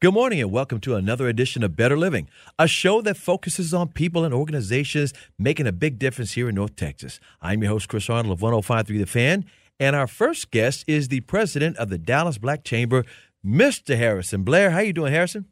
Good 0.00 0.14
morning 0.14 0.40
and 0.40 0.52
welcome 0.52 0.78
to 0.82 0.94
another 0.94 1.26
edition 1.26 1.64
of 1.64 1.74
Better 1.74 1.98
Living, 1.98 2.28
a 2.56 2.68
show 2.68 3.00
that 3.02 3.16
focuses 3.16 3.74
on 3.74 3.88
people 3.88 4.24
and 4.24 4.32
organizations 4.32 5.12
making 5.40 5.66
a 5.66 5.72
big 5.72 5.98
difference 5.98 6.34
here 6.34 6.48
in 6.48 6.54
North 6.54 6.76
Texas. 6.76 7.18
I'm 7.42 7.64
your 7.64 7.72
host, 7.72 7.88
Chris 7.88 8.08
Arnold 8.08 8.34
of 8.34 8.40
1053 8.40 8.96
The 8.96 9.06
Fan, 9.06 9.44
and 9.80 9.96
our 9.96 10.06
first 10.06 10.52
guest 10.52 10.84
is 10.86 11.08
the 11.08 11.18
president 11.22 11.78
of 11.78 11.88
the 11.88 11.98
Dallas 11.98 12.38
Black 12.38 12.62
Chamber, 12.62 13.04
Mr. 13.44 13.96
Harrison 13.96 14.44
Blair. 14.44 14.70
How 14.70 14.78
you 14.78 14.92
doing, 14.92 15.12
Harrison? 15.12 15.46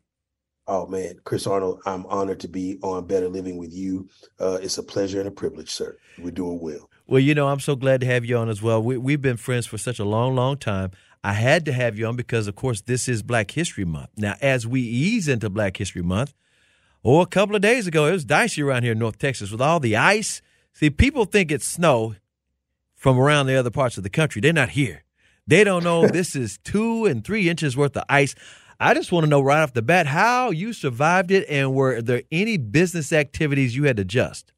Oh 0.68 0.86
man, 0.86 1.16
Chris 1.24 1.48
Arnold, 1.48 1.80
I'm 1.84 2.06
honored 2.06 2.38
to 2.38 2.48
be 2.48 2.78
on 2.82 3.08
Better 3.08 3.28
Living 3.28 3.56
with 3.56 3.74
you. 3.74 4.08
Uh, 4.38 4.60
it's 4.62 4.78
a 4.78 4.84
pleasure 4.84 5.18
and 5.18 5.26
a 5.26 5.32
privilege, 5.32 5.70
sir. 5.70 5.96
We're 6.20 6.30
doing 6.30 6.60
well. 6.60 6.88
Well, 7.08 7.20
you 7.20 7.34
know, 7.34 7.48
I'm 7.48 7.60
so 7.60 7.74
glad 7.74 8.00
to 8.02 8.06
have 8.06 8.24
you 8.24 8.36
on 8.36 8.48
as 8.48 8.62
well. 8.62 8.80
We, 8.80 8.96
we've 8.96 9.22
been 9.22 9.38
friends 9.38 9.66
for 9.66 9.78
such 9.78 9.98
a 9.98 10.04
long, 10.04 10.36
long 10.36 10.56
time. 10.56 10.92
I 11.24 11.32
had 11.32 11.64
to 11.64 11.72
have 11.72 11.98
you 11.98 12.06
on 12.06 12.16
because, 12.16 12.46
of 12.46 12.54
course, 12.54 12.82
this 12.82 13.08
is 13.08 13.22
Black 13.22 13.50
History 13.50 13.84
Month. 13.84 14.10
Now, 14.16 14.36
as 14.40 14.66
we 14.66 14.80
ease 14.80 15.28
into 15.28 15.50
Black 15.50 15.76
History 15.76 16.02
Month, 16.02 16.34
oh, 17.04 17.20
a 17.20 17.26
couple 17.26 17.56
of 17.56 17.62
days 17.62 17.86
ago, 17.86 18.06
it 18.06 18.12
was 18.12 18.24
dicey 18.24 18.62
around 18.62 18.84
here 18.84 18.92
in 18.92 18.98
North 18.98 19.18
Texas 19.18 19.50
with 19.50 19.60
all 19.60 19.80
the 19.80 19.96
ice. 19.96 20.42
See, 20.72 20.90
people 20.90 21.24
think 21.24 21.50
it's 21.50 21.66
snow 21.66 22.14
from 22.94 23.18
around 23.18 23.46
the 23.46 23.56
other 23.56 23.70
parts 23.70 23.96
of 23.96 24.02
the 24.02 24.10
country. 24.10 24.40
They're 24.40 24.52
not 24.52 24.70
here. 24.70 25.04
They 25.46 25.64
don't 25.64 25.84
know 25.84 26.06
this 26.08 26.36
is 26.36 26.58
two 26.58 27.06
and 27.06 27.24
three 27.24 27.48
inches 27.48 27.76
worth 27.76 27.96
of 27.96 28.04
ice. 28.08 28.34
I 28.78 28.92
just 28.92 29.10
want 29.10 29.24
to 29.24 29.30
know 29.30 29.40
right 29.40 29.62
off 29.62 29.72
the 29.72 29.82
bat 29.82 30.06
how 30.06 30.50
you 30.50 30.72
survived 30.72 31.30
it 31.30 31.46
and 31.48 31.74
were 31.74 32.02
there 32.02 32.22
any 32.30 32.58
business 32.58 33.12
activities 33.12 33.74
you 33.74 33.84
had 33.84 33.96
to 33.96 34.02
adjust? 34.02 34.52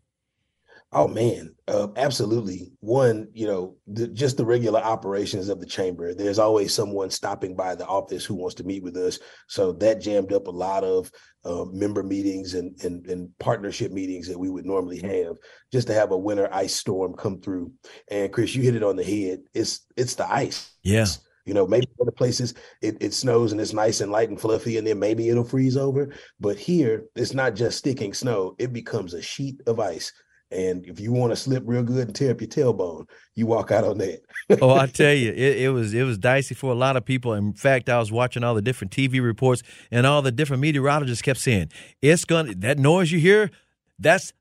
Oh 0.90 1.06
man, 1.06 1.54
uh, 1.66 1.88
absolutely. 1.96 2.72
One, 2.80 3.28
you 3.34 3.46
know, 3.46 3.76
the, 3.86 4.08
just 4.08 4.38
the 4.38 4.46
regular 4.46 4.80
operations 4.80 5.50
of 5.50 5.60
the 5.60 5.66
chamber. 5.66 6.14
There's 6.14 6.38
always 6.38 6.72
someone 6.72 7.10
stopping 7.10 7.54
by 7.54 7.74
the 7.74 7.86
office 7.86 8.24
who 8.24 8.34
wants 8.34 8.54
to 8.56 8.64
meet 8.64 8.82
with 8.82 8.96
us. 8.96 9.18
So 9.48 9.72
that 9.72 10.00
jammed 10.00 10.32
up 10.32 10.46
a 10.46 10.50
lot 10.50 10.84
of 10.84 11.10
uh, 11.44 11.66
member 11.66 12.02
meetings 12.02 12.54
and, 12.54 12.74
and 12.82 13.06
and 13.06 13.28
partnership 13.38 13.92
meetings 13.92 14.28
that 14.28 14.38
we 14.38 14.48
would 14.48 14.64
normally 14.64 14.98
have. 15.00 15.36
Just 15.70 15.88
to 15.88 15.94
have 15.94 16.10
a 16.10 16.16
winter 16.16 16.48
ice 16.52 16.74
storm 16.74 17.12
come 17.12 17.42
through. 17.42 17.70
And 18.10 18.32
Chris, 18.32 18.54
you 18.54 18.62
hit 18.62 18.76
it 18.76 18.82
on 18.82 18.96
the 18.96 19.04
head. 19.04 19.40
It's 19.52 19.84
it's 19.94 20.14
the 20.14 20.30
ice. 20.30 20.70
Yeah. 20.84 21.02
It's, 21.02 21.20
you 21.44 21.54
know, 21.54 21.66
maybe 21.66 21.88
other 22.00 22.10
places 22.10 22.54
it, 22.82 22.96
it 23.00 23.14
snows 23.14 23.52
and 23.52 23.60
it's 23.60 23.72
nice 23.72 24.00
and 24.00 24.12
light 24.12 24.28
and 24.28 24.40
fluffy, 24.40 24.78
and 24.78 24.86
then 24.86 24.98
maybe 24.98 25.28
it'll 25.28 25.44
freeze 25.44 25.76
over. 25.76 26.14
But 26.40 26.58
here, 26.58 27.06
it's 27.14 27.34
not 27.34 27.54
just 27.54 27.78
sticking 27.78 28.14
snow; 28.14 28.54
it 28.58 28.72
becomes 28.72 29.12
a 29.12 29.20
sheet 29.20 29.60
of 29.66 29.80
ice. 29.80 30.12
And 30.50 30.86
if 30.86 30.98
you 30.98 31.12
want 31.12 31.30
to 31.30 31.36
slip 31.36 31.62
real 31.66 31.82
good 31.82 32.06
and 32.06 32.16
tear 32.16 32.30
up 32.30 32.40
your 32.40 32.48
tailbone, 32.48 33.06
you 33.34 33.46
walk 33.46 33.70
out 33.70 33.84
on 33.84 33.98
that. 33.98 34.20
oh, 34.62 34.74
I 34.74 34.86
tell 34.86 35.12
you, 35.12 35.30
it, 35.30 35.58
it, 35.58 35.68
was 35.68 35.92
it 35.92 36.04
was 36.04 36.16
dicey 36.16 36.54
for 36.54 36.72
a 36.72 36.74
lot 36.74 36.96
of 36.96 37.04
people. 37.04 37.34
In 37.34 37.52
fact, 37.52 37.88
I 37.90 37.98
was 37.98 38.10
watching 38.10 38.42
all 38.42 38.54
the 38.54 38.62
different 38.62 38.90
TV 38.90 39.22
reports, 39.22 39.62
and 39.90 40.06
all 40.06 40.22
the 40.22 40.32
different 40.32 40.62
meteorologists 40.62 41.20
kept 41.20 41.38
saying 41.38 41.70
it's 42.00 42.24
gonna 42.24 42.54
that 42.54 42.78
noise 42.78 43.12
you 43.12 43.18
hear, 43.18 43.50
that's 43.98 44.32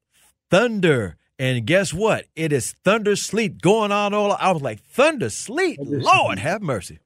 thunder. 0.50 1.18
And 1.40 1.68
guess 1.68 1.94
what? 1.94 2.25
It 2.35 2.51
is 2.51 2.74
thunder 2.84 3.16
sleet 3.16 3.62
going 3.62 3.91
on 3.91 4.13
all. 4.13 4.35
I 4.39 4.51
was 4.51 4.62
like, 4.62 4.81
thunder 4.81 5.29
sleet, 5.29 5.79
Lord 5.79 6.39
have 6.39 6.62
mercy. 6.62 7.00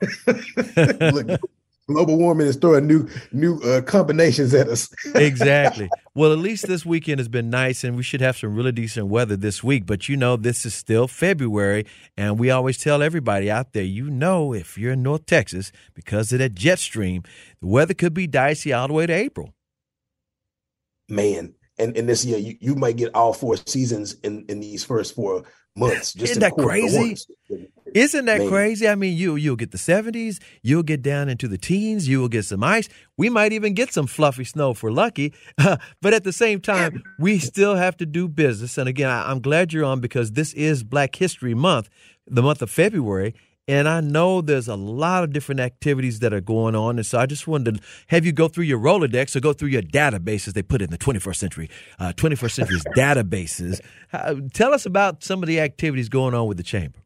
Look, 0.26 1.40
global 1.86 2.16
warming 2.16 2.46
is 2.46 2.56
throwing 2.56 2.86
new 2.86 3.08
new 3.32 3.58
uh, 3.60 3.82
combinations 3.82 4.54
at 4.54 4.68
us. 4.68 4.88
exactly. 5.14 5.88
Well, 6.16 6.32
at 6.32 6.38
least 6.38 6.68
this 6.68 6.86
weekend 6.86 7.18
has 7.18 7.26
been 7.26 7.50
nice, 7.50 7.82
and 7.82 7.96
we 7.96 8.04
should 8.04 8.20
have 8.20 8.36
some 8.36 8.54
really 8.54 8.70
decent 8.70 9.08
weather 9.08 9.36
this 9.36 9.64
week. 9.64 9.84
But 9.84 10.08
you 10.08 10.16
know, 10.16 10.36
this 10.36 10.64
is 10.64 10.72
still 10.72 11.08
February, 11.08 11.86
and 12.16 12.38
we 12.38 12.50
always 12.50 12.78
tell 12.78 13.02
everybody 13.02 13.50
out 13.50 13.72
there, 13.72 13.82
you 13.82 14.08
know, 14.08 14.54
if 14.54 14.78
you're 14.78 14.92
in 14.92 15.02
North 15.02 15.26
Texas, 15.26 15.72
because 15.92 16.32
of 16.32 16.38
that 16.38 16.54
jet 16.54 16.78
stream, 16.78 17.24
the 17.60 17.66
weather 17.66 17.94
could 17.94 18.14
be 18.14 18.28
dicey 18.28 18.72
all 18.72 18.86
the 18.86 18.94
way 18.94 19.06
to 19.06 19.12
April. 19.12 19.54
Man, 21.08 21.54
and 21.78 21.96
and 21.96 22.08
this 22.08 22.24
year 22.24 22.38
you, 22.38 22.56
you 22.60 22.74
might 22.76 22.96
get 22.96 23.12
all 23.12 23.32
four 23.32 23.56
seasons 23.56 24.14
in 24.22 24.44
in 24.48 24.60
these 24.60 24.84
first 24.84 25.16
four 25.16 25.42
months. 25.76 26.12
Just 26.12 26.32
Isn't 26.32 26.40
that 26.40 26.52
crazy? 26.52 27.16
Isn't 27.94 28.24
that 28.24 28.48
crazy? 28.48 28.88
I 28.88 28.96
mean, 28.96 29.16
you 29.16 29.36
you'll 29.36 29.56
get 29.56 29.70
the 29.70 29.78
70s, 29.78 30.40
you'll 30.62 30.82
get 30.82 31.00
down 31.00 31.28
into 31.28 31.46
the 31.46 31.58
teens, 31.58 32.08
you 32.08 32.20
will 32.20 32.28
get 32.28 32.44
some 32.44 32.64
ice. 32.64 32.88
We 33.16 33.30
might 33.30 33.52
even 33.52 33.74
get 33.74 33.92
some 33.92 34.08
fluffy 34.08 34.44
snow 34.44 34.74
for 34.74 34.90
lucky. 34.90 35.32
but 35.56 36.12
at 36.12 36.24
the 36.24 36.32
same 36.32 36.60
time, 36.60 37.02
we 37.20 37.38
still 37.38 37.76
have 37.76 37.96
to 37.98 38.06
do 38.06 38.26
business. 38.26 38.78
And 38.78 38.88
again, 38.88 39.10
I, 39.10 39.30
I'm 39.30 39.40
glad 39.40 39.72
you're 39.72 39.84
on 39.84 40.00
because 40.00 40.32
this 40.32 40.52
is 40.54 40.82
Black 40.82 41.14
History 41.14 41.54
Month, 41.54 41.88
the 42.26 42.42
month 42.42 42.62
of 42.62 42.70
February. 42.70 43.34
And 43.66 43.88
I 43.88 44.00
know 44.00 44.42
there's 44.42 44.68
a 44.68 44.76
lot 44.76 45.24
of 45.24 45.32
different 45.32 45.60
activities 45.60 46.18
that 46.20 46.34
are 46.34 46.40
going 46.40 46.74
on. 46.74 46.98
And 46.98 47.06
so 47.06 47.18
I 47.18 47.24
just 47.24 47.46
wanted 47.46 47.76
to 47.76 47.82
have 48.08 48.26
you 48.26 48.32
go 48.32 48.46
through 48.46 48.64
your 48.64 48.78
Rolodex 48.78 49.34
or 49.34 49.40
go 49.40 49.54
through 49.54 49.68
your 49.68 49.82
databases. 49.82 50.52
They 50.52 50.62
put 50.62 50.82
it 50.82 50.86
in 50.86 50.90
the 50.90 50.98
21st 50.98 51.36
century, 51.36 51.70
uh, 51.98 52.12
21st 52.14 52.50
century's 52.50 52.84
databases. 52.96 53.80
Uh, 54.12 54.36
tell 54.52 54.74
us 54.74 54.84
about 54.84 55.24
some 55.24 55.42
of 55.42 55.46
the 55.46 55.60
activities 55.60 56.10
going 56.10 56.34
on 56.34 56.46
with 56.46 56.58
the 56.58 56.62
chamber. 56.62 56.98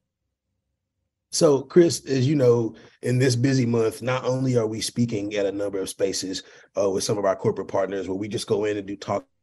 So, 1.30 1.62
Chris, 1.62 2.04
as 2.06 2.26
you 2.26 2.34
know, 2.34 2.75
in 3.02 3.19
this 3.19 3.36
busy 3.36 3.66
month, 3.66 4.00
not 4.00 4.25
only 4.25 4.56
are 4.56 4.66
we 4.66 4.80
speaking 4.80 5.34
at 5.34 5.46
a 5.46 5.52
number 5.52 5.78
of 5.78 5.88
spaces 5.88 6.42
uh, 6.80 6.88
with 6.88 7.04
some 7.04 7.19
of 7.19 7.25
our 7.25 7.36
corporate 7.36 7.69
partners 7.69 8.08
where 8.08 8.16
we 8.16 8.28
just 8.28 8.46
go 8.46 8.64
in 8.64 8.78
and 8.78 8.86
do 8.86 8.96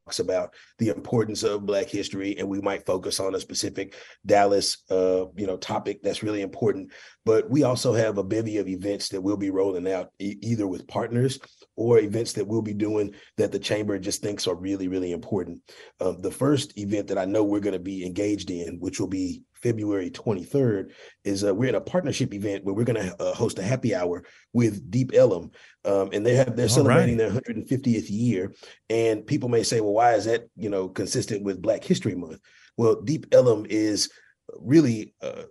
talks 0.06 0.20
about 0.20 0.54
the 0.78 0.90
importance 0.90 1.44
of 1.44 1.66
Black 1.66 1.88
history, 1.88 2.38
and 2.38 2.48
we 2.48 2.62
might 2.62 2.86
focus 2.86 3.20
on 3.20 3.34
a 3.34 3.40
specific 3.40 3.96
Dallas, 4.26 4.84
uh, 4.92 5.26
you 5.36 5.48
know, 5.48 5.58
topic 5.58 6.00
that's 6.04 6.22
really 6.22 6.42
important. 6.42 6.92
But 7.26 7.50
we 7.50 7.64
also 7.64 7.94
have 7.94 8.18
a 8.18 8.24
bevy 8.24 8.58
of 8.58 8.68
events 8.68 9.10
that 9.10 9.22
we'll 9.22 9.36
be 9.36 9.50
rolling 9.50 9.92
out 9.92 10.12
e- 10.20 10.38
either 10.42 10.68
with 10.68 10.88
partners 10.88 11.40
or 11.76 12.00
events 12.00 12.34
that 12.34 12.46
we'll 12.46 12.62
be 12.62 12.74
doing 12.74 13.16
that 13.38 13.52
the 13.52 13.60
chamber 13.60 13.98
just 13.98 14.22
thinks 14.22 14.48
are 14.48 14.56
really, 14.56 14.88
really 14.88 15.12
important. 15.12 15.60
Um, 16.00 16.22
the 16.22 16.32
first 16.32 16.78
event 16.78 17.08
that 17.08 17.18
I 17.18 17.26
know 17.26 17.44
we're 17.44 17.60
going 17.60 17.74
to 17.74 17.80
be 17.80 18.06
engaged 18.06 18.52
in, 18.52 18.78
which 18.80 19.00
will 19.00 19.08
be 19.08 19.42
February 19.56 20.12
23rd, 20.12 20.92
is 21.24 21.44
uh, 21.44 21.54
we're 21.54 21.70
in 21.70 21.76
a 21.76 21.82
partnership 21.82 22.32
event 22.32 22.64
where 22.64 22.76
we're 22.76 22.84
going 22.84 23.04
to 23.04 23.22
uh, 23.22 23.34
host 23.34 23.58
a 23.58 23.64
happy 23.64 23.96
hour 23.96 24.24
with 24.54 24.92
Deep 24.92 25.12
Ellum, 25.16 25.50
um, 25.86 26.10
and 26.14 26.24
they 26.24 26.36
have 26.36 26.56
they're 26.56 26.66
All 26.66 26.70
celebrating 26.70 27.18
right. 27.18 27.32
their 27.32 27.56
150th 27.56 28.06
year. 28.10 28.54
And 28.90 29.26
people 29.26 29.50
may 29.50 29.64
say, 29.64 29.82
well, 29.82 29.94
why 29.94 30.14
is 30.14 30.26
that 30.26 30.48
you 30.56 30.70
know 30.70 30.90
consistent 30.90 31.44
with 31.44 31.62
Black 31.62 31.84
History 31.84 32.14
Month? 32.14 32.40
Well, 32.78 33.02
Deep 33.02 33.26
Ellum 33.32 33.66
is 33.68 34.12
really 34.60 35.16
uh, 35.22 35.44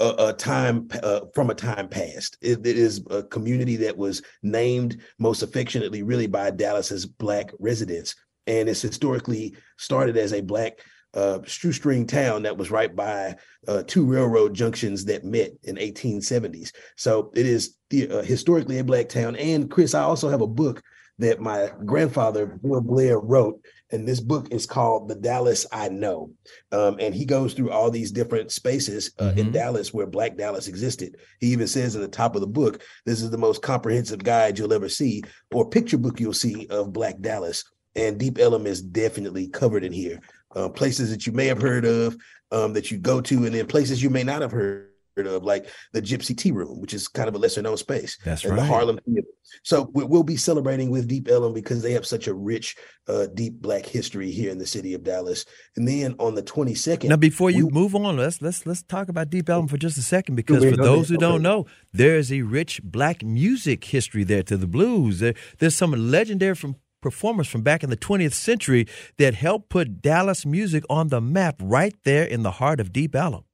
a, 0.00 0.14
a 0.18 0.32
time 0.32 0.88
uh, 1.02 1.20
from 1.34 1.50
a 1.50 1.54
time 1.54 1.88
past. 1.88 2.36
It, 2.40 2.66
it 2.66 2.76
is 2.76 3.04
a 3.10 3.22
community 3.22 3.76
that 3.76 3.96
was 3.96 4.22
named 4.42 5.00
most 5.18 5.42
affectionately, 5.42 6.02
really, 6.02 6.26
by 6.26 6.50
Dallas's 6.50 7.06
Black 7.06 7.50
residents, 7.58 8.14
and 8.46 8.68
it's 8.68 8.82
historically 8.82 9.56
started 9.76 10.16
as 10.16 10.32
a 10.32 10.40
Black 10.40 10.80
uh, 11.14 11.38
shoestring 11.44 12.06
town 12.06 12.42
that 12.42 12.56
was 12.56 12.70
right 12.70 12.94
by 12.94 13.36
uh, 13.68 13.84
two 13.86 14.04
railroad 14.04 14.52
junctions 14.52 15.04
that 15.04 15.24
met 15.24 15.52
in 15.62 15.76
1870s. 15.76 16.72
So 16.96 17.30
it 17.34 17.46
is 17.46 17.76
the, 17.90 18.08
uh, 18.10 18.22
historically 18.22 18.78
a 18.78 18.84
Black 18.84 19.08
town. 19.08 19.36
And 19.36 19.70
Chris, 19.70 19.94
I 19.94 20.02
also 20.02 20.28
have 20.28 20.40
a 20.40 20.46
book 20.46 20.82
that 21.18 21.40
my 21.40 21.70
grandfather 21.84 22.46
Bill 22.46 22.80
Blair 22.80 23.20
wrote, 23.20 23.60
and 23.94 24.06
this 24.06 24.20
book 24.20 24.48
is 24.50 24.66
called 24.66 25.08
The 25.08 25.14
Dallas 25.14 25.64
I 25.70 25.88
Know. 25.88 26.32
Um, 26.72 26.96
and 26.98 27.14
he 27.14 27.24
goes 27.24 27.54
through 27.54 27.70
all 27.70 27.90
these 27.90 28.10
different 28.10 28.50
spaces 28.50 29.12
uh, 29.18 29.26
mm-hmm. 29.26 29.38
in 29.38 29.52
Dallas 29.52 29.94
where 29.94 30.06
Black 30.06 30.36
Dallas 30.36 30.66
existed. 30.66 31.16
He 31.38 31.46
even 31.48 31.68
says 31.68 31.94
at 31.94 32.02
the 32.02 32.08
top 32.08 32.34
of 32.34 32.40
the 32.40 32.46
book, 32.46 32.82
this 33.06 33.22
is 33.22 33.30
the 33.30 33.38
most 33.38 33.62
comprehensive 33.62 34.24
guide 34.24 34.58
you'll 34.58 34.72
ever 34.72 34.88
see, 34.88 35.22
or 35.52 35.70
picture 35.70 35.96
book 35.96 36.18
you'll 36.18 36.32
see 36.32 36.66
of 36.68 36.92
Black 36.92 37.20
Dallas. 37.20 37.64
And 37.94 38.18
Deep 38.18 38.38
Ellum 38.40 38.66
is 38.66 38.82
definitely 38.82 39.46
covered 39.48 39.84
in 39.84 39.92
here. 39.92 40.18
Uh, 40.56 40.68
places 40.68 41.10
that 41.10 41.26
you 41.26 41.32
may 41.32 41.46
have 41.46 41.62
heard 41.62 41.84
of, 41.84 42.16
um, 42.50 42.72
that 42.72 42.90
you 42.90 42.98
go 42.98 43.20
to, 43.20 43.46
and 43.46 43.54
then 43.54 43.66
places 43.66 44.02
you 44.02 44.10
may 44.10 44.24
not 44.24 44.42
have 44.42 44.52
heard 44.52 44.90
of, 45.18 45.44
like 45.44 45.68
the 45.92 46.02
Gypsy 46.02 46.36
Tea 46.36 46.50
Room, 46.50 46.80
which 46.80 46.94
is 46.94 47.08
kind 47.08 47.28
of 47.28 47.34
a 47.34 47.38
lesser 47.38 47.62
known 47.62 47.76
space. 47.76 48.18
That's 48.24 48.44
and 48.44 48.52
right. 48.52 48.60
The 48.60 48.66
Harlem 48.66 48.98
Theater. 49.06 49.26
So 49.62 49.90
we'll 49.92 50.22
be 50.22 50.36
celebrating 50.36 50.90
with 50.90 51.06
Deep 51.06 51.28
Ellum 51.28 51.52
because 51.52 51.82
they 51.82 51.92
have 51.92 52.06
such 52.06 52.26
a 52.26 52.34
rich, 52.34 52.76
uh, 53.08 53.26
deep 53.34 53.60
Black 53.60 53.86
history 53.86 54.30
here 54.30 54.50
in 54.50 54.58
the 54.58 54.66
city 54.66 54.94
of 54.94 55.04
Dallas. 55.04 55.44
And 55.76 55.86
then 55.86 56.16
on 56.18 56.34
the 56.34 56.42
22nd. 56.42 57.08
Now, 57.08 57.16
before 57.16 57.50
you 57.50 57.66
we, 57.66 57.72
move 57.72 57.94
on, 57.94 58.16
let's 58.16 58.42
let's 58.42 58.66
let's 58.66 58.82
talk 58.82 59.08
about 59.08 59.30
Deep 59.30 59.48
Ellum 59.48 59.68
for 59.68 59.76
just 59.76 59.98
a 59.98 60.02
second 60.02 60.34
because 60.34 60.64
for 60.64 60.76
those 60.76 61.08
who 61.08 61.16
don't 61.16 61.42
know, 61.42 61.66
there 61.92 62.16
is 62.16 62.32
a 62.32 62.42
rich 62.42 62.80
Black 62.82 63.22
music 63.22 63.84
history 63.84 64.24
there 64.24 64.42
to 64.42 64.56
the 64.56 64.66
blues. 64.66 65.20
There, 65.20 65.34
there's 65.58 65.76
some 65.76 65.92
legendary 65.92 66.54
from 66.54 66.76
performers 67.04 67.46
from 67.46 67.60
back 67.60 67.84
in 67.84 67.90
the 67.90 67.98
20th 67.98 68.32
century 68.32 68.88
that 69.18 69.34
helped 69.34 69.68
put 69.68 70.00
Dallas 70.00 70.46
music 70.46 70.84
on 70.88 71.08
the 71.08 71.20
map 71.20 71.56
right 71.60 71.94
there 72.04 72.24
in 72.24 72.42
the 72.42 72.52
heart 72.52 72.80
of 72.80 72.94
Deep 72.94 73.14
Ellum. 73.14 73.44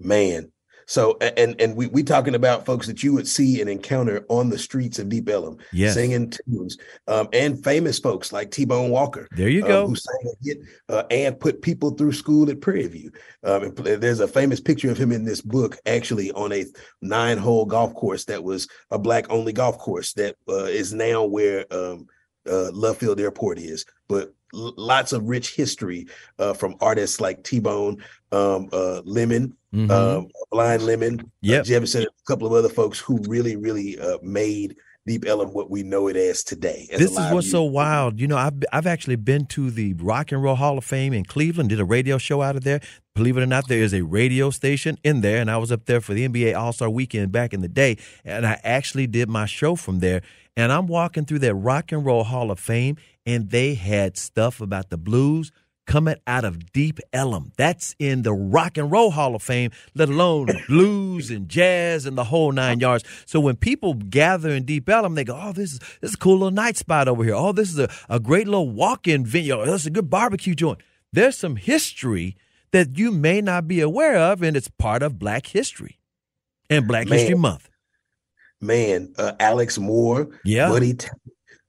Man, 0.00 0.50
so 0.86 1.16
and 1.20 1.60
and 1.60 1.76
we 1.76 1.86
we 1.88 2.02
talking 2.02 2.34
about 2.34 2.66
folks 2.66 2.86
that 2.86 3.02
you 3.02 3.12
would 3.12 3.28
see 3.28 3.60
and 3.60 3.70
encounter 3.70 4.24
on 4.28 4.50
the 4.50 4.58
streets 4.58 4.98
of 4.98 5.08
Deep 5.08 5.28
Ellum, 5.28 5.58
yes. 5.72 5.94
singing 5.94 6.30
tunes, 6.30 6.78
um, 7.08 7.28
and 7.32 7.62
famous 7.62 7.98
folks 7.98 8.32
like 8.32 8.50
T 8.50 8.64
Bone 8.64 8.90
Walker. 8.90 9.28
There 9.32 9.48
you 9.48 9.62
go, 9.62 9.84
um, 9.84 9.90
who 9.90 9.96
sang 9.96 10.32
a 10.32 10.44
hit 10.44 10.58
uh, 10.88 11.04
and 11.10 11.38
put 11.38 11.62
people 11.62 11.90
through 11.90 12.12
school 12.12 12.50
at 12.50 12.60
Prairie 12.60 12.86
View. 12.88 13.12
Um, 13.42 13.74
there's 13.74 14.20
a 14.20 14.28
famous 14.28 14.60
picture 14.60 14.90
of 14.90 14.98
him 14.98 15.12
in 15.12 15.24
this 15.24 15.40
book, 15.40 15.78
actually 15.86 16.32
on 16.32 16.52
a 16.52 16.64
nine 17.02 17.38
hole 17.38 17.64
golf 17.64 17.94
course 17.94 18.24
that 18.26 18.42
was 18.42 18.68
a 18.90 18.98
black 18.98 19.30
only 19.30 19.52
golf 19.52 19.78
course 19.78 20.12
that 20.14 20.36
uh, 20.48 20.64
is 20.64 20.92
now 20.92 21.24
where 21.24 21.64
um, 21.72 22.06
uh, 22.50 22.70
Love 22.72 22.98
Field 22.98 23.20
Airport 23.20 23.58
is. 23.58 23.84
But 24.08 24.34
lots 24.54 25.12
of 25.12 25.28
rich 25.28 25.54
history 25.54 26.06
uh, 26.38 26.54
from 26.54 26.76
artists 26.80 27.20
like 27.20 27.42
T 27.42 27.60
Bone, 27.60 28.02
um, 28.32 28.68
uh, 28.72 29.02
Lemon, 29.04 29.56
mm-hmm. 29.74 29.90
um, 29.90 30.28
Blind 30.50 30.82
Lemon, 30.82 31.30
yeah, 31.40 31.58
uh, 31.58 31.62
Jefferson, 31.62 32.02
a 32.04 32.26
couple 32.26 32.46
of 32.46 32.52
other 32.52 32.68
folks 32.68 32.98
who 32.98 33.18
really, 33.28 33.56
really 33.56 33.98
uh, 33.98 34.18
made 34.22 34.76
Deep 35.06 35.26
Ellum 35.26 35.50
what 35.52 35.70
we 35.70 35.82
know 35.82 36.08
it 36.08 36.16
as 36.16 36.42
today. 36.42 36.88
As 36.90 36.98
this 36.98 37.10
is 37.10 37.30
what's 37.30 37.50
so 37.50 37.62
wild. 37.62 38.18
You 38.18 38.26
know, 38.26 38.38
I've 38.38 38.54
I've 38.72 38.86
actually 38.86 39.16
been 39.16 39.44
to 39.46 39.70
the 39.70 39.92
Rock 39.94 40.32
and 40.32 40.42
Roll 40.42 40.56
Hall 40.56 40.78
of 40.78 40.84
Fame 40.84 41.12
in 41.12 41.24
Cleveland. 41.24 41.68
Did 41.68 41.80
a 41.80 41.84
radio 41.84 42.16
show 42.16 42.40
out 42.40 42.56
of 42.56 42.64
there. 42.64 42.80
Believe 43.14 43.36
it 43.36 43.42
or 43.42 43.46
not, 43.46 43.68
there 43.68 43.82
is 43.82 43.92
a 43.92 44.00
radio 44.00 44.48
station 44.48 44.96
in 45.04 45.20
there, 45.20 45.40
and 45.40 45.50
I 45.50 45.58
was 45.58 45.70
up 45.70 45.84
there 45.84 46.00
for 46.00 46.14
the 46.14 46.26
NBA 46.26 46.56
All 46.58 46.72
Star 46.72 46.88
Weekend 46.88 47.32
back 47.32 47.52
in 47.52 47.60
the 47.60 47.68
day, 47.68 47.98
and 48.24 48.46
I 48.46 48.58
actually 48.64 49.06
did 49.06 49.28
my 49.28 49.44
show 49.44 49.76
from 49.76 50.00
there. 50.00 50.22
And 50.56 50.72
I'm 50.72 50.86
walking 50.86 51.24
through 51.24 51.40
that 51.40 51.54
Rock 51.54 51.92
and 51.92 52.04
Roll 52.04 52.24
Hall 52.24 52.50
of 52.50 52.58
Fame, 52.58 52.96
and 53.26 53.50
they 53.50 53.74
had 53.74 54.16
stuff 54.16 54.60
about 54.60 54.90
the 54.90 54.98
blues 54.98 55.50
coming 55.86 56.16
out 56.26 56.44
of 56.44 56.72
Deep 56.72 56.98
Ellum. 57.12 57.52
That's 57.56 57.94
in 57.98 58.22
the 58.22 58.32
Rock 58.32 58.78
and 58.78 58.90
Roll 58.90 59.10
Hall 59.10 59.34
of 59.34 59.42
Fame, 59.42 59.70
let 59.94 60.08
alone 60.08 60.48
blues 60.68 61.30
and 61.30 61.48
jazz 61.48 62.06
and 62.06 62.16
the 62.16 62.24
whole 62.24 62.52
nine 62.52 62.80
yards. 62.80 63.04
So 63.26 63.40
when 63.40 63.56
people 63.56 63.94
gather 63.94 64.50
in 64.50 64.64
Deep 64.64 64.88
Ellum, 64.88 65.14
they 65.14 65.24
go, 65.24 65.38
"Oh, 65.40 65.52
this 65.52 65.74
is 65.74 65.78
this 66.00 66.10
is 66.10 66.14
a 66.14 66.18
cool 66.18 66.38
little 66.38 66.50
night 66.50 66.76
spot 66.76 67.08
over 67.08 67.24
here. 67.24 67.34
Oh, 67.34 67.52
this 67.52 67.70
is 67.70 67.78
a, 67.78 67.88
a 68.08 68.20
great 68.20 68.46
little 68.46 68.70
walk-in 68.70 69.26
venue. 69.26 69.54
Oh, 69.54 69.74
is 69.74 69.86
a 69.86 69.90
good 69.90 70.10
barbecue 70.10 70.54
joint." 70.54 70.80
There's 71.12 71.36
some 71.36 71.56
history 71.56 72.36
that 72.72 72.98
you 72.98 73.12
may 73.12 73.40
not 73.40 73.68
be 73.68 73.80
aware 73.80 74.16
of, 74.16 74.42
and 74.42 74.56
it's 74.56 74.68
part 74.68 75.02
of 75.02 75.18
Black 75.18 75.46
History 75.46 76.00
and 76.68 76.88
Black 76.88 77.08
Man. 77.08 77.18
History 77.18 77.36
Month 77.36 77.68
man, 78.60 79.12
uh, 79.18 79.32
Alex 79.38 79.78
Moore, 79.78 80.28
yeah, 80.44 80.68
Buddy, 80.68 80.94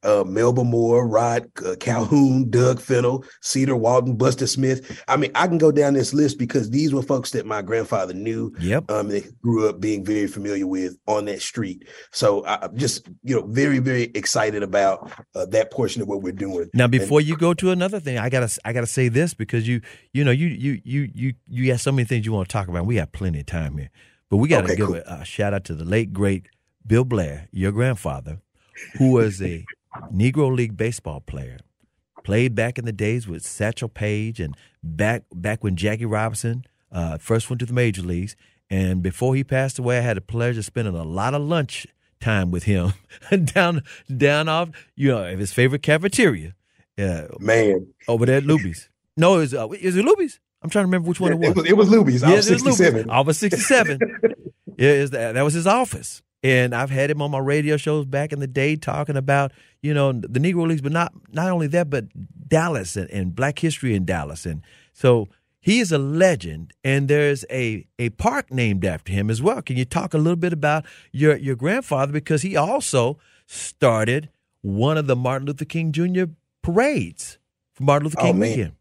uh, 0.06 0.24
Melba 0.24 0.64
Moore, 0.64 1.08
Rod 1.08 1.50
uh, 1.66 1.76
Calhoun, 1.80 2.50
Doug 2.50 2.80
Fennell, 2.80 3.26
Cedar 3.42 3.76
Walton, 3.76 4.16
Buster 4.16 4.48
Smith. 4.48 5.04
I 5.08 5.18
mean, 5.18 5.32
I 5.36 5.48
can 5.48 5.58
go 5.58 5.72
down 5.72 5.96
this 5.96 6.14
list 6.14 6.38
because 6.38 6.70
these 6.70 6.94
were 6.94 7.02
folks 7.02 7.32
that 7.32 7.46
my 7.46 7.62
grandfather 7.62 8.14
knew. 8.14 8.54
Yep. 8.60 8.90
Um, 8.92 9.10
they 9.10 9.24
grew 9.42 9.68
up 9.68 9.80
being 9.80 10.06
very 10.06 10.28
familiar 10.28 10.68
with 10.68 10.96
on 11.08 11.26
that 11.26 11.42
street. 11.42 11.88
So 12.12 12.46
I'm 12.46 12.78
just, 12.78 13.08
you 13.24 13.36
know, 13.36 13.46
very, 13.48 13.80
very 13.80 14.04
excited 14.14 14.64
about 14.64 15.12
uh, 15.34 15.46
that 15.48 15.72
portion 15.72 16.02
of 16.02 16.08
what 16.08 16.22
we're 16.22 16.32
doing. 16.32 16.70
Now, 16.74 16.88
before 16.88 17.20
and, 17.20 17.28
you 17.28 17.36
go 17.36 17.54
to 17.56 17.72
another 17.72 18.00
thing, 18.00 18.18
I 18.18 18.30
gotta, 18.30 18.58
I 18.64 18.74
gotta 18.74 18.88
say 18.88 19.08
this 19.08 19.34
because 19.34 19.68
you, 19.68 19.82
you 20.14 20.24
know, 20.24 20.32
you, 20.32 20.48
you, 20.48 20.82
you, 20.84 21.10
you, 21.14 21.34
you 21.48 21.72
have 21.72 21.82
so 21.82 21.92
many 21.92 22.06
things 22.06 22.26
you 22.26 22.34
want 22.34 22.48
to 22.48 22.54
talk 22.54 22.68
about. 22.68 22.86
We 22.86 22.98
have 22.98 23.12
plenty 23.12 23.40
of 23.40 23.48
time 23.48 23.78
here, 23.78 23.90
but 24.30 24.38
we 24.38 24.48
got 24.48 24.62
to 24.62 24.66
okay, 24.66 24.76
give 24.76 24.88
cool. 24.88 24.96
a, 24.96 25.22
a 25.22 25.26
shout 25.26 25.54
out 25.54 25.64
to 25.66 25.74
the 25.74 25.86
late 25.86 26.14
great 26.14 26.48
Bill 26.86 27.04
Blair, 27.04 27.48
your 27.52 27.72
grandfather, 27.72 28.40
who 28.98 29.12
was 29.14 29.42
a 29.42 29.66
Negro 30.14 30.54
League 30.56 30.78
baseball 30.78 31.22
player, 31.22 31.58
played 32.24 32.56
back 32.56 32.78
in 32.78 32.86
the 32.86 32.92
days 32.92 33.28
with 33.28 33.44
Satchel 33.46 33.90
Paige 33.90 34.40
and 34.40 34.56
back 34.84 35.24
back 35.34 35.64
when 35.64 35.76
Jackie 35.76 36.06
Robinson 36.06 36.66
uh, 36.92 37.18
first 37.18 37.50
went 37.50 37.60
to 37.60 37.66
the 37.66 37.74
major 37.74 38.02
leagues. 38.02 38.36
And 38.70 39.04
before 39.04 39.36
he 39.36 39.44
passed 39.44 39.78
away, 39.78 40.00
I 40.00 40.02
had 40.02 40.18
the 40.18 40.22
pleasure 40.22 40.60
of 40.60 40.66
spending 40.66 40.96
a 40.96 41.04
lot 41.04 41.34
of 41.34 41.42
lunch 41.42 41.86
time 42.20 42.50
with 42.50 42.64
him 42.64 42.94
down 43.54 43.84
down 44.16 44.50
off 44.50 44.70
you 44.96 45.10
know 45.10 45.36
his 45.36 45.54
favorite 45.54 45.84
cafeteria. 45.84 46.56
Uh, 46.98 47.28
Man, 47.40 47.88
over 48.08 48.26
there 48.26 48.38
at 48.38 48.44
Luby's. 48.44 48.90
No, 49.18 49.40
is 49.40 49.54
uh, 49.54 49.68
is 49.70 49.96
it 49.98 50.06
Luby's? 50.06 50.40
I'm 50.62 50.70
trying 50.70 50.84
to 50.84 50.88
remember 50.88 51.10
which 51.10 51.20
one 51.20 51.32
it 51.32 51.40
was. 51.40 51.50
It 51.50 51.56
was, 51.56 51.66
it 51.68 51.78
was 51.78 51.90
Luby's. 51.90 52.24
I 52.24 52.34
was 52.34 52.48
67. 52.48 53.10
I 53.10 53.20
was 53.22 53.38
67. 53.38 54.00
yeah, 54.78 54.90
is 54.90 55.12
that, 55.12 55.34
that 55.34 55.42
was 55.44 55.54
his 55.54 55.68
office. 55.68 56.24
And 56.46 56.76
I've 56.76 56.92
had 56.92 57.10
him 57.10 57.24
on 57.24 57.32
my 57.32 57.40
radio 57.40 57.76
shows 57.76 58.06
back 58.06 58.32
in 58.32 58.40
the 58.40 58.46
day 58.46 58.76
talking 58.76 59.18
about, 59.18 59.52
you 59.82 59.96
know, 59.96 60.12
the 60.12 60.40
Negro 60.40 60.68
Leagues, 60.68 60.80
but 60.80 60.92
not 60.92 61.12
not 61.32 61.50
only 61.50 61.66
that, 61.66 61.90
but 61.90 62.06
Dallas 62.48 62.96
and, 62.96 63.10
and 63.10 63.36
black 63.36 63.58
history 63.58 63.96
in 63.96 64.06
Dallas. 64.06 64.46
And 64.46 64.62
so 64.94 65.28
he 65.60 65.80
is 65.80 65.92
a 65.92 65.98
legend 65.98 66.72
and 66.84 67.08
there's 67.08 67.46
a, 67.50 67.88
a 67.98 68.10
park 68.12 68.52
named 68.52 68.86
after 68.86 69.12
him 69.12 69.32
as 69.32 69.42
well. 69.42 69.64
Can 69.64 69.76
you 69.76 69.86
talk 69.86 70.14
a 70.14 70.20
little 70.20 70.36
bit 70.36 70.54
about 70.54 70.86
your, 71.12 71.36
your 71.36 71.56
grandfather? 71.56 72.14
Because 72.14 72.44
he 72.44 72.56
also 72.56 73.18
started 73.48 74.30
one 74.62 75.00
of 75.00 75.08
the 75.08 75.16
Martin 75.16 75.48
Luther 75.48 75.66
King 75.66 75.92
Jr. 75.92 76.26
parades 76.62 77.40
for 77.74 77.86
Martin 77.86 78.04
Luther 78.04 78.20
oh, 78.20 78.24
King 78.24 78.36
oh, 78.36 78.40
weekend. 78.40 78.72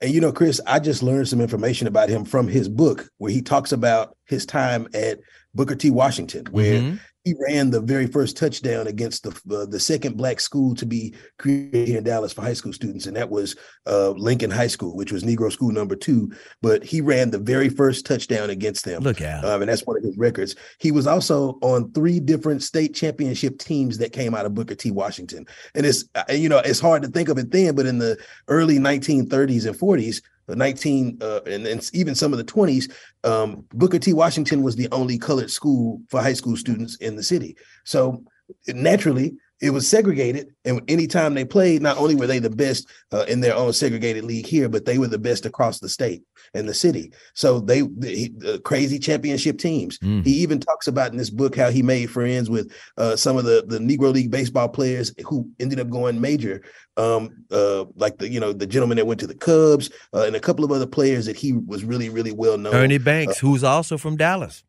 And 0.00 0.14
you 0.14 0.22
know, 0.22 0.32
Chris, 0.32 0.62
I 0.66 0.78
just 0.78 1.02
learned 1.02 1.28
some 1.28 1.42
information 1.42 1.86
about 1.86 2.08
him 2.08 2.24
from 2.24 2.48
his 2.48 2.70
book 2.70 3.10
where 3.18 3.30
he 3.30 3.42
talks 3.42 3.72
about 3.72 4.16
his 4.24 4.46
time 4.46 4.88
at 4.94 5.20
Booker 5.56 5.74
T. 5.74 5.90
Washington, 5.90 6.46
where 6.50 6.80
mm-hmm. 6.80 6.96
he 7.24 7.34
ran 7.48 7.70
the 7.70 7.80
very 7.80 8.06
first 8.06 8.36
touchdown 8.36 8.86
against 8.86 9.22
the 9.22 9.30
uh, 9.56 9.64
the 9.66 9.80
second 9.80 10.16
black 10.16 10.38
school 10.38 10.74
to 10.74 10.84
be 10.84 11.14
created 11.38 11.88
here 11.88 11.98
in 11.98 12.04
Dallas 12.04 12.32
for 12.32 12.42
high 12.42 12.52
school 12.52 12.74
students, 12.74 13.06
and 13.06 13.16
that 13.16 13.30
was 13.30 13.56
uh, 13.86 14.10
Lincoln 14.10 14.50
High 14.50 14.66
School, 14.66 14.94
which 14.94 15.10
was 15.10 15.24
Negro 15.24 15.50
School 15.50 15.72
number 15.72 15.96
two. 15.96 16.30
But 16.60 16.84
he 16.84 17.00
ran 17.00 17.30
the 17.30 17.38
very 17.38 17.70
first 17.70 18.04
touchdown 18.04 18.50
against 18.50 18.84
them. 18.84 19.02
Look 19.02 19.22
out! 19.22 19.44
Um, 19.44 19.62
and 19.62 19.70
that's 19.70 19.86
one 19.86 19.96
of 19.96 20.04
his 20.04 20.16
records. 20.18 20.54
He 20.78 20.92
was 20.92 21.06
also 21.06 21.58
on 21.62 21.90
three 21.92 22.20
different 22.20 22.62
state 22.62 22.94
championship 22.94 23.58
teams 23.58 23.98
that 23.98 24.12
came 24.12 24.34
out 24.34 24.46
of 24.46 24.54
Booker 24.54 24.74
T. 24.74 24.90
Washington, 24.90 25.46
and 25.74 25.86
it's 25.86 26.04
uh, 26.14 26.24
you 26.30 26.50
know 26.50 26.58
it's 26.58 26.80
hard 26.80 27.02
to 27.02 27.08
think 27.08 27.30
of 27.30 27.38
it 27.38 27.50
then, 27.50 27.74
but 27.74 27.86
in 27.86 27.98
the 27.98 28.18
early 28.48 28.78
1930s 28.78 29.66
and 29.66 29.76
40s 29.76 30.20
the 30.46 30.56
19 30.56 31.18
uh, 31.20 31.40
and, 31.46 31.66
and, 31.66 31.90
even 31.92 32.14
some 32.14 32.32
of 32.32 32.38
the 32.38 32.44
20s 32.44 32.92
um, 33.24 33.64
booker 33.74 33.98
t. 33.98 34.12
Washington 34.12 34.62
was 34.62 34.76
the 34.76 34.88
only 34.92 35.18
colored 35.18 35.50
school 35.50 36.00
for 36.08 36.20
high 36.20 36.32
school 36.32 36.56
students 36.56 36.96
in 36.96 37.16
the 37.16 37.22
city. 37.22 37.56
So 37.84 38.22
naturally 38.68 39.36
it 39.60 39.70
was 39.70 39.88
segregated 39.88 40.54
and 40.64 40.82
anytime 40.88 41.34
they 41.34 41.44
played 41.44 41.82
not 41.82 41.96
only 41.96 42.14
were 42.14 42.26
they 42.26 42.38
the 42.38 42.50
best 42.50 42.88
uh, 43.12 43.24
in 43.28 43.40
their 43.40 43.54
own 43.54 43.72
segregated 43.72 44.24
league 44.24 44.46
here 44.46 44.68
but 44.68 44.84
they 44.84 44.98
were 44.98 45.06
the 45.06 45.18
best 45.18 45.46
across 45.46 45.80
the 45.80 45.88
state 45.88 46.22
and 46.54 46.68
the 46.68 46.74
city. 46.74 47.12
So 47.34 47.60
they 47.60 47.82
the, 47.82 48.60
crazy 48.64 48.98
championship 48.98 49.58
teams. 49.58 49.98
Mm. 49.98 50.24
he 50.24 50.32
even 50.34 50.60
talks 50.60 50.86
about 50.86 51.10
in 51.10 51.16
this 51.16 51.30
book 51.30 51.56
how 51.56 51.70
he 51.70 51.82
made 51.82 52.10
friends 52.10 52.50
with 52.50 52.72
uh, 52.96 53.16
some 53.16 53.36
of 53.36 53.44
the 53.44 53.64
the 53.66 53.78
negro 53.78 54.12
league 54.12 54.30
baseball 54.30 54.68
players 54.68 55.12
who 55.26 55.48
ended 55.60 55.80
up 55.80 55.90
going 55.90 56.20
major 56.20 56.62
um, 56.96 57.44
uh, 57.50 57.84
like 57.96 58.18
the 58.18 58.28
you 58.28 58.40
know 58.40 58.52
the 58.52 58.66
gentleman 58.66 58.96
that 58.96 59.06
went 59.06 59.20
to 59.20 59.26
the 59.26 59.34
cubs 59.34 59.90
uh, 60.14 60.22
and 60.22 60.36
a 60.36 60.40
couple 60.40 60.64
of 60.64 60.72
other 60.72 60.86
players 60.86 61.26
that 61.26 61.36
he 61.36 61.52
was 61.52 61.84
really 61.84 62.08
really 62.08 62.32
well 62.32 62.58
known. 62.58 62.74
Ernie 62.74 62.98
banks 62.98 63.38
uh, 63.38 63.46
who's 63.46 63.64
also 63.64 63.98
from 63.98 64.16
dallas 64.16 64.64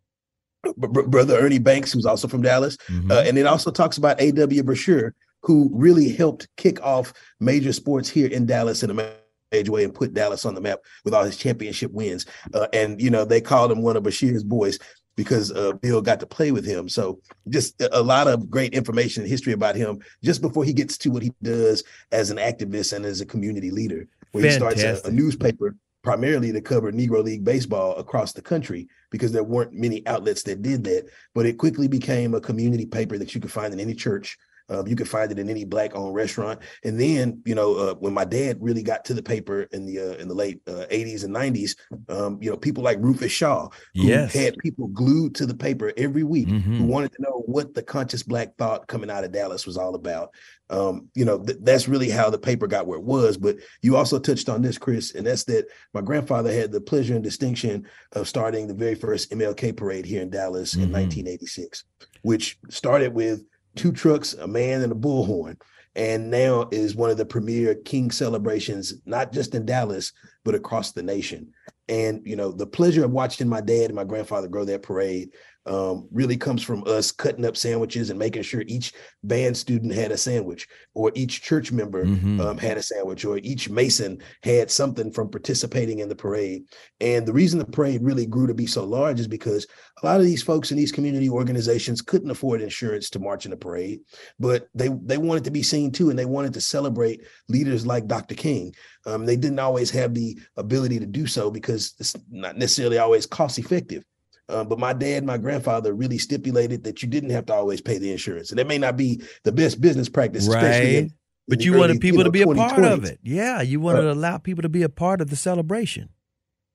brother 0.75 1.37
Ernie 1.37 1.59
Banks, 1.59 1.93
who's 1.93 2.05
also 2.05 2.27
from 2.27 2.41
Dallas. 2.41 2.77
Mm-hmm. 2.89 3.11
Uh, 3.11 3.21
and 3.21 3.37
it 3.37 3.45
also 3.45 3.71
talks 3.71 3.97
about 3.97 4.19
A.W. 4.19 4.63
Brashear, 4.63 5.13
who 5.43 5.69
really 5.73 6.09
helped 6.09 6.47
kick 6.57 6.81
off 6.83 7.13
major 7.39 7.73
sports 7.73 8.09
here 8.09 8.27
in 8.27 8.45
Dallas 8.45 8.83
in 8.83 8.89
a 8.89 9.11
major 9.51 9.71
way 9.71 9.83
and 9.83 9.93
put 9.93 10.13
Dallas 10.13 10.45
on 10.45 10.55
the 10.55 10.61
map 10.61 10.79
with 11.05 11.13
all 11.13 11.23
his 11.23 11.37
championship 11.37 11.91
wins. 11.91 12.25
Uh, 12.53 12.67
and, 12.73 13.01
you 13.01 13.09
know, 13.09 13.23
they 13.25 13.39
called 13.41 13.71
him 13.71 13.81
one 13.81 13.95
of 13.95 14.03
Brashear's 14.03 14.43
boys. 14.43 14.79
because 15.17 15.51
uh, 15.51 15.73
Bill 15.73 16.01
got 16.01 16.19
to 16.21 16.27
play 16.27 16.51
with 16.51 16.65
him. 16.65 16.87
So 16.87 17.19
just 17.49 17.81
a 17.91 18.01
lot 18.01 18.27
of 18.27 18.49
great 18.49 18.73
information 18.73 19.23
and 19.23 19.29
history 19.29 19.51
about 19.51 19.75
him 19.75 19.99
just 20.23 20.41
before 20.41 20.63
he 20.63 20.73
gets 20.73 20.97
to 20.99 21.09
what 21.09 21.23
he 21.23 21.33
does 21.41 21.83
as 22.11 22.29
an 22.29 22.37
activist 22.37 22.93
and 22.93 23.03
as 23.03 23.19
a 23.19 23.25
community 23.25 23.71
leader, 23.71 24.07
where 24.31 24.43
Fantastic. 24.43 24.77
he 24.77 24.81
starts 24.83 25.05
a, 25.05 25.09
a 25.09 25.11
newspaper 25.11 25.75
primarily 26.07 26.53
to 26.53 26.61
cover 26.61 26.89
Negro 26.89 27.21
League 27.21 27.43
baseball 27.43 27.93
across 27.97 28.31
the 28.31 28.41
country 28.41 28.87
because 29.09 29.33
there 29.33 29.43
weren't 29.43 29.73
many 29.73 30.07
outlets 30.07 30.41
that 30.43 30.61
did 30.61 30.81
that. 30.85 31.05
But 31.35 31.45
it 31.45 31.57
quickly 31.57 31.89
became 31.89 32.33
a 32.33 32.39
community 32.39 32.85
paper 32.85 33.17
that 33.17 33.35
you 33.35 33.41
could 33.41 33.51
find 33.51 33.73
in 33.73 33.79
any 33.81 33.93
church 33.93 34.37
um, 34.69 34.87
you 34.87 34.95
can 34.95 35.05
find 35.05 35.31
it 35.31 35.39
in 35.39 35.49
any 35.49 35.63
black-owned 35.63 36.13
restaurant. 36.13 36.59
And 36.83 36.99
then, 36.99 37.41
you 37.45 37.55
know, 37.55 37.75
uh, 37.75 37.93
when 37.95 38.13
my 38.13 38.25
dad 38.25 38.57
really 38.59 38.83
got 38.83 39.05
to 39.05 39.13
the 39.13 39.23
paper 39.23 39.61
in 39.71 39.85
the 39.85 39.99
uh, 39.99 40.13
in 40.17 40.27
the 40.27 40.33
late 40.33 40.59
uh, 40.67 40.85
80s 40.91 41.23
and 41.23 41.33
90s, 41.33 41.75
um, 42.09 42.37
you 42.41 42.49
know, 42.49 42.57
people 42.57 42.83
like 42.83 42.97
Rufus 42.99 43.31
Shaw, 43.31 43.69
who 43.95 44.07
Yes. 44.07 44.33
had 44.33 44.57
people 44.57 44.87
glued 44.87 45.35
to 45.35 45.45
the 45.45 45.55
paper 45.55 45.93
every 45.97 46.23
week, 46.23 46.49
who 46.49 46.59
Mhm. 46.59 46.87
wanted 46.87 47.11
to 47.13 47.21
know 47.21 47.43
what 47.45 47.73
the 47.73 47.83
conscious 47.83 48.23
black 48.23 48.57
thought 48.57 48.87
coming 48.87 49.09
out 49.09 49.23
of 49.23 49.31
Dallas 49.31 49.65
was 49.65 49.77
all 49.77 49.95
about. 49.95 50.33
Um, 50.69 51.07
you 51.15 51.23
know, 51.23 51.41
th- 51.41 51.59
that's 51.61 51.87
really 51.87 52.09
how 52.09 52.29
the 52.29 52.37
paper 52.37 52.67
got 52.67 52.87
where 52.87 52.99
it 52.99 53.05
was. 53.05 53.37
But 53.37 53.55
you 53.81 53.95
also 53.95 54.19
touched 54.19 54.49
on 54.49 54.61
this, 54.61 54.77
Chris, 54.77 55.15
and 55.15 55.25
that's 55.25 55.45
that 55.45 55.65
my 55.93 56.01
grandfather 56.01 56.51
had 56.51 56.73
the 56.73 56.81
pleasure 56.81 57.15
and 57.15 57.23
distinction 57.23 57.87
of 58.11 58.27
starting 58.27 58.67
the 58.67 58.73
very 58.73 58.95
first 58.95 59.31
MLK 59.31 59.71
parade 59.71 60.05
here 60.05 60.21
in 60.21 60.29
Dallas 60.29 60.75
in 60.75 60.89
Mhm. 60.89 60.91
1986, 60.91 61.85
which 62.23 62.57
started 62.69 63.13
with 63.13 63.45
two 63.77 63.91
trucks, 63.91 64.33
a 64.33 64.47
man, 64.47 64.81
and 64.81 64.91
a 64.91 64.95
bullhorn. 64.95 65.59
And 65.95 66.29
now 66.29 66.69
is 66.71 66.95
one 66.95 67.09
of 67.09 67.17
the 67.17 67.25
premier 67.25 67.73
King 67.73 68.11
celebrations, 68.11 68.93
not 69.05 69.31
just 69.31 69.55
in 69.55 69.65
Dallas, 69.65 70.13
but 70.43 70.53
across 70.53 70.91
the 70.91 71.01
nation. 71.01 71.51
And 71.89 72.21
you 72.25 72.35
know, 72.35 72.51
the 72.51 72.67
pleasure 72.67 73.03
of 73.03 73.11
watching 73.11 73.47
my 73.47 73.61
dad 73.61 73.85
and 73.85 73.95
my 73.95 74.03
grandfather 74.03 74.47
grow 74.47 74.65
that 74.65 74.83
parade 74.83 75.31
um, 75.67 76.07
really 76.11 76.37
comes 76.37 76.63
from 76.63 76.83
us 76.87 77.11
cutting 77.11 77.45
up 77.45 77.57
sandwiches 77.57 78.09
and 78.09 78.17
making 78.17 78.41
sure 78.43 78.63
each 78.67 78.93
band 79.23 79.55
student 79.57 79.93
had 79.93 80.11
a 80.11 80.17
sandwich, 80.17 80.67
or 80.93 81.11
each 81.13 81.41
church 81.41 81.71
member 81.71 82.05
Mhm. 82.05 82.39
um, 82.39 82.57
had 82.57 82.77
a 82.77 82.81
sandwich, 82.83 83.25
or 83.25 83.37
each 83.39 83.69
Mason 83.69 84.19
had 84.43 84.71
something 84.71 85.11
from 85.11 85.29
participating 85.29 85.99
in 85.99 86.09
the 86.09 86.15
parade. 86.15 86.63
And 87.01 87.25
the 87.25 87.33
reason 87.33 87.59
the 87.59 87.65
parade 87.65 88.01
really 88.01 88.25
grew 88.25 88.47
to 88.47 88.53
be 88.53 88.65
so 88.65 88.85
large 88.85 89.19
is 89.19 89.27
because 89.27 89.67
a 90.01 90.05
lot 90.05 90.19
of 90.19 90.25
these 90.25 90.41
folks 90.43 90.71
in 90.71 90.77
these 90.77 90.91
community 90.91 91.29
organizations 91.29 92.01
couldn't 92.01 92.31
afford 92.31 92.61
insurance 92.61 93.09
to 93.09 93.19
march 93.19 93.45
in 93.45 93.51
the 93.51 93.57
parade, 93.57 93.99
but 94.39 94.67
they 94.73 94.89
they 95.03 95.17
wanted 95.17 95.43
to 95.43 95.51
be 95.51 95.63
seen 95.63 95.91
too, 95.91 96.09
and 96.09 96.17
they 96.17 96.25
wanted 96.25 96.53
to 96.53 96.61
celebrate 96.61 97.21
leaders 97.49 97.85
like 97.85 98.07
Dr. 98.07 98.35
King. 98.35 98.73
Um, 99.05 99.25
they 99.25 99.35
didn't 99.35 99.59
always 99.59 99.89
have 99.91 100.13
the 100.13 100.37
ability 100.55 100.99
to 100.99 101.05
do 101.05 101.27
so 101.27 101.51
because 101.51 101.93
it's 101.99 102.15
not 102.29 102.57
necessarily 102.57 102.97
always 102.97 103.25
cost 103.25 103.59
effective. 103.59 104.03
Uh, 104.49 104.63
but 104.63 104.79
my 104.79 104.93
dad 104.93 105.17
and 105.17 105.27
my 105.27 105.37
grandfather 105.37 105.93
really 105.93 106.17
stipulated 106.17 106.83
that 106.85 107.01
you 107.01 107.07
didn't 107.09 107.31
have 107.31 107.45
to 107.47 107.53
always 107.53 107.81
pay 107.81 107.97
the 107.97 108.11
insurance, 108.11 108.49
and 108.49 108.57
that 108.59 108.67
may 108.67 108.77
not 108.77 108.95
be 108.95 109.21
the 109.43 109.51
best 109.51 109.81
business 109.81 110.07
practice, 110.09 110.47
especially 110.47 110.95
in, 110.97 111.03
Right. 111.03 111.03
in 111.03 111.13
But 111.49 111.59
the 111.59 111.65
you 111.65 111.71
early, 111.73 111.79
wanted 111.81 112.01
people 112.01 112.19
know, 112.19 112.23
to 112.25 112.31
be 112.31 112.41
a 112.43 112.47
part 112.47 112.83
of 112.83 113.03
it. 113.03 113.19
Yeah, 113.23 113.61
you 113.61 113.79
wanted 113.79 114.01
to 114.03 114.11
allow 114.11 114.37
people 114.37 114.61
to 114.61 114.69
be 114.69 114.83
a 114.83 114.89
part 114.89 115.19
of 115.21 115.29
the 115.29 115.35
celebration. 115.35 116.09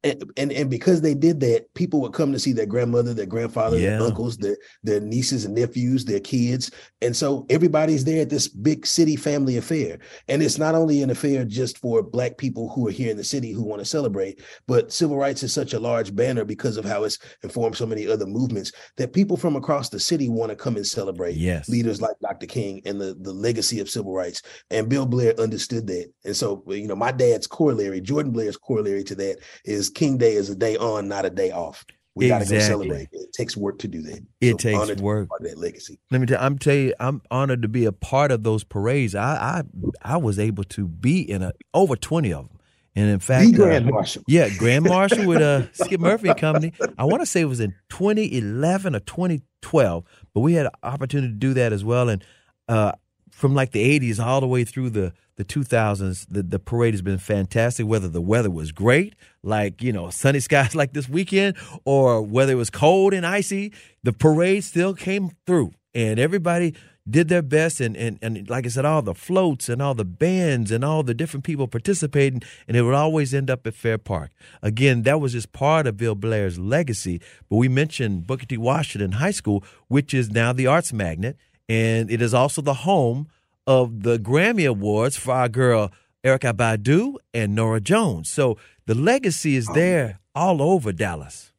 And, 0.04 0.32
and 0.36 0.52
and 0.52 0.68
because 0.70 1.00
they 1.00 1.14
did 1.14 1.40
that, 1.40 1.72
people 1.74 2.00
would 2.00 2.12
come 2.12 2.32
to 2.32 2.38
see 2.38 2.52
their 2.52 2.66
grandmother, 2.66 3.14
their 3.14 3.26
grandfather, 3.26 3.78
Yeah. 3.78 3.90
their 3.98 4.02
uncles, 4.02 4.36
their 4.36 4.56
their 4.82 5.00
nieces 5.00 5.44
and 5.44 5.54
nephews, 5.54 6.04
their 6.04 6.20
kids, 6.20 6.70
and 7.00 7.16
so 7.16 7.46
everybody's 7.50 8.04
there 8.04 8.22
at 8.22 8.30
this 8.30 8.48
big 8.48 8.84
city 8.86 9.14
family 9.16 9.56
affair. 9.56 9.98
And 10.28 10.42
it's 10.42 10.58
not 10.58 10.74
only 10.74 11.02
an 11.02 11.10
affair 11.10 11.44
just 11.44 11.78
for 11.78 12.02
Black 12.02 12.36
people 12.36 12.68
who 12.70 12.88
are 12.88 12.90
here 12.92 13.10
in 13.10 13.16
the 13.16 13.24
city 13.24 13.52
who 13.52 13.62
want 13.62 13.80
to 13.80 13.84
celebrate, 13.84 14.40
but 14.66 14.92
civil 14.92 15.16
rights 15.16 15.42
is 15.42 15.52
such 15.52 15.72
a 15.72 15.78
large 15.80 16.14
banner 16.14 16.44
because 16.44 16.76
of 16.76 16.84
how 16.84 17.04
it's 17.04 17.18
informed 17.44 17.76
so 17.76 17.86
many 17.86 18.08
other 18.08 18.26
movements 18.26 18.72
that 18.96 19.12
people 19.12 19.36
from 19.36 19.54
across 19.56 19.88
the 19.88 20.00
city 20.00 20.28
want 20.28 20.50
to 20.50 20.56
come 20.56 20.76
and 20.76 20.86
celebrate 20.86 21.36
Yes. 21.36 21.68
leaders 21.68 22.00
like 22.00 22.16
Dr. 22.20 22.46
King 22.46 22.82
and 22.86 23.00
the 23.00 23.16
the 23.20 23.32
legacy 23.32 23.78
of 23.80 23.88
civil 23.88 24.12
rights. 24.12 24.42
And 24.70 24.88
Bill 24.88 25.06
Blair 25.06 25.38
understood 25.38 25.86
that. 25.86 26.06
And 26.24 26.34
so, 26.36 26.64
you 26.66 26.88
know, 26.88 26.96
my 26.96 27.12
dad's 27.12 27.46
corollary, 27.46 28.00
Jordan 28.00 28.32
Blair's 28.32 28.56
corollary 28.56 29.04
to 29.04 29.14
that 29.16 29.36
is 29.64 29.91
King 29.94 30.18
Day 30.18 30.34
is 30.34 30.50
a 30.50 30.54
day 30.54 30.76
on, 30.76 31.08
not 31.08 31.24
a 31.24 31.30
day 31.30 31.50
off. 31.50 31.84
We 32.14 32.28
got 32.28 32.42
to 32.42 32.48
go 32.48 32.58
celebrate. 32.58 33.08
It 33.12 33.32
takes 33.32 33.56
work 33.56 33.78
to 33.78 33.88
do 33.88 34.02
that. 34.02 34.20
It 34.42 34.50
So 34.52 34.56
takes 34.58 34.78
honored 34.78 34.98
to 34.98 35.02
be 35.02 35.06
work. 35.06 35.28
part 35.30 35.40
of 35.40 35.48
that 35.48 35.58
legacy. 35.58 35.98
Let 36.10 36.20
me 36.20 36.26
tell 36.26 36.42
I'm 36.42 36.58
tell 36.58 36.74
you, 36.74 36.92
I'm 37.00 37.22
honored 37.30 37.62
to 37.62 37.68
be 37.68 37.86
a 37.86 37.92
part 37.92 38.30
of 38.30 38.42
those 38.42 38.64
parades. 38.64 39.14
I 39.14 39.62
I, 40.04 40.14
I 40.14 40.16
was 40.18 40.38
able 40.38 40.64
to 40.64 40.86
be 40.86 41.20
in 41.22 41.42
a 41.42 41.52
over 41.72 41.96
20 41.96 42.32
of 42.34 42.48
them. 42.48 42.58
And 42.94 43.08
in 43.08 43.20
fact, 43.20 43.46
The 43.48 43.54
uh, 43.54 43.64
Grand 43.64 43.86
Marshal. 43.86 44.22
Yeah, 44.28 44.50
Grand 44.58 44.84
Marshal 44.88 45.24
with 45.26 45.40
uh, 45.40 45.72
Skip 45.72 45.98
Murphy 46.00 46.28
and 46.28 46.38
Company. 46.38 46.74
I 46.98 47.06
want 47.06 47.22
to 47.22 47.26
say 47.26 47.40
it 47.40 47.46
was 47.46 47.60
in 47.60 47.74
2011 47.88 48.94
or 48.94 49.00
2012, 49.00 50.04
but 50.34 50.40
we 50.40 50.52
had 50.52 50.66
an 50.66 50.72
opportunity 50.82 51.28
to 51.32 51.38
do 51.38 51.54
that 51.54 51.72
as 51.72 51.82
well. 51.82 52.10
And 52.10 52.22
uh, 52.68 52.92
from 53.32 53.54
like 53.54 53.72
the 53.72 53.98
80s 53.98 54.24
all 54.24 54.40
the 54.40 54.46
way 54.46 54.64
through 54.64 54.90
the 54.90 55.12
the 55.36 55.44
2000s, 55.46 56.26
the, 56.28 56.42
the 56.42 56.58
parade 56.58 56.92
has 56.92 57.00
been 57.00 57.18
fantastic. 57.18 57.86
Whether 57.86 58.08
the 58.08 58.20
weather 58.20 58.50
was 58.50 58.70
great, 58.70 59.14
like 59.42 59.82
you 59.82 59.92
know 59.92 60.10
sunny 60.10 60.40
skies 60.48 60.74
like 60.74 60.92
this 60.92 61.08
weekend, 61.08 61.56
or 61.84 62.22
whether 62.22 62.52
it 62.52 62.56
was 62.56 62.70
cold 62.70 63.14
and 63.14 63.26
icy, 63.26 63.72
the 64.02 64.12
parade 64.12 64.64
still 64.64 64.94
came 64.94 65.30
through, 65.46 65.72
and 65.94 66.20
everybody 66.20 66.74
did 67.08 67.28
their 67.28 67.42
best 67.42 67.80
and, 67.80 67.96
and 67.96 68.18
and 68.22 68.48
like 68.48 68.66
I 68.66 68.68
said, 68.68 68.84
all 68.84 69.02
the 69.02 69.14
floats 69.14 69.68
and 69.68 69.82
all 69.82 69.94
the 69.94 70.04
bands 70.04 70.70
and 70.70 70.84
all 70.84 71.02
the 71.02 71.14
different 71.14 71.44
people 71.44 71.66
participating, 71.66 72.42
and 72.68 72.76
it 72.76 72.82
would 72.82 72.94
always 72.94 73.34
end 73.34 73.50
up 73.50 73.66
at 73.66 73.74
Fair 73.74 73.98
Park. 73.98 74.30
Again, 74.62 75.02
that 75.02 75.20
was 75.20 75.32
just 75.32 75.52
part 75.52 75.86
of 75.86 75.96
Bill 75.96 76.14
Blair's 76.14 76.58
legacy. 76.58 77.20
But 77.48 77.56
we 77.56 77.68
mentioned 77.68 78.26
Booker 78.26 78.46
T. 78.46 78.56
Washington 78.56 79.12
High 79.12 79.32
School, 79.32 79.64
which 79.88 80.14
is 80.14 80.30
now 80.30 80.52
the 80.52 80.66
Arts 80.66 80.92
Magnet, 80.92 81.36
and 81.68 82.10
it 82.10 82.20
is 82.22 82.34
also 82.34 82.62
the 82.62 82.74
home 82.74 83.28
of 83.66 84.02
the 84.02 84.18
Grammy 84.18 84.68
Awards 84.68 85.16
for 85.16 85.32
our 85.32 85.48
girl 85.48 85.90
Erykah 86.24 86.54
Badu 86.54 87.16
and 87.34 87.54
Norah 87.54 87.80
Jones. 87.80 88.30
So 88.30 88.58
the 88.86 88.94
legacy 88.94 89.56
is 89.56 89.66
there 89.68 90.20
all 90.34 90.62
over 90.62 90.92
Dallas. 90.92 91.52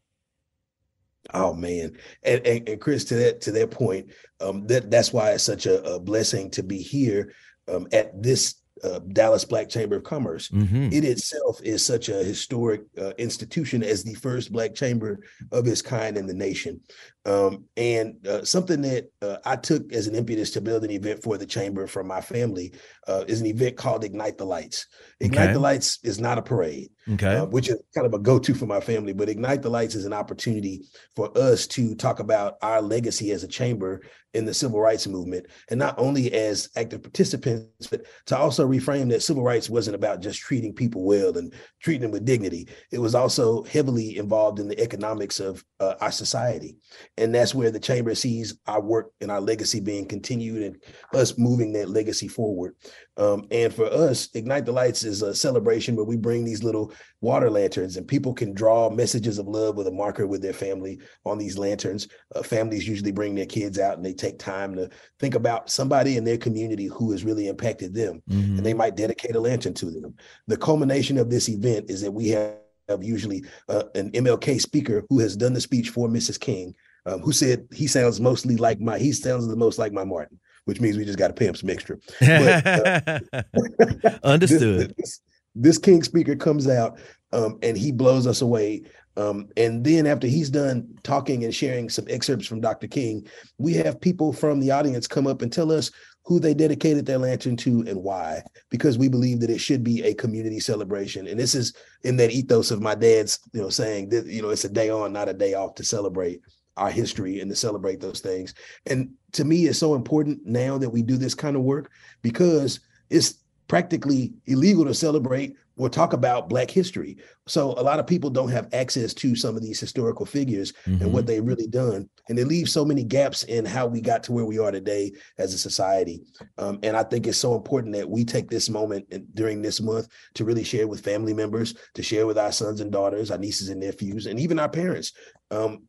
Oh 1.34 1.54
man, 1.54 1.98
and, 2.24 2.46
and 2.46 2.70
and 2.70 2.82
Chris, 2.82 3.06
to 3.06 3.16
that 3.16 3.42
to 3.42 3.52
that 3.54 3.72
point, 3.72 4.12
um, 4.42 4.68
that 4.68 4.92
that's 4.92 5.14
why 5.14 5.32
it's 5.32 5.44
such 5.44 5.66
a, 5.66 5.82
a 5.84 6.00
blessing 6.00 6.52
to 6.52 6.64
be 6.64 6.78
here 6.80 7.34
um, 7.68 7.88
at 7.94 8.22
this 8.22 8.56
uh, 8.84 9.00
Dallas 9.00 9.46
Black 9.46 9.70
Chamber 9.70 9.96
of 9.96 10.04
Commerce. 10.04 10.50
Mm-hmm. 10.50 10.90
It 10.92 11.06
itself 11.06 11.62
is 11.64 11.84
such 11.86 12.10
a 12.10 12.24
historic 12.24 12.82
uh, 13.00 13.12
institution 13.18 13.84
as 13.84 14.04
the 14.04 14.16
first 14.16 14.52
Black 14.52 14.76
chamber 14.76 15.20
of 15.52 15.66
its 15.68 15.82
kind 15.82 16.18
in 16.18 16.28
the 16.28 16.34
nation, 16.34 16.82
um, 17.26 17.66
and 17.78 18.26
uh, 18.28 18.44
something 18.44 18.82
that 18.82 19.10
uh, 19.22 19.38
I 19.46 19.56
took 19.56 19.94
as 19.94 20.08
an 20.08 20.16
impetus 20.16 20.52
to 20.52 20.62
build 20.62 20.84
an 20.84 20.92
event 20.92 21.24
for 21.24 21.38
the 21.38 21.46
chamber 21.46 21.88
from 21.88 22.08
my 22.08 22.22
family 22.22 22.74
uh, 23.08 23.24
is 23.28 23.40
an 23.42 23.48
event 23.48 23.78
called 23.78 24.04
Ignite 24.04 24.38
the 24.38 24.46
Lights. 24.46 24.88
Ignite 25.20 25.44
Okay. 25.46 25.54
the 25.54 25.60
Lights 25.60 26.00
is 26.04 26.20
not 26.20 26.38
a 26.38 26.42
parade 26.42 26.90
Okay. 27.14 27.36
uh, 27.38 27.46
which 27.46 27.70
is 27.70 27.82
kind 27.96 28.08
of 28.08 28.14
a 28.14 28.20
go-to 28.20 28.54
for 28.54 28.66
my 28.66 28.80
family. 28.80 29.14
But 29.14 29.30
Ignite 29.30 29.62
the 29.62 29.70
Lights 29.70 29.96
is 29.96 30.06
an 30.06 30.14
opportunity 30.14 30.84
for 31.16 31.36
us 31.38 31.68
to 31.68 31.96
talk 31.96 32.20
about 32.20 32.56
our 32.62 32.82
legacy 32.82 33.32
as 33.32 33.44
a 33.44 33.48
chamber 33.48 34.02
in 34.34 34.46
the 34.46 34.54
civil 34.54 34.80
rights 34.82 35.06
movement, 35.06 35.46
and 35.70 35.78
not 35.78 35.94
only 36.00 36.34
as 36.34 36.68
active 36.76 37.04
participants, 37.04 37.88
but 37.88 38.06
to 38.26 38.36
also 38.36 38.68
reframe 38.68 39.08
that 39.10 39.22
civil 39.22 39.44
rights 39.44 39.70
wasn't 39.70 39.96
about 39.96 40.22
just 40.22 40.40
treating 40.40 40.74
people 40.74 41.04
well 41.04 41.38
and 41.38 41.54
treating 41.82 42.02
them 42.02 42.10
with 42.12 42.26
dignity. 42.26 42.68
It 42.92 42.98
was 42.98 43.14
also 43.14 43.62
heavily 43.64 44.18
involved 44.18 44.60
in 44.60 44.68
the 44.68 44.82
economics 44.82 45.40
of 45.40 45.64
uh, 45.80 45.96
our 46.02 46.12
society, 46.12 46.78
and 47.18 47.34
that's 47.34 47.54
where 47.54 47.70
the 47.70 47.80
chamber 47.80 48.16
sees 48.16 48.58
our 48.66 48.82
work 48.82 49.12
and 49.22 49.30
our 49.30 49.42
legacy 49.42 49.80
being 49.80 50.08
continued, 50.08 50.64
and 50.64 50.78
us 51.14 51.38
moving 51.38 51.74
that 51.74 51.90
legacy 51.90 52.28
forward. 52.28 52.76
Um, 53.18 53.46
and 53.52 53.72
for 53.72 53.86
us, 53.86 54.30
Ignite 54.34 54.66
the 54.66 54.72
Lights 54.72 55.04
is 55.04 55.22
a 55.22 55.36
celebration 55.36 55.96
where 55.96 56.06
we 56.06 56.18
bring 56.18 56.44
these 56.44 56.64
little 56.64 56.92
water 57.22 57.50
lanterns 57.50 57.98
and 57.98 58.08
people 58.08 58.34
can 58.34 58.54
draw 58.54 58.90
messages 58.90 59.38
of 59.38 59.48
love 59.48 59.76
with 59.76 59.86
a 59.88 59.92
marker 59.92 60.26
with 60.26 60.42
their 60.42 60.54
family 60.54 61.00
on 61.24 61.38
these 61.38 61.58
lanterns. 61.58 62.08
Uh, 62.36 62.42
families 62.42 62.88
usually 62.88 63.12
bring 63.12 63.36
their 63.36 63.46
kids 63.46 63.78
out 63.78 63.98
and 63.98 64.06
they 64.06 64.14
take 64.14 64.40
time 64.40 64.76
to 64.76 64.90
think 65.20 65.36
about 65.36 65.70
somebody 65.70 66.18
in 66.18 66.24
their 66.24 66.38
community 66.38 66.88
who 66.88 67.12
has 67.12 67.24
really 67.24 67.48
impacted 67.48 67.94
them. 67.94 68.24
Mhm. 68.30 68.58
And 68.58 68.66
they 68.66 68.74
might 68.74 68.96
dedicate 68.96 69.36
a 69.36 69.40
lantern 69.40 69.76
to 69.76 69.92
them. 69.92 70.16
The 70.48 70.58
culmination 70.58 71.20
of 71.20 71.30
this 71.30 71.50
event 71.50 71.92
is 71.92 72.02
that 72.02 72.12
we 72.12 72.30
have 72.30 72.56
have 72.90 73.02
usually 73.02 73.46
uh, 73.70 73.84
an 73.96 74.12
MLK 74.12 74.60
speaker 74.60 75.06
who 75.10 75.20
has 75.20 75.38
done 75.38 75.54
the 75.54 75.62
speech 75.62 75.90
for 75.90 76.10
Mrs. 76.10 76.38
King, 76.38 76.76
um, 77.06 77.20
who 77.20 77.32
said 77.32 77.68
he 77.74 77.88
sounds 77.88 78.20
mostly 78.20 78.56
like 78.56 78.80
my, 78.80 78.98
he 78.98 79.12
sounds 79.12 79.48
the 79.48 79.56
most 79.56 79.78
like 79.78 79.94
my 79.94 80.04
Martin, 80.04 80.40
which 80.66 80.80
means 80.80 80.98
we 80.98 81.06
just 81.06 81.20
got 81.20 81.28
to 81.28 81.34
pay 81.34 81.48
him 81.48 81.56
some 81.56 81.70
extra. 81.70 81.98
But, 82.20 83.24
uh, 83.34 84.20
Understood. 84.24 84.90
This, 84.90 84.96
this, 84.98 85.22
this 85.56 85.78
King 85.78 86.04
speaker 86.04 86.36
comes 86.36 86.68
out 86.68 87.00
um, 87.32 87.60
and 87.62 87.78
he 87.78 87.92
blows 87.92 88.28
us 88.28 88.42
away. 88.42 88.84
Um, 89.16 89.50
and 89.58 89.84
then 89.84 90.08
after 90.08 90.26
he's 90.26 90.50
done 90.50 90.88
talking 91.04 91.44
and 91.44 91.54
sharing 91.54 91.90
some 91.90 92.06
excerpts 92.10 92.48
from 92.48 92.62
Dr. 92.62 92.88
King, 92.88 93.28
we 93.60 93.74
have 93.74 94.02
people 94.02 94.34
from 94.34 94.60
the 94.60 94.72
audience 94.72 95.08
come 95.08 95.28
up 95.28 95.42
and 95.42 95.54
tell 95.54 95.72
us 95.72 95.92
who 96.26 96.40
they 96.40 96.54
dedicated 96.54 97.06
their 97.06 97.18
lantern 97.18 97.58
to 97.58 97.84
and 97.86 98.02
why, 98.02 98.42
because 98.70 98.98
we 98.98 99.10
believe 99.10 99.42
that 99.42 99.50
it 99.50 99.60
should 99.60 99.84
be 99.84 100.02
a 100.04 100.14
community 100.14 100.60
celebration. 100.60 101.28
And 101.28 101.40
this 101.40 101.54
is 101.54 101.74
in 102.04 102.16
that 102.18 102.32
ethos 102.32 102.72
of 102.72 102.82
my 102.82 102.96
dad's, 102.96 103.40
you 103.52 103.62
know, 103.62 103.70
saying 103.70 104.10
that, 104.10 104.26
you 104.26 104.42
know, 104.42 104.50
it's 104.50 104.64
a 104.64 104.70
day 104.70 104.90
on, 104.90 105.12
not 105.12 105.30
a 105.30 105.34
day 105.34 105.54
off 105.54 105.76
to 105.76 105.84
celebrate. 105.84 106.42
Our 106.78 106.90
history 106.90 107.40
and 107.40 107.50
to 107.50 107.56
celebrate 107.56 108.00
those 108.00 108.20
things. 108.20 108.54
And 108.88 109.14
to 109.34 109.44
me, 109.44 109.66
it's 109.66 109.80
so 109.80 109.96
important 109.96 110.46
now 110.46 110.78
that 110.78 110.90
we 110.90 111.02
do 111.02 111.18
this 111.18 111.36
kind 111.36 111.56
of 111.56 111.62
work 111.62 111.92
because 112.22 112.80
it's 113.10 113.36
practically 113.68 114.34
illegal 114.46 114.86
to 114.86 114.94
celebrate 114.94 115.56
or 115.78 115.90
talk 115.90 116.14
about 116.14 116.50
Black 116.50 116.70
history. 116.70 117.18
So 117.48 117.72
a 117.72 117.82
lot 117.82 118.00
of 118.00 118.08
people 118.08 118.30
don't 118.30 118.50
have 118.50 118.70
access 118.74 119.14
to 119.16 119.36
some 119.36 119.56
of 119.56 119.64
these 119.64 119.80
historical 119.80 120.26
figures 120.26 120.74
mm-hmm. 120.86 121.04
and 121.04 121.14
what 121.14 121.26
they've 121.26 121.46
really 121.46 121.68
done, 121.68 122.10
and 122.30 122.38
they 122.38 122.44
leave 122.44 122.70
so 122.70 122.86
many 122.86 123.04
gaps 123.04 123.44
in 123.44 123.66
how 123.66 123.86
we 123.86 124.02
got 124.02 124.24
to 124.24 124.32
where 124.32 124.46
we 124.46 124.60
are 124.60 124.72
today 124.72 125.12
as 125.38 125.54
a 125.54 125.58
society. 125.58 126.22
Um, 126.58 126.80
and 126.84 126.96
I 126.96 127.04
think 127.04 127.28
it's 127.28 127.38
so 127.38 127.56
important 127.56 127.94
that 127.96 128.10
we 128.10 128.24
take 128.24 128.50
this 128.50 128.70
moment 128.70 129.06
during 129.36 129.62
this 129.62 129.82
month 129.82 130.08
to 130.36 130.46
really 130.46 130.64
share 130.64 130.88
with 130.88 131.04
family 131.04 131.34
members, 131.34 131.76
to 131.96 132.04
share 132.04 132.26
with 132.26 132.38
our 132.38 132.52
sons 132.52 132.80
and 132.80 132.92
daughters, 132.92 133.32
our 133.32 133.38
nieces 133.38 133.70
and 133.70 133.82
nephews, 133.82 134.26
and 134.26 134.40
even 134.40 134.60
our 134.60 134.70
parents. 134.70 135.12
Um, 135.52 135.84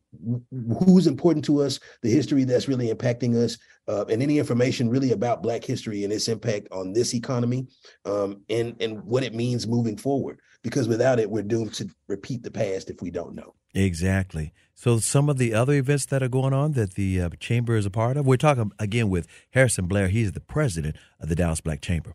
who's 0.79 1.07
important 1.07 1.43
to 1.45 1.61
us, 1.61 1.79
the 2.03 2.09
history 2.09 2.43
that's 2.43 2.67
really 2.67 2.93
impacting 2.93 3.35
us, 3.35 3.57
uh, 3.87 4.05
and 4.05 4.21
any 4.21 4.37
information 4.37 4.89
really 4.89 5.11
about 5.11 5.41
Black 5.41 5.63
history 5.63 6.03
and 6.03 6.13
its 6.13 6.27
impact 6.27 6.67
on 6.71 6.93
this 6.93 7.15
economy, 7.15 7.67
um, 8.05 8.41
and 8.49 8.75
and 8.79 9.03
what 9.03 9.23
it 9.23 9.33
means 9.33 9.67
moving 9.67 9.97
forward. 9.97 10.39
Because 10.61 10.87
without 10.87 11.19
it, 11.19 11.29
we're 11.29 11.43
doomed 11.43 11.73
to 11.75 11.89
repeat 12.07 12.43
the 12.43 12.51
past 12.51 12.89
if 12.89 13.01
we 13.01 13.09
don't 13.09 13.35
know. 13.35 13.55
Exactly. 13.73 14.53
So, 14.77 14.99
some 14.99 15.29
of 15.29 15.37
the 15.37 15.53
other 15.53 15.73
events 15.73 16.05
that 16.07 16.21
are 16.21 16.27
going 16.27 16.53
on 16.53 16.73
that 16.73 16.95
the 16.95 17.21
uh, 17.21 17.29
chamber 17.39 17.77
is 17.77 17.85
a 17.85 17.89
part 17.89 18.17
of, 18.17 18.25
we're 18.25 18.35
talking 18.35 18.71
again 18.77 19.09
with 19.09 19.25
Harrison 19.51 19.87
Blair. 19.87 20.09
He's 20.09 20.33
the 20.33 20.41
president 20.41 20.97
of 21.19 21.29
the 21.29 21.35
Dallas 21.35 21.61
Black 21.61 21.81
Chamber. 21.81 22.13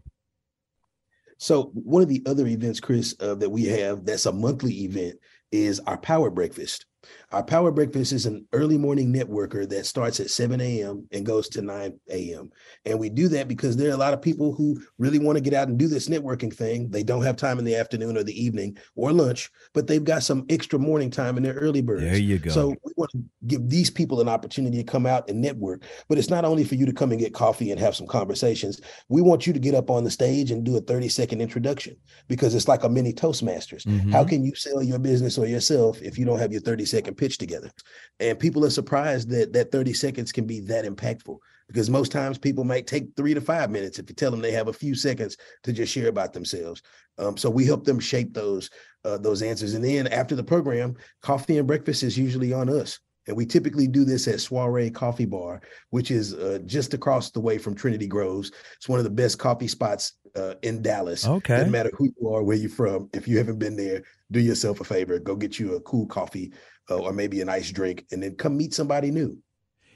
So, 1.38 1.71
one 1.73 2.02
of 2.02 2.09
the 2.09 2.23
other 2.26 2.47
events, 2.47 2.79
Chris, 2.79 3.17
uh, 3.19 3.35
that 3.37 3.49
we 3.49 3.64
have 3.64 4.05
that's 4.05 4.26
a 4.26 4.33
monthly 4.33 4.85
event 4.85 5.19
is 5.50 5.81
our 5.81 5.97
Power 5.97 6.29
Breakfast. 6.31 6.85
Our 7.32 7.44
Power 7.44 7.70
Breakfast 7.70 8.12
is 8.12 8.26
an 8.26 8.44
early 8.52 8.76
morning 8.76 9.14
networker 9.14 9.68
that 9.68 9.87
starts 9.87 10.18
at 10.18 10.30
7 10.30 10.60
a.m. 10.60 11.06
and 11.12 11.25
goes 11.25 11.49
to 11.50 11.62
9 11.62 12.00
a.m. 12.10 12.50
And 12.84 12.99
we 12.99 13.08
do 13.08 13.28
that 13.28 13.46
because 13.46 13.76
there 13.76 13.90
are 13.90 13.94
a 13.94 13.99
lot 13.99 14.14
of 14.14 14.20
people 14.20 14.52
who 14.52 14.82
really 14.99 15.20
want 15.20 15.37
to 15.37 15.40
get 15.40 15.54
out 15.54 15.68
and 15.68 15.78
do 15.78 15.87
this 15.87 16.08
networking 16.08 16.52
thing. 16.52 16.90
They 16.90 17.04
don't 17.04 17.22
have 17.22 17.37
time 17.37 17.60
in 17.60 17.64
the 17.64 17.76
afternoon 17.76 18.16
or 18.16 18.25
the 18.25 18.44
evening 18.44 18.78
or 18.96 19.12
lunch, 19.12 19.49
but 19.75 19.87
they've 19.87 20.02
got 20.02 20.25
some 20.25 20.44
extra 20.49 20.76
morning 20.80 21.08
time 21.08 21.37
in 21.37 21.44
their 21.44 21.54
early 21.54 21.82
birds. 21.82 22.02
There 22.02 22.16
you 22.16 22.40
go. 22.40 22.50
So 22.50 22.68
we 22.84 22.92
want 22.96 23.12
to 23.12 23.22
give 23.46 23.70
these 23.70 23.90
people 23.90 24.20
an 24.20 24.28
opportunity 24.28 24.78
to 24.78 24.84
come 24.84 25.06
out 25.06 25.30
and 25.30 25.40
network. 25.40 25.84
But 26.08 26.18
it's 26.18 26.30
not 26.30 26.44
only 26.44 26.64
for 26.64 26.75
you 26.75 26.87
to 26.87 26.92
come 26.92 27.12
and 27.12 27.20
get 27.20 27.32
coffee 27.32 27.70
and 27.70 27.78
have 27.78 27.94
some 27.94 28.08
conversations. 28.08 28.80
We 29.08 29.22
want 29.22 29.46
you 29.46 29.52
to 29.52 29.60
get 29.60 29.76
up 29.76 29.88
on 29.88 30.02
the 30.02 30.10
stage 30.10 30.50
and 30.50 30.64
do 30.64 30.76
a 30.76 30.80
30 30.80 31.08
second 31.08 31.40
introduction 31.40 31.96
because 32.26 32.56
it's 32.56 32.66
like 32.66 32.82
a 32.82 32.88
mini 32.88 33.12
Toastmasters. 33.12 33.87
Mm-hmm. 33.87 34.10
How 34.10 34.25
can 34.25 34.44
you 34.44 34.56
sell 34.56 34.82
your 34.82 34.99
business 34.99 35.38
or 35.38 35.46
yourself 35.46 36.02
if 36.02 36.18
you 36.18 36.25
don't 36.25 36.40
have 36.40 36.50
your 36.50 36.60
30 36.60 36.84
second 36.87 37.19
pitch 37.20 37.38
together. 37.38 37.70
And 38.18 38.38
people 38.38 38.64
are 38.64 38.70
surprised 38.70 39.28
that 39.28 39.52
that 39.52 39.70
30 39.70 39.92
seconds 39.92 40.32
can 40.32 40.46
be 40.46 40.60
that 40.60 40.86
impactful 40.86 41.36
because 41.68 41.90
most 41.90 42.10
times 42.10 42.38
people 42.38 42.64
might 42.64 42.86
take 42.86 43.14
three 43.14 43.34
to 43.34 43.40
five 43.40 43.70
minutes 43.70 43.98
if 43.98 44.08
you 44.08 44.16
tell 44.16 44.30
them 44.30 44.40
they 44.40 44.50
have 44.50 44.68
a 44.68 44.72
few 44.72 44.94
seconds 44.94 45.36
to 45.62 45.72
just 45.72 45.92
share 45.92 46.08
about 46.08 46.32
themselves. 46.32 46.82
Um, 47.18 47.36
so 47.36 47.50
we 47.50 47.66
help 47.66 47.84
them 47.84 48.00
shape 48.00 48.32
those 48.32 48.70
uh, 49.04 49.18
those 49.18 49.42
answers. 49.42 49.74
And 49.74 49.84
then 49.84 50.06
after 50.08 50.34
the 50.34 50.42
program, 50.42 50.96
coffee 51.22 51.58
and 51.58 51.66
breakfast 51.66 52.02
is 52.02 52.18
usually 52.18 52.52
on 52.52 52.68
us. 52.70 52.98
And 53.26 53.36
we 53.36 53.46
typically 53.46 53.86
do 53.86 54.04
this 54.04 54.26
at 54.26 54.40
Soiree 54.40 54.90
Coffee 54.90 55.26
Bar, 55.26 55.60
which 55.90 56.10
is 56.10 56.34
uh, 56.34 56.58
just 56.64 56.94
across 56.94 57.30
the 57.30 57.40
way 57.40 57.58
from 57.58 57.74
Trinity 57.74 58.06
Groves. 58.06 58.50
It's 58.76 58.88
one 58.88 58.98
of 58.98 59.04
the 59.04 59.10
best 59.10 59.38
coffee 59.38 59.68
spots 59.68 60.14
uh, 60.34 60.54
in 60.62 60.82
Dallas. 60.82 61.26
Okay. 61.26 61.56
Doesn't 61.56 61.70
matter 61.70 61.92
who 61.96 62.10
you 62.18 62.28
are, 62.30 62.42
where 62.42 62.56
you're 62.56 62.70
from. 62.70 63.08
If 63.12 63.28
you 63.28 63.38
haven't 63.38 63.58
been 63.58 63.76
there, 63.76 64.02
do 64.32 64.40
yourself 64.40 64.80
a 64.80 64.84
favor. 64.84 65.18
Go 65.18 65.36
get 65.36 65.58
you 65.58 65.74
a 65.74 65.80
cool 65.82 66.06
coffee 66.06 66.52
uh, 66.90 66.99
or 66.99 67.12
maybe 67.12 67.40
a 67.40 67.44
nice 67.44 67.70
drink, 67.70 68.06
and 68.11 68.23
then 68.23 68.35
come 68.35 68.56
meet 68.56 68.75
somebody 68.75 69.11
new. 69.11 69.38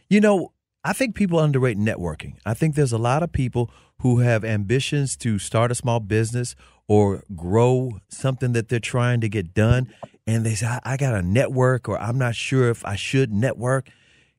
You 0.08 0.20
know, 0.20 0.52
I 0.84 0.92
think 0.92 1.14
people 1.14 1.40
underrate 1.40 1.78
networking. 1.78 2.34
I 2.44 2.54
think 2.54 2.74
there's 2.74 2.92
a 2.92 2.98
lot 2.98 3.22
of 3.22 3.32
people 3.32 3.70
who 4.00 4.18
have 4.18 4.44
ambitions 4.44 5.16
to 5.16 5.38
start 5.38 5.70
a 5.70 5.74
small 5.74 6.00
business 6.00 6.54
or 6.86 7.24
grow 7.34 8.00
something 8.08 8.52
that 8.52 8.68
they're 8.68 8.80
trying 8.80 9.20
to 9.22 9.28
get 9.28 9.54
done. 9.54 9.92
And 10.26 10.44
they 10.44 10.54
say, 10.54 10.66
I, 10.66 10.80
I 10.84 10.96
got 10.96 11.14
a 11.14 11.22
network, 11.22 11.88
or 11.88 11.98
I'm 11.98 12.18
not 12.18 12.34
sure 12.34 12.68
if 12.68 12.84
I 12.84 12.96
should 12.96 13.32
network. 13.32 13.88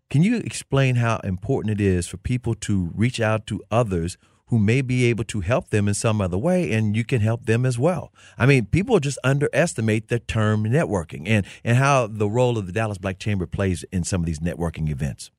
Can 0.09 0.21
you 0.21 0.37
explain 0.37 0.95
how 0.95 1.17
important 1.23 1.79
it 1.79 1.83
is 1.83 2.07
for 2.07 2.17
people 2.17 2.53
to 2.55 2.91
reach 2.93 3.19
out 3.19 3.47
to 3.47 3.61
others 3.71 4.17
who 4.47 4.59
may 4.59 4.81
be 4.81 5.05
able 5.05 5.23
to 5.25 5.41
help 5.41 5.69
them 5.69 5.87
in 5.87 5.93
some 5.93 6.21
other 6.21 6.37
way 6.37 6.71
and 6.71 6.95
you 6.95 7.03
can 7.03 7.21
help 7.21 7.45
them 7.45 7.65
as 7.65 7.79
well. 7.79 8.13
I 8.37 8.45
mean, 8.45 8.65
people 8.67 8.99
just 8.99 9.17
underestimate 9.23 10.07
the 10.07 10.19
term 10.19 10.65
networking 10.65 11.23
and, 11.27 11.45
and 11.63 11.77
how 11.77 12.07
the 12.07 12.29
role 12.29 12.57
of 12.57 12.67
the 12.67 12.71
Dallas 12.71 12.97
Black 12.97 13.17
Chamber 13.19 13.47
plays 13.47 13.83
in 13.91 14.03
some 14.03 14.21
of 14.21 14.25
these 14.25 14.39
networking 14.39 14.89
events. 14.89 15.31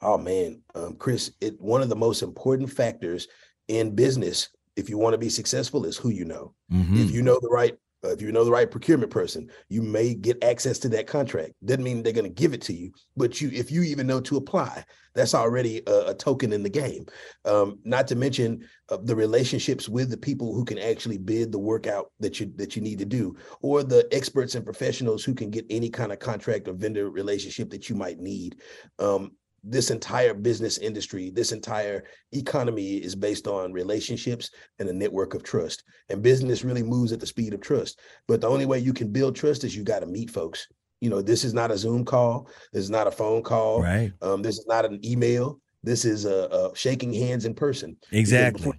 Oh 0.00 0.16
man, 0.16 0.62
um, 0.76 0.94
Chris, 0.94 1.32
it, 1.40 1.60
one 1.60 1.82
of 1.82 1.88
the 1.88 1.96
most 1.96 2.22
important 2.22 2.70
factors 2.70 3.26
in 3.66 3.94
business, 3.96 4.48
if 4.76 4.88
you 4.88 4.96
want 4.96 5.14
to 5.14 5.18
be 5.18 5.28
successful, 5.28 5.84
is 5.84 5.96
who 5.96 6.10
you 6.10 6.24
know. 6.24 6.54
Mm-hmm. 6.72 6.98
If 6.98 7.10
you 7.10 7.22
know 7.22 7.38
the 7.42 7.48
right 7.48 7.76
uh, 8.04 8.10
if 8.10 8.22
you 8.22 8.30
know 8.30 8.44
the 8.44 8.50
right 8.50 8.70
procurement 8.70 9.10
person, 9.10 9.50
you 9.68 9.82
may 9.82 10.14
get 10.14 10.42
access 10.44 10.78
to 10.78 10.88
that 10.90 11.06
contract. 11.06 11.52
Doesn't 11.64 11.82
mean 11.82 12.02
they're 12.02 12.12
going 12.12 12.24
to 12.24 12.42
give 12.42 12.54
it 12.54 12.62
to 12.62 12.72
you, 12.72 12.92
but 13.16 13.40
you, 13.40 13.50
if 13.52 13.70
you 13.70 13.82
even 13.82 14.06
know 14.06 14.20
to 14.20 14.36
apply, 14.36 14.84
that's 15.14 15.34
already 15.34 15.82
a, 15.86 16.10
a 16.10 16.14
token 16.14 16.52
in 16.52 16.62
the 16.62 16.68
game. 16.68 17.06
Um, 17.44 17.78
not 17.84 18.06
to 18.08 18.16
mention 18.16 18.64
uh, 18.88 18.98
the 19.02 19.16
relationships 19.16 19.88
with 19.88 20.10
the 20.10 20.16
people 20.16 20.54
who 20.54 20.64
can 20.64 20.78
actually 20.78 21.18
bid 21.18 21.50
the 21.50 21.58
workout 21.58 22.12
that 22.20 22.38
you 22.38 22.52
that 22.56 22.76
you 22.76 22.82
need 22.82 23.00
to 23.00 23.04
do, 23.04 23.36
or 23.60 23.82
the 23.82 24.06
experts 24.12 24.54
and 24.54 24.64
professionals 24.64 25.24
who 25.24 25.34
can 25.34 25.50
get 25.50 25.66
any 25.70 25.90
kind 25.90 26.12
of 26.12 26.20
contract 26.20 26.68
or 26.68 26.74
vendor 26.74 27.10
relationship 27.10 27.70
that 27.70 27.88
you 27.88 27.96
might 27.96 28.18
need. 28.18 28.56
Um, 28.98 29.32
this 29.64 29.90
entire 29.90 30.34
business 30.34 30.78
industry, 30.78 31.30
this 31.30 31.52
entire 31.52 32.04
economy 32.32 32.96
is 32.96 33.14
based 33.14 33.46
on 33.46 33.72
relationships 33.72 34.50
and 34.78 34.88
a 34.88 34.92
network 34.92 35.34
of 35.34 35.42
trust. 35.42 35.84
And 36.08 36.22
business 36.22 36.64
really 36.64 36.82
moves 36.82 37.12
at 37.12 37.20
the 37.20 37.26
speed 37.26 37.54
of 37.54 37.60
trust. 37.60 38.00
But 38.26 38.40
the 38.40 38.48
only 38.48 38.66
way 38.66 38.78
you 38.78 38.92
can 38.92 39.12
build 39.12 39.36
trust 39.36 39.64
is 39.64 39.76
you 39.76 39.82
got 39.82 40.00
to 40.00 40.06
meet 40.06 40.30
folks. 40.30 40.68
You 41.00 41.10
know, 41.10 41.22
this 41.22 41.44
is 41.44 41.54
not 41.54 41.70
a 41.70 41.78
Zoom 41.78 42.04
call. 42.04 42.48
This 42.72 42.82
is 42.82 42.90
not 42.90 43.06
a 43.06 43.12
phone 43.12 43.42
call. 43.42 43.82
Right. 43.82 44.12
Um, 44.22 44.42
this 44.42 44.58
is 44.58 44.66
not 44.66 44.84
an 44.84 45.00
email. 45.04 45.60
This 45.82 46.04
is 46.04 46.24
a, 46.24 46.48
a 46.50 46.76
shaking 46.76 47.12
hands 47.12 47.44
in 47.44 47.54
person. 47.54 47.96
Exactly. 48.10 48.72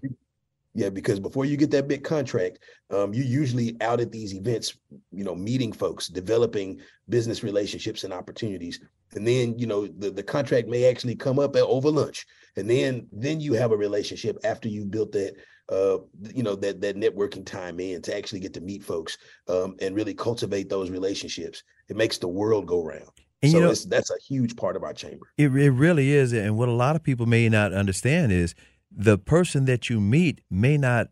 Yeah, 0.79 0.89
because 0.89 1.19
before 1.19 1.43
you 1.43 1.57
get 1.57 1.71
that 1.71 1.89
big 1.89 2.05
contract, 2.05 2.59
um, 2.89 3.13
you're 3.13 3.25
usually 3.25 3.75
out 3.81 3.99
at 3.99 4.13
these 4.13 4.33
events, 4.33 4.77
you 5.11 5.25
know, 5.25 5.35
meeting 5.35 5.73
folks, 5.73 6.07
developing 6.07 6.79
business 7.09 7.43
relationships 7.43 8.05
and 8.05 8.13
opportunities. 8.13 8.79
And 9.13 9.27
then 9.27 9.59
you 9.59 9.67
know 9.67 9.87
the, 9.87 10.09
the 10.09 10.23
contract 10.23 10.69
may 10.69 10.85
actually 10.85 11.17
come 11.17 11.37
up 11.37 11.57
at 11.57 11.63
over 11.63 11.91
lunch. 11.91 12.25
And 12.55 12.69
then 12.69 13.07
then 13.11 13.41
you 13.41 13.55
have 13.55 13.73
a 13.73 13.77
relationship 13.77 14.37
after 14.45 14.69
you 14.69 14.85
built 14.85 15.11
that 15.11 15.33
uh 15.69 15.97
you 16.33 16.43
know 16.43 16.55
that 16.55 16.79
that 16.79 16.95
networking 16.95 17.45
time 17.45 17.81
in 17.81 18.01
to 18.03 18.15
actually 18.15 18.39
get 18.39 18.53
to 18.53 18.61
meet 18.61 18.81
folks 18.81 19.17
um 19.49 19.75
and 19.81 19.95
really 19.97 20.13
cultivate 20.13 20.69
those 20.69 20.89
relationships. 20.89 21.61
It 21.89 21.97
makes 21.97 22.19
the 22.19 22.29
world 22.29 22.67
go 22.67 22.81
round. 22.85 23.11
And 23.41 23.51
so 23.51 23.57
you 23.57 23.63
know 23.65 23.73
that's 23.73 24.11
a 24.11 24.19
huge 24.25 24.55
part 24.55 24.77
of 24.77 24.83
our 24.83 24.93
chamber. 24.93 25.25
It, 25.37 25.53
it 25.55 25.71
really 25.71 26.13
is. 26.13 26.31
And 26.31 26.57
what 26.57 26.69
a 26.69 26.79
lot 26.85 26.95
of 26.95 27.03
people 27.03 27.25
may 27.25 27.49
not 27.49 27.73
understand 27.73 28.31
is 28.31 28.55
the 28.91 29.17
person 29.17 29.65
that 29.65 29.89
you 29.89 29.99
meet 29.99 30.41
may 30.49 30.77
not 30.77 31.09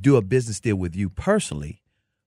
do 0.00 0.16
a 0.16 0.22
business 0.22 0.60
deal 0.60 0.76
with 0.76 0.94
you 0.94 1.08
personally 1.10 1.82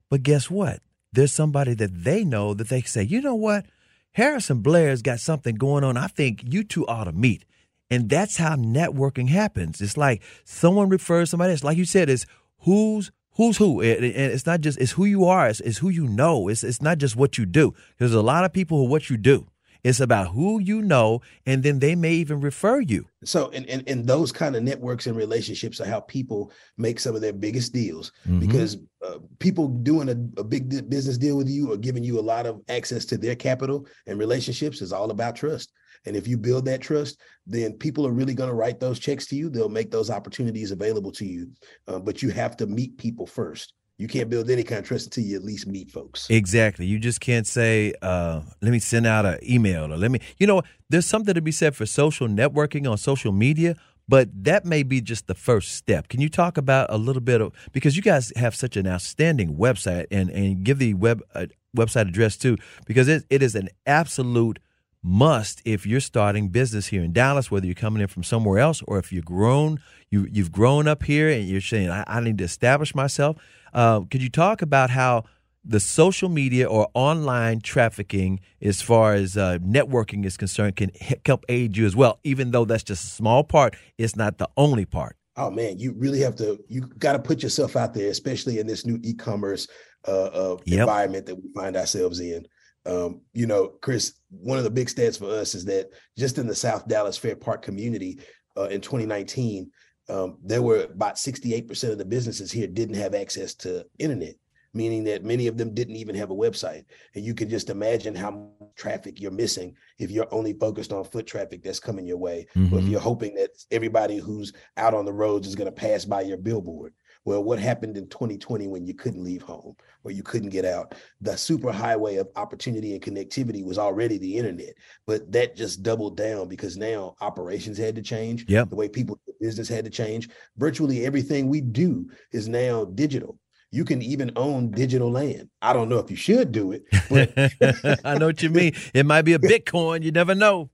but 0.09 0.23
guess 0.23 0.49
what 0.49 0.81
there's 1.11 1.31
somebody 1.31 1.73
that 1.73 2.03
they 2.03 2.23
know 2.23 2.53
that 2.53 2.69
they 2.69 2.81
say 2.81 3.03
you 3.03 3.21
know 3.21 3.35
what 3.35 3.65
Harrison 4.13 4.61
Blair's 4.61 5.01
got 5.01 5.19
something 5.19 5.55
going 5.55 5.83
on. 5.83 5.97
I 5.97 6.07
think 6.07 6.43
you 6.45 6.63
two 6.63 6.85
ought 6.87 7.05
to 7.05 7.11
meet. 7.11 7.45
And 7.89 8.09
that's 8.09 8.37
how 8.37 8.55
networking 8.55 9.29
happens. 9.29 9.81
It's 9.81 9.97
like 9.97 10.21
someone 10.45 10.89
refers 10.89 11.29
somebody 11.29 11.51
else. 11.51 11.63
Like 11.63 11.77
you 11.77 11.85
said, 11.85 12.09
it's 12.09 12.25
who's 12.59 13.11
who's 13.35 13.57
who. 13.57 13.81
And 13.81 14.03
it's 14.03 14.45
not 14.45 14.61
just 14.61 14.79
it's 14.79 14.93
who 14.93 15.05
you 15.05 15.25
are. 15.25 15.47
It's, 15.47 15.59
it's 15.59 15.79
who 15.79 15.89
you 15.89 16.07
know. 16.07 16.47
It's 16.47 16.63
it's 16.63 16.81
not 16.81 16.97
just 16.97 17.15
what 17.15 17.37
you 17.37 17.45
do. 17.45 17.73
There's 17.97 18.13
a 18.13 18.21
lot 18.21 18.45
of 18.45 18.53
people 18.53 18.77
who 18.77 18.85
what 18.85 19.09
you 19.09 19.17
do. 19.17 19.47
It's 19.83 19.99
about 19.99 20.29
who 20.29 20.59
you 20.59 20.81
know, 20.81 21.21
and 21.45 21.61
then 21.61 21.79
they 21.79 21.95
may 21.95 22.13
even 22.13 22.39
refer 22.39 22.79
you. 22.79 23.05
So, 23.25 23.49
and, 23.49 23.67
and, 23.69 23.83
and 23.87 24.07
those 24.07 24.31
kind 24.31 24.55
of 24.55 24.63
networks 24.63 25.07
and 25.07 25.15
relationships 25.15 25.81
are 25.81 25.85
how 25.85 25.99
people 25.99 26.51
make 26.77 26.99
some 26.99 27.15
of 27.15 27.21
their 27.21 27.33
biggest 27.33 27.73
deals 27.73 28.13
mm-hmm. 28.25 28.39
because 28.39 28.77
uh, 29.05 29.17
people 29.39 29.67
doing 29.67 30.07
a, 30.07 30.39
a 30.39 30.43
big 30.43 30.69
business 30.89 31.17
deal 31.17 31.35
with 31.35 31.49
you 31.49 31.71
or 31.71 31.77
giving 31.77 32.03
you 32.03 32.17
a 32.17 32.21
lot 32.21 32.45
of 32.45 32.61
access 32.69 33.03
to 33.05 33.17
their 33.17 33.35
capital 33.35 33.85
and 34.07 34.17
relationships 34.17 34.81
is 34.81 34.93
all 34.93 35.11
about 35.11 35.35
trust. 35.35 35.71
And 36.05 36.15
if 36.15 36.27
you 36.27 36.37
build 36.37 36.65
that 36.65 36.81
trust, 36.81 37.21
then 37.45 37.73
people 37.73 38.07
are 38.07 38.11
really 38.11 38.33
going 38.33 38.49
to 38.49 38.55
write 38.55 38.79
those 38.79 38.99
checks 38.99 39.25
to 39.27 39.35
you. 39.35 39.49
They'll 39.49 39.69
make 39.69 39.91
those 39.91 40.09
opportunities 40.09 40.71
available 40.71 41.11
to 41.13 41.25
you. 41.25 41.51
Uh, 41.87 41.99
but 41.99 42.21
you 42.21 42.29
have 42.29 42.57
to 42.57 42.67
meet 42.67 42.97
people 42.97 43.25
first 43.25 43.73
you 43.97 44.07
can't 44.07 44.29
build 44.29 44.49
any 44.49 44.63
kind 44.63 44.79
of 44.79 44.85
trust 44.85 45.05
until 45.07 45.23
you 45.23 45.35
at 45.35 45.43
least 45.43 45.67
meet 45.67 45.91
folks. 45.91 46.29
Exactly. 46.29 46.85
You 46.85 46.99
just 46.99 47.21
can't 47.21 47.45
say, 47.45 47.93
uh, 48.01 48.41
let 48.61 48.71
me 48.71 48.79
send 48.79 49.05
out 49.05 49.25
an 49.25 49.39
email 49.47 49.91
or 49.91 49.97
let 49.97 50.11
me, 50.11 50.19
you 50.37 50.47
know, 50.47 50.63
there's 50.89 51.05
something 51.05 51.33
to 51.33 51.41
be 51.41 51.51
said 51.51 51.75
for 51.75 51.85
social 51.85 52.27
networking 52.27 52.89
on 52.89 52.97
social 52.97 53.31
media, 53.31 53.75
but 54.07 54.29
that 54.43 54.65
may 54.65 54.83
be 54.83 54.99
just 54.99 55.27
the 55.27 55.35
first 55.35 55.73
step. 55.73 56.07
Can 56.07 56.21
you 56.21 56.29
talk 56.29 56.57
about 56.57 56.87
a 56.89 56.97
little 56.97 57.21
bit 57.21 57.39
of, 57.39 57.53
because 57.71 57.95
you 57.95 58.01
guys 58.01 58.33
have 58.35 58.55
such 58.55 58.75
an 58.77 58.87
outstanding 58.87 59.55
website 59.55 60.07
and, 60.11 60.29
and 60.31 60.63
give 60.63 60.79
the 60.79 60.95
web 60.95 61.21
uh, 61.35 61.45
website 61.75 62.07
address 62.07 62.35
too, 62.35 62.57
because 62.85 63.07
it, 63.07 63.25
it 63.29 63.43
is 63.43 63.55
an 63.55 63.69
absolute 63.85 64.59
must 65.03 65.61
if 65.65 65.85
you're 65.85 65.99
starting 65.99 66.47
business 66.47 66.87
here 66.87 67.03
in 67.03 67.11
Dallas, 67.11 67.51
whether 67.51 67.65
you're 67.65 67.75
coming 67.75 68.01
in 68.01 68.07
from 68.07 68.23
somewhere 68.23 68.57
else 68.57 68.81
or 68.87 68.97
if 68.97 69.11
you've 69.11 69.25
grown, 69.25 69.79
you 70.09 70.27
you've 70.31 70.51
grown 70.51 70.87
up 70.87 71.03
here 71.03 71.29
and 71.29 71.47
you're 71.47 71.59
saying 71.59 71.89
I, 71.89 72.05
I 72.07 72.19
need 72.21 72.37
to 72.37 72.45
establish 72.45 72.95
myself. 72.95 73.35
Uh, 73.73 74.01
could 74.01 74.21
you 74.21 74.29
talk 74.29 74.61
about 74.61 74.89
how 74.89 75.23
the 75.65 75.79
social 75.79 76.29
media 76.29 76.67
or 76.67 76.89
online 76.93 77.61
trafficking, 77.61 78.39
as 78.61 78.81
far 78.81 79.13
as 79.13 79.37
uh, 79.37 79.57
networking 79.59 80.25
is 80.25 80.37
concerned, 80.37 80.75
can 80.75 80.91
help 81.25 81.45
aid 81.49 81.77
you 81.77 81.85
as 81.85 81.95
well? 81.95 82.19
Even 82.23 82.51
though 82.51 82.65
that's 82.65 82.83
just 82.83 83.03
a 83.03 83.07
small 83.07 83.43
part, 83.43 83.75
it's 83.97 84.15
not 84.15 84.37
the 84.37 84.49
only 84.57 84.85
part. 84.85 85.15
Oh 85.35 85.49
man, 85.49 85.79
you 85.79 85.93
really 85.93 86.19
have 86.19 86.35
to. 86.35 86.63
You 86.67 86.81
got 86.81 87.13
to 87.13 87.19
put 87.19 87.41
yourself 87.41 87.75
out 87.75 87.93
there, 87.93 88.09
especially 88.09 88.59
in 88.59 88.67
this 88.67 88.85
new 88.85 88.99
e-commerce 89.01 89.67
uh, 90.07 90.25
uh, 90.25 90.57
yep. 90.65 90.81
environment 90.81 91.25
that 91.25 91.35
we 91.35 91.51
find 91.55 91.75
ourselves 91.75 92.19
in. 92.19 92.45
Um, 92.85 93.21
you 93.33 93.47
know, 93.47 93.69
Chris, 93.81 94.13
one 94.29 94.57
of 94.57 94.63
the 94.63 94.69
big 94.69 94.87
stats 94.87 95.17
for 95.17 95.29
us 95.29 95.55
is 95.55 95.65
that 95.65 95.89
just 96.17 96.37
in 96.37 96.45
the 96.45 96.53
South 96.53 96.87
Dallas 96.87 97.17
Fair 97.17 97.35
Park 97.35 97.61
community 97.63 98.19
uh, 98.57 98.63
in 98.63 98.81
2019, 98.81 99.71
um, 100.09 100.37
there 100.43 100.61
were 100.61 100.83
about 100.83 101.15
68% 101.15 101.91
of 101.91 101.97
the 101.97 102.05
businesses 102.05 102.51
here 102.51 102.67
didn't 102.67 102.95
have 102.95 103.15
access 103.15 103.53
to 103.55 103.85
internet, 103.99 104.35
meaning 104.73 105.03
that 105.05 105.23
many 105.23 105.47
of 105.47 105.57
them 105.57 105.73
didn't 105.73 105.95
even 105.95 106.15
have 106.15 106.31
a 106.31 106.35
website. 106.35 106.85
And 107.15 107.23
you 107.23 107.33
can 107.33 107.49
just 107.49 107.69
imagine 107.69 108.15
how 108.15 108.31
much 108.31 108.69
traffic 108.75 109.21
you're 109.21 109.31
missing 109.31 109.75
if 109.99 110.11
you're 110.11 110.33
only 110.33 110.53
focused 110.53 110.91
on 110.91 111.03
foot 111.03 111.27
traffic 111.27 111.63
that's 111.63 111.79
coming 111.79 112.05
your 112.05 112.17
way, 112.17 112.47
mm-hmm. 112.55 112.73
or 112.73 112.77
if 112.77 112.83
mm-hmm. 112.83 112.91
you're 112.91 112.99
hoping 112.99 113.35
that 113.35 113.51
everybody 113.71 114.17
who's 114.17 114.53
out 114.77 114.93
on 114.93 115.05
the 115.05 115.13
roads 115.13 115.47
is 115.47 115.55
going 115.55 115.67
to 115.67 115.71
pass 115.71 116.05
by 116.05 116.21
your 116.21 116.37
billboard. 116.37 116.93
Well, 117.25 117.43
what 117.43 117.59
happened 117.59 117.97
in 117.97 118.09
2020 118.09 118.67
when 118.67 118.85
you 118.85 118.93
couldn't 118.93 119.23
leave 119.23 119.41
home 119.41 119.75
or 120.03 120.11
you 120.11 120.23
couldn't 120.23 120.49
get 120.49 120.65
out? 120.65 120.95
The 121.21 121.37
super 121.37 121.71
highway 121.71 122.17
of 122.17 122.27
opportunity 122.35 122.93
and 122.93 123.01
connectivity 123.01 123.63
was 123.63 123.77
already 123.77 124.17
the 124.17 124.37
internet, 124.37 124.73
but 125.07 125.31
that 125.31 125.55
just 125.55 125.83
doubled 125.83 126.17
down 126.17 126.49
because 126.49 126.75
now 126.75 127.15
operations 127.21 127.77
had 127.77 127.95
to 127.95 128.01
change. 128.01 128.45
The 128.65 128.75
way 128.75 128.89
people 128.89 129.19
business 129.43 129.67
had 129.67 129.83
to 129.83 129.91
change. 129.91 130.29
Virtually 130.55 131.05
everything 131.05 131.49
we 131.49 131.59
do 131.59 132.09
is 132.31 132.47
now 132.47 132.85
digital. 132.85 133.37
You 133.71 133.83
can 133.83 134.01
even 134.01 134.31
own 134.37 134.71
digital 134.71 135.11
land. 135.11 135.49
I 135.61 135.73
don't 135.73 135.89
know 135.89 135.97
if 135.97 136.09
you 136.09 136.15
should 136.15 136.53
do 136.53 136.71
it, 136.71 136.83
but 137.09 137.99
I 138.05 138.17
know 138.17 138.27
what 138.27 138.41
you 138.41 138.49
mean. 138.49 138.73
It 138.93 139.05
might 139.05 139.23
be 139.23 139.33
a 139.33 139.39
Bitcoin. 139.39 140.03
You 140.03 140.11
never 140.11 140.33
know. 140.33 140.69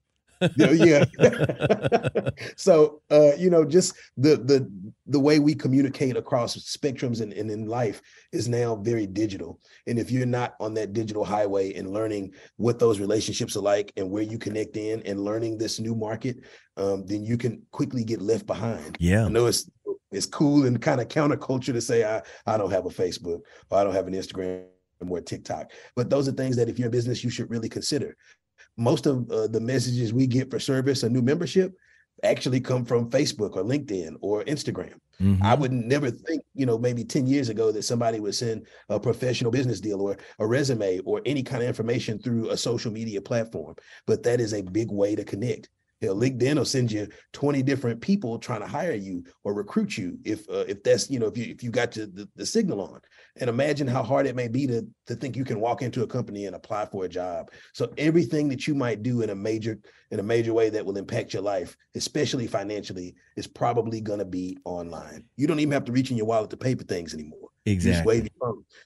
Yeah. 0.57 1.05
so 2.55 3.01
uh, 3.11 3.35
you 3.37 3.49
know, 3.49 3.65
just 3.65 3.95
the 4.17 4.37
the 4.37 4.71
the 5.07 5.19
way 5.19 5.39
we 5.39 5.55
communicate 5.55 6.15
across 6.15 6.55
spectrums 6.55 7.21
and, 7.21 7.33
and 7.33 7.49
in 7.49 7.65
life 7.65 8.01
is 8.31 8.47
now 8.47 8.75
very 8.75 9.07
digital. 9.07 9.59
And 9.87 9.97
if 9.97 10.11
you're 10.11 10.25
not 10.25 10.55
on 10.59 10.73
that 10.75 10.93
digital 10.93 11.25
highway 11.25 11.73
and 11.73 11.91
learning 11.91 12.33
what 12.57 12.79
those 12.79 12.99
relationships 12.99 13.55
are 13.55 13.61
like 13.61 13.91
and 13.97 14.09
where 14.09 14.23
you 14.23 14.37
connect 14.37 14.77
in 14.77 15.01
and 15.03 15.23
learning 15.23 15.57
this 15.57 15.79
new 15.79 15.95
market, 15.95 16.37
um, 16.77 17.05
then 17.05 17.23
you 17.23 17.37
can 17.37 17.61
quickly 17.71 18.03
get 18.03 18.21
left 18.21 18.45
behind. 18.45 18.97
Yeah. 18.99 19.25
I 19.25 19.29
know 19.29 19.47
it's 19.47 19.69
it's 20.11 20.25
cool 20.25 20.65
and 20.65 20.81
kind 20.81 21.01
of 21.01 21.07
counterculture 21.07 21.73
to 21.73 21.81
say 21.81 22.03
I 22.03 22.21
I 22.45 22.57
don't 22.57 22.71
have 22.71 22.85
a 22.85 22.89
Facebook 22.89 23.41
or 23.69 23.77
I 23.77 23.83
don't 23.83 23.93
have 23.93 24.07
an 24.07 24.13
Instagram 24.13 24.65
or 25.07 25.21
TikTok. 25.21 25.71
But 25.95 26.09
those 26.09 26.27
are 26.27 26.33
things 26.33 26.55
that 26.57 26.69
if 26.69 26.77
you're 26.77 26.87
in 26.87 26.91
business, 26.91 27.23
you 27.23 27.29
should 27.29 27.49
really 27.49 27.69
consider 27.69 28.15
most 28.79 29.05
of 29.05 29.29
uh, 29.29 29.47
the 29.47 29.59
messages 29.59 30.13
we 30.13 30.27
get 30.27 30.49
for 30.49 30.59
service 30.59 31.03
or 31.03 31.09
new 31.09 31.21
membership 31.21 31.73
actually 32.23 32.59
come 32.59 32.85
from 32.85 33.09
Facebook 33.09 33.55
or 33.55 33.63
LinkedIn 33.63 34.15
or 34.21 34.43
Instagram. 34.43 34.95
Mm-hmm. 35.21 35.43
I 35.43 35.53
would 35.53 35.71
never 35.71 36.09
think, 36.09 36.41
you 36.53 36.65
know, 36.65 36.77
maybe 36.77 37.03
10 37.03 37.27
years 37.27 37.49
ago 37.49 37.71
that 37.71 37.83
somebody 37.83 38.19
would 38.19 38.35
send 38.35 38.67
a 38.87 38.99
professional 38.99 39.51
business 39.51 39.81
deal 39.81 40.01
or 40.01 40.17
a 40.39 40.47
resume 40.47 40.99
or 40.99 41.21
any 41.25 41.43
kind 41.43 41.61
of 41.61 41.67
information 41.67 42.19
through 42.19 42.49
a 42.49 42.57
social 42.57 42.91
media 42.91 43.21
platform. 43.21 43.75
But 44.05 44.23
that 44.23 44.39
is 44.39 44.53
a 44.53 44.61
big 44.61 44.91
way 44.91 45.15
to 45.15 45.25
connect. 45.25 45.69
You 46.01 46.09
know, 46.09 46.15
LinkedIn 46.15 46.55
will 46.55 46.65
send 46.65 46.91
you 46.91 47.09
20 47.33 47.61
different 47.63 47.99
people 47.99 48.39
trying 48.39 48.61
to 48.61 48.67
hire 48.67 48.93
you 48.93 49.23
or 49.43 49.53
recruit 49.53 49.97
you 49.97 50.17
if 50.23 50.49
uh, 50.49 50.63
if 50.65 50.81
that's 50.81 51.09
you 51.09 51.19
know 51.19 51.27
if 51.27 51.37
you 51.37 51.51
if 51.51 51.61
you 51.61 51.71
got 51.71 51.91
to 51.93 52.07
the, 52.07 52.29
the 52.37 52.45
signal 52.45 52.81
on. 52.81 53.01
And 53.37 53.49
imagine 53.49 53.87
how 53.87 54.03
hard 54.03 54.27
it 54.27 54.35
may 54.35 54.47
be 54.47 54.67
to 54.67 54.85
to 55.07 55.15
think 55.15 55.35
you 55.35 55.45
can 55.45 55.59
walk 55.59 55.81
into 55.81 56.03
a 56.03 56.07
company 56.07 56.45
and 56.45 56.55
apply 56.55 56.85
for 56.85 57.05
a 57.05 57.09
job. 57.09 57.51
So 57.73 57.93
everything 57.97 58.49
that 58.49 58.67
you 58.67 58.75
might 58.75 59.03
do 59.03 59.21
in 59.21 59.29
a 59.29 59.35
major 59.35 59.79
in 60.11 60.19
a 60.19 60.23
major 60.23 60.53
way 60.53 60.69
that 60.69 60.85
will 60.85 60.97
impact 60.97 61.33
your 61.33 61.43
life, 61.43 61.77
especially 61.95 62.47
financially, 62.47 63.15
is 63.37 63.47
probably 63.47 64.01
going 64.01 64.19
to 64.19 64.25
be 64.25 64.57
online. 64.65 65.25
You 65.37 65.47
don't 65.47 65.59
even 65.59 65.71
have 65.71 65.85
to 65.85 65.91
reach 65.91 66.11
in 66.11 66.17
your 66.17 66.25
wallet 66.25 66.49
to 66.49 66.57
pay 66.57 66.75
for 66.75 66.83
things 66.83 67.13
anymore. 67.13 67.49
Exactly. 67.65 68.27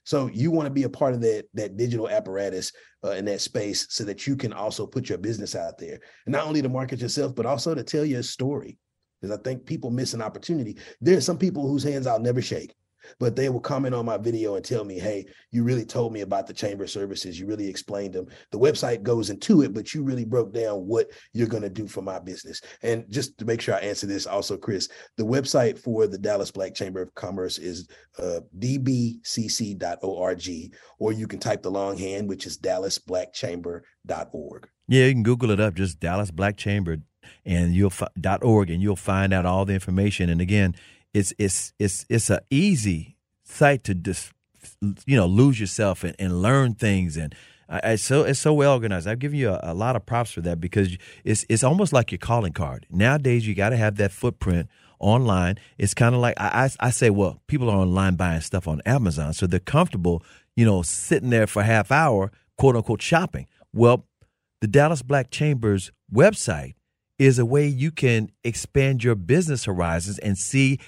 So 0.03 0.29
you 0.34 0.51
want 0.51 0.65
to 0.65 0.73
be 0.73 0.84
a 0.84 0.89
part 0.89 1.13
of 1.13 1.21
that 1.21 1.45
that 1.53 1.77
digital 1.77 2.10
apparatus 2.10 2.73
uh, 3.03 3.12
in 3.12 3.25
that 3.25 3.41
space 3.41 3.88
so 3.89 4.03
that 4.03 4.27
you 4.27 4.36
can 4.36 4.53
also 4.53 4.86
put 4.86 5.10
your 5.10 5.17
business 5.17 5.56
out 5.56 5.77
there, 5.77 5.99
and 6.25 6.34
not 6.34 6.45
only 6.45 6.62
to 6.62 6.69
market 6.69 6.99
yourself, 6.99 7.34
but 7.34 7.45
also 7.45 7.73
to 7.73 7.84
tell 7.84 8.06
your 8.06 8.23
story. 8.23 8.77
Because 9.21 9.38
I 9.39 9.41
think 9.41 9.65
people 9.65 9.89
miss 9.89 10.13
an 10.13 10.21
opportunity. 10.21 10.77
There 10.99 11.17
are 11.17 11.21
some 11.21 11.38
people 11.38 11.65
whose 11.65 11.84
hands 11.84 12.08
I'll 12.08 12.19
never 12.19 12.41
shake 12.41 12.75
but 13.20 13.36
they 13.36 13.50
will 13.50 13.60
comment 13.60 13.94
on 13.94 14.06
my 14.06 14.18
video 14.18 14.56
and 14.56 14.63
tell 14.63 14.84
me, 14.84 15.00
hey, 15.00 15.26
you 15.52 15.63
really 15.63 15.86
told 15.86 16.13
me 16.13 16.22
about 16.22 16.48
the 16.48 16.54
chamber 16.54 16.88
services. 16.88 17.39
You 17.39 17.46
really 17.46 17.68
explained 17.68 18.13
them. 18.13 18.28
The 18.52 18.60
website 18.60 19.04
goes 19.04 19.30
into 19.30 19.62
it, 19.62 19.74
but 19.74 19.94
you 19.94 20.04
really 20.04 20.26
broke 20.26 20.54
down 20.54 20.88
what 20.88 21.12
you're 21.34 21.48
going 21.48 21.63
to 21.63 21.70
do 21.70 21.88
for 21.88 22.02
my 22.02 22.20
business. 22.20 22.62
And 22.82 23.06
just 23.10 23.38
to 23.38 23.46
make 23.46 23.62
sure 23.62 23.76
I 23.76 23.80
answer 23.80 24.08
this 24.08 24.26
also, 24.26 24.58
Chris, 24.58 24.89
the 25.18 25.24
website 25.24 25.78
for 25.78 26.08
the 26.08 26.18
Dallas 26.18 26.52
Black 26.52 26.74
Chamber 26.74 27.02
of 27.02 27.13
Commerce 27.16 27.58
is 27.58 27.88
uh, 28.20 28.42
dbcc.org, 28.60 30.50
or 31.00 31.12
you 31.12 31.28
can 31.28 31.39
type 31.39 31.63
the 31.63 31.72
longhand, 31.72 32.30
which 32.30 32.46
is 32.46 32.58
dallasblackchamber.org. 32.58 34.70
Yeah, 34.89 35.06
you 35.06 35.13
can 35.13 35.24
Google 35.24 35.52
it 35.52 35.62
up, 35.62 35.76
just 35.76 36.00
Dallas 36.00 36.32
Black 36.32 36.58
Chamber 36.58 36.98
and 37.46 37.74
you'll 37.74 37.94
.org 38.42 38.70
and 38.70 38.82
you'll 38.82 38.96
find 38.96 39.34
out 39.34 39.46
all 39.46 39.66
the 39.66 39.74
information. 39.74 40.30
And 40.30 40.42
again, 40.42 40.76
it's 41.13 41.34
it's 41.38 41.73
it's 41.80 42.06
it's 42.10 42.30
a 42.30 42.41
easy 42.49 43.17
site 43.43 43.84
to 43.86 43.93
just 43.93 44.32
you 44.82 45.15
know 45.15 45.26
lose 45.26 45.60
yourself 45.60 46.04
and, 46.04 46.15
and 46.19 46.41
learn 46.41 46.73
things 46.73 47.17
and 47.17 47.36
it's 47.69 48.04
so 48.04 48.23
it's 48.23 48.39
so 48.39 48.54
well 48.54 48.73
organized. 48.73 49.08
I've 49.08 49.19
given 49.19 49.39
you 49.39 49.49
a, 49.49 49.60
a, 49.63 49.73
lot 49.73 49.95
of 49.95 50.06
props 50.06 50.32
for 50.32 50.41
that 50.41 50.60
because 50.60 50.95
it's 51.23 51.45
it's 51.49 51.63
almost 51.63 51.93
like 51.93 52.12
your 52.12 52.19
calling 52.19 52.54
card. 52.54 52.86
Nowadays, 52.91 53.47
you 53.47 53.56
got 53.56 53.69
to 53.69 53.78
have 53.78 53.95
that 53.95 54.12
footprint 54.12 54.69
online. 54.99 55.58
It's 55.78 55.93
kind 55.93 56.13
of 56.13 56.21
like 56.21 56.36
I, 56.39 56.65
I, 56.65 56.88
I 56.88 56.89
say, 56.91 57.10
well, 57.10 57.41
people 57.47 57.69
are 57.69 57.78
online 57.78 58.15
buying 58.15 58.41
stuff 58.41 58.67
on 58.67 58.82
Amazon, 58.86 59.34
so 59.34 59.47
they're 59.47 59.60
comfortable, 59.60 60.23
you 60.56 60.65
know, 60.65 60.82
sitting 60.82 61.30
there 61.30 61.47
for 61.47 61.63
half 61.63 61.91
hour, 61.91 62.32
quote 62.58 62.76
unquote, 62.76 63.02
shopping. 63.02 63.47
Well, 63.73 64.06
the 64.62 64.67
Dallas 64.67 65.02
Black 65.02 65.32
Chambers 65.32 65.91
website 66.13 66.73
is 67.17 67.39
a 67.39 67.45
way 67.45 67.67
you 67.67 67.91
can 67.91 68.30
expand 68.43 69.04
your 69.04 69.15
business 69.15 69.65
horizons 69.65 70.19
and 70.19 70.38
see 70.38 70.80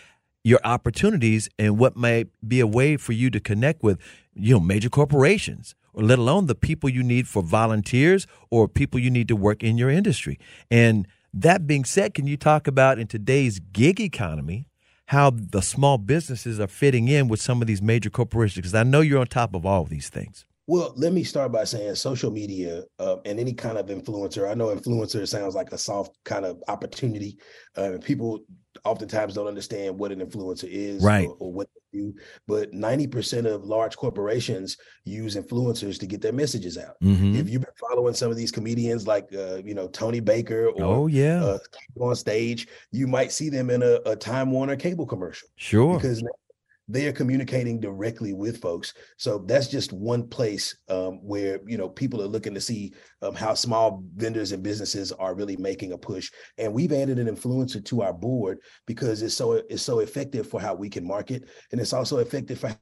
your 0.46 0.60
opportunities 0.64 1.50
and 1.58 1.80
what 1.80 1.98
may 1.98 2.26
be 2.48 2.60
a 2.60 2.68
way 2.68 2.96
for 2.98 3.14
you 3.14 3.32
to 3.32 3.40
connect 3.40 3.82
with 3.82 4.00
you 4.36 4.54
know 4.54 4.60
major 4.60 4.90
corporations 4.90 5.74
or 5.92 6.04
let 6.04 6.20
alone 6.20 6.46
the 6.46 6.54
people 6.54 6.88
you 6.88 7.02
need 7.02 7.28
for 7.28 7.42
volunteers 7.42 8.28
or 8.52 8.68
people 8.68 9.00
you 9.00 9.10
need 9.10 9.28
to 9.28 9.36
work 9.36 9.64
in 9.64 9.76
your 9.76 9.90
industry. 9.90 10.38
And 10.70 11.08
that 11.34 11.66
being 11.66 11.84
said 11.84 12.14
can 12.14 12.28
you 12.28 12.38
talk 12.38 12.68
about 12.68 13.00
in 13.00 13.08
today's 13.08 13.60
gig 13.60 14.00
economy 14.00 14.68
how 15.08 15.32
the 15.32 15.62
small 15.62 15.98
businesses 15.98 16.60
are 16.60 16.68
fitting 16.68 17.08
in 17.08 17.28
with 17.28 17.42
some 17.42 17.60
of 17.60 17.68
these 17.68 17.82
major 17.82 18.12
corporations? 18.12 18.58
Because 18.58 18.76
i 18.76 18.84
know 18.84 19.02
you're 19.02 19.20
on 19.20 19.28
top 19.28 19.56
of 19.56 19.66
all 19.66 19.82
of 19.82 19.90
these 19.90 20.10
things 20.10 20.46
well, 20.68 20.94
let 20.96 21.14
me 21.14 21.24
start 21.24 21.52
by 21.52 21.64
saying 21.64 21.94
social 21.96 22.32
media 22.32 22.84
uh, 22.98 23.18
and 23.26 23.40
any 23.40 23.54
kind 23.54 23.78
of 23.78 23.86
influencer. 23.88 24.50
I 24.50 24.56
know 24.56 24.76
influencer 24.76 25.28
sounds 25.28 25.54
like 25.54 25.72
a 25.72 25.78
soft 25.78 26.18
kind 26.24 26.44
of 26.44 26.62
opportunity. 26.68 27.38
Uh, 27.78 27.98
people 28.04 28.40
oftentimes 28.84 29.36
don't 29.36 29.48
understand 29.48 29.98
what 29.98 30.12
an 30.12 30.26
influencer 30.26 30.68
is 30.68 31.04
right. 31.04 31.28
or, 31.28 31.36
or 31.40 31.54
what 31.54 31.70
they 31.74 32.00
do. 32.00 32.16
But 32.48 32.72
90% 32.72 33.46
of 33.46 33.66
large 33.66 33.96
corporations 33.96 34.78
use 35.04 35.36
influencers 35.36 36.00
to 36.00 36.08
get 36.08 36.22
their 36.22 36.34
messages 36.34 36.80
out. 36.80 36.96
Mm-hmm. 37.04 37.36
If 37.36 37.48
you've 37.48 37.62
been 37.62 37.72
following 37.80 38.16
some 38.16 38.32
of 38.32 38.38
these 38.38 38.52
comedians 38.52 39.06
like, 39.06 39.30
uh, 39.34 39.58
you 39.58 39.76
know, 39.76 39.88
Tony 39.88 40.20
Baker 40.20 40.70
or 40.70 40.84
oh, 40.84 41.08
yeah. 41.08 41.44
Uh, 41.44 41.60
on 42.00 42.16
stage, 42.16 42.68
you 42.92 43.06
might 43.06 43.32
see 43.32 43.50
them 43.50 43.70
in 43.70 43.84
a, 43.84 44.00
a 44.08 44.16
Time 44.16 44.52
Warner 44.52 44.76
cable 44.76 45.06
commercial. 45.06 45.48
Sure. 45.58 45.96
Because 45.96 46.24
they 46.88 47.08
are 47.08 47.14
communicating 47.14 47.80
directly 47.80 48.34
with 48.34 48.62
folks. 48.62 48.94
So 49.18 49.40
that's 49.40 49.68
just 49.68 49.92
one 49.94 50.28
place 50.28 50.78
um, 50.90 51.20
where 51.24 51.60
you 51.66 51.78
know 51.78 51.90
people 51.90 52.22
are 52.22 52.28
looking 52.28 52.54
to 52.54 52.62
see 52.62 52.94
um, 53.22 53.36
how 53.36 53.54
small 53.54 54.04
vendors 54.16 54.52
and 54.52 54.62
businesses 54.62 55.12
are 55.12 55.36
really 55.36 55.58
making 55.58 55.94
a 55.94 55.98
push. 55.98 56.32
And 56.58 56.74
we've 56.74 56.94
added 56.94 57.20
an 57.20 57.28
influencer 57.28 57.84
to 57.86 58.02
our 58.04 58.14
board 58.14 58.60
because 58.86 59.22
it's 59.22 59.36
so 59.36 59.54
it's 59.54 59.84
so 59.84 60.00
effective 60.00 60.48
for 60.48 60.60
how 60.62 60.76
we 60.76 60.90
can 60.90 61.06
market, 61.06 61.50
and 61.72 61.82
it's 61.82 61.94
also 61.94 62.20
effective 62.20 62.60
for 62.60 62.76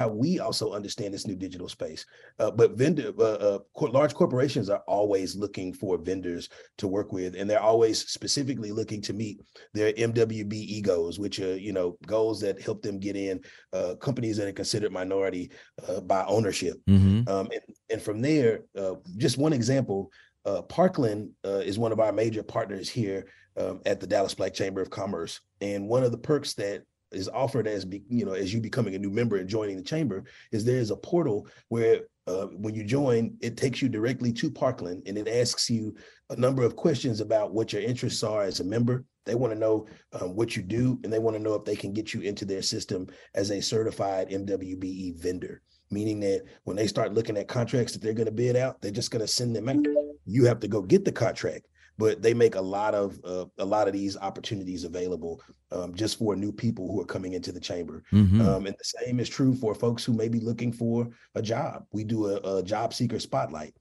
how 0.00 0.08
we 0.08 0.40
also 0.40 0.72
understand 0.72 1.12
this 1.12 1.26
new 1.26 1.36
digital 1.36 1.68
space. 1.68 2.06
Uh, 2.38 2.50
but 2.50 2.72
vendor, 2.72 3.12
uh, 3.18 3.22
uh, 3.22 3.58
large 3.76 4.14
corporations 4.14 4.70
are 4.70 4.82
always 4.88 5.36
looking 5.36 5.74
for 5.74 5.98
vendors 5.98 6.48
to 6.78 6.88
work 6.88 7.12
with, 7.12 7.36
and 7.36 7.48
they're 7.48 7.62
always 7.62 8.08
specifically 8.08 8.72
looking 8.72 9.02
to 9.02 9.12
meet 9.12 9.42
their 9.74 9.92
MWBE 9.92 10.82
goals, 10.82 11.18
which 11.18 11.38
are 11.38 11.58
you 11.58 11.74
know 11.74 11.98
goals 12.06 12.40
that 12.40 12.62
help 12.62 12.80
them 12.80 12.98
get 12.98 13.14
in 13.14 13.42
uh, 13.74 13.94
companies 13.96 14.38
that 14.38 14.48
are 14.48 14.52
considered 14.52 14.90
minority 14.90 15.50
uh, 15.86 16.00
by 16.00 16.24
ownership. 16.24 16.78
Mm-hmm. 16.88 17.28
Um, 17.28 17.50
and, 17.52 17.60
and, 17.90 18.00
from 18.00 18.22
there, 18.22 18.62
uh, 18.78 18.94
just 19.18 19.36
one 19.36 19.52
example. 19.52 20.10
uh, 20.46 20.62
Parkland 20.62 21.30
uh, 21.44 21.60
is 21.70 21.78
one 21.78 21.92
of 21.92 22.00
our 22.00 22.12
major 22.12 22.42
partners 22.42 22.88
here 22.88 23.26
um, 23.58 23.82
at 23.84 24.00
the 24.00 24.06
Dallas 24.06 24.34
Black 24.34 24.54
Chamber 24.54 24.80
of 24.80 24.88
Commerce, 24.88 25.42
and 25.60 25.86
one 25.86 26.04
of 26.04 26.10
the 26.12 26.24
perks 26.30 26.54
that 26.54 26.84
is 27.12 27.28
offered 27.28 27.66
as 27.66 27.84
be, 27.84 28.02
you 28.08 28.24
know 28.24 28.32
as 28.32 28.52
you 28.52 28.60
becoming 28.60 28.94
a 28.94 28.98
new 28.98 29.10
member 29.10 29.36
and 29.36 29.48
joining 29.48 29.76
the 29.76 29.82
chamber 29.82 30.24
is 30.52 30.64
there 30.64 30.78
is 30.78 30.90
a 30.90 30.96
portal 30.96 31.46
where 31.68 32.02
uh, 32.26 32.46
when 32.46 32.74
you 32.74 32.84
join 32.84 33.36
it 33.40 33.56
takes 33.56 33.82
you 33.82 33.88
directly 33.88 34.32
to 34.32 34.50
parkland 34.50 35.02
and 35.06 35.18
it 35.18 35.28
asks 35.28 35.68
you 35.68 35.94
a 36.30 36.36
number 36.36 36.62
of 36.62 36.76
questions 36.76 37.20
about 37.20 37.52
what 37.52 37.72
your 37.72 37.82
interests 37.82 38.22
are 38.22 38.42
as 38.42 38.60
a 38.60 38.64
member. 38.64 39.04
They 39.26 39.34
want 39.34 39.52
to 39.52 39.58
know 39.58 39.86
um, 40.12 40.34
what 40.34 40.56
you 40.56 40.62
do 40.62 40.98
and 41.02 41.12
they 41.12 41.18
want 41.18 41.36
to 41.36 41.42
know 41.42 41.54
if 41.54 41.64
they 41.64 41.76
can 41.76 41.92
get 41.92 42.14
you 42.14 42.20
into 42.22 42.44
their 42.44 42.62
system 42.62 43.06
as 43.34 43.50
a 43.50 43.60
certified 43.60 44.30
mwbe 44.30 45.16
vendor 45.16 45.62
meaning 45.92 46.20
that 46.20 46.44
when 46.64 46.76
they 46.76 46.86
start 46.86 47.12
looking 47.12 47.36
at 47.36 47.48
contracts 47.48 47.92
that 47.92 48.00
they're 48.00 48.12
going 48.12 48.26
to 48.26 48.32
bid 48.32 48.56
out 48.56 48.80
they're 48.80 48.90
just 48.90 49.10
going 49.10 49.20
to 49.20 49.28
send 49.28 49.54
them 49.54 49.68
out. 49.68 49.84
You 50.24 50.44
have 50.46 50.60
to 50.60 50.68
go 50.68 50.82
get 50.82 51.04
the 51.04 51.12
contract 51.12 51.66
but 52.00 52.22
they 52.22 52.34
make 52.34 52.54
a 52.54 52.60
lot 52.60 52.94
of 52.94 53.20
uh, 53.24 53.44
a 53.58 53.64
lot 53.64 53.86
of 53.86 53.92
these 53.92 54.16
opportunities 54.16 54.84
available 54.84 55.40
um, 55.70 55.94
just 55.94 56.18
for 56.18 56.34
new 56.34 56.50
people 56.50 56.90
who 56.90 57.00
are 57.00 57.06
coming 57.06 57.34
into 57.34 57.52
the 57.52 57.60
chamber. 57.60 58.02
Mm-hmm. 58.12 58.40
Um, 58.40 58.66
and 58.66 58.74
the 58.76 59.04
same 59.04 59.20
is 59.20 59.28
true 59.28 59.54
for 59.54 59.74
folks 59.74 60.04
who 60.04 60.14
may 60.14 60.28
be 60.28 60.40
looking 60.40 60.72
for 60.72 61.08
a 61.34 61.42
job. 61.42 61.84
We 61.92 62.02
do 62.02 62.26
a, 62.26 62.56
a 62.56 62.62
job 62.62 62.92
seeker 62.94 63.20
spotlight 63.20 63.74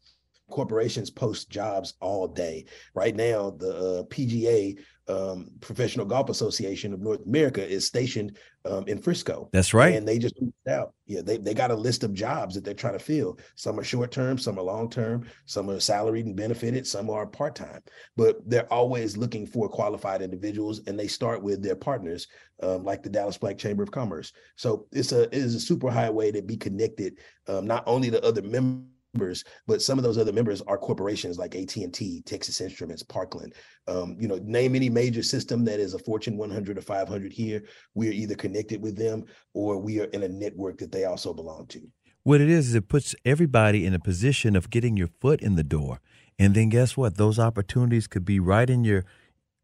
corporations 0.49 1.10
post 1.10 1.49
jobs 1.49 1.93
all 2.01 2.27
day. 2.27 2.65
Right 2.93 3.15
now, 3.15 3.51
the 3.51 3.69
uh, 3.69 4.03
PGA 4.03 4.77
um, 5.10 5.50
Professional 5.60 6.06
Golf 6.06 6.30
Association 6.30 6.93
of 6.93 7.02
North 7.02 7.26
America 7.26 7.67
is 7.67 7.86
stationed 7.86 8.38
um, 8.65 8.86
in 8.88 9.02
Frisco. 9.02 9.50
That's 9.52 9.74
right. 9.74 9.95
And 9.95 10.08
they 10.08 10.19
just 10.19 10.36
out. 10.69 10.93
Yeah, 11.08 11.22
they, 11.24 11.38
they 11.38 11.56
got 11.56 11.72
a 11.72 11.76
list 11.76 12.04
of 12.04 12.13
jobs 12.13 12.54
that 12.54 12.63
they're 12.63 12.76
trying 12.76 12.93
to 12.93 13.04
fill. 13.04 13.39
Some 13.56 13.80
are 13.80 13.84
short 13.84 14.12
term, 14.12 14.38
some 14.38 14.60
are 14.60 14.63
long 14.63 14.89
term, 14.89 15.26
some 15.45 15.69
are 15.69 15.80
salaried 15.80 16.28
and 16.28 16.36
benefited, 16.36 16.86
some 16.86 17.10
are 17.10 17.26
part 17.26 17.56
time. 17.56 17.82
But 18.15 18.48
they're 18.48 18.72
always 18.72 19.17
looking 19.17 19.48
for 19.48 19.67
qualified 19.67 20.22
individuals, 20.22 20.82
and 20.86 20.98
they 21.00 21.08
start 21.08 21.41
with 21.41 21.63
their 21.63 21.76
partners, 21.76 22.28
um, 22.62 22.84
like 22.84 23.02
the 23.02 23.10
Dallas 23.10 23.38
Black 23.38 23.58
Chamber 23.58 23.82
of 23.82 23.91
Commerce. 23.91 24.32
So 24.56 24.86
it's 24.91 25.12
a 25.12 25.24
it 25.24 25.34
is 25.34 25.56
a 25.56 25.60
super 25.60 25.89
high 25.89 26.12
way 26.12 26.32
to 26.32 26.43
be 26.43 26.58
connected, 26.58 27.17
um, 27.48 27.65
not 27.65 27.84
only 27.88 28.12
to 28.12 28.24
other 28.24 28.43
members 28.43 28.86
members, 29.13 29.43
but 29.67 29.82
some 29.82 29.98
of 29.98 30.04
those 30.04 30.17
other 30.17 30.34
members 30.34 30.62
are 30.63 30.78
corporations 30.78 31.38
like 31.38 31.56
AT&T, 31.56 32.24
Texas 32.26 32.62
Instruments, 32.62 33.04
Parkland. 33.04 33.54
Um, 33.88 34.17
you 34.19 34.28
know, 34.28 34.39
name 34.43 34.76
any 34.76 34.89
major 34.89 35.24
system 35.24 35.65
that 35.65 35.80
is 35.80 35.93
a 35.93 36.00
Fortune 36.00 36.38
100 36.38 36.78
or 36.78 36.82
500 36.82 37.32
here. 37.32 37.63
We 37.95 38.10
are 38.10 38.13
either 38.13 38.36
connected 38.36 38.82
with 38.82 38.98
them 38.98 39.26
or 39.54 39.78
we 39.78 40.00
are 40.00 40.06
in 40.06 40.24
a 40.24 40.28
network 40.28 40.78
that 40.80 40.91
they 40.91 41.06
also 41.06 41.34
belong 41.34 41.67
to. 41.67 41.82
What 42.24 42.41
it 42.41 42.50
is 42.50 42.69
is 42.69 42.76
it 42.76 42.89
puts 42.89 43.15
everybody 43.26 43.86
in 43.86 43.93
a 43.93 44.00
position 44.00 44.56
of 44.56 44.69
getting 44.69 44.98
your 44.98 45.10
foot 45.19 45.41
in 45.41 45.56
the 45.56 45.63
door, 45.63 46.00
and 46.38 46.54
then 46.54 46.69
guess 46.69 46.95
what? 46.95 47.17
Those 47.17 47.39
opportunities 47.39 48.08
could 48.08 48.26
be 48.26 48.39
right 48.39 48.69
in 48.69 48.84
your 48.84 49.06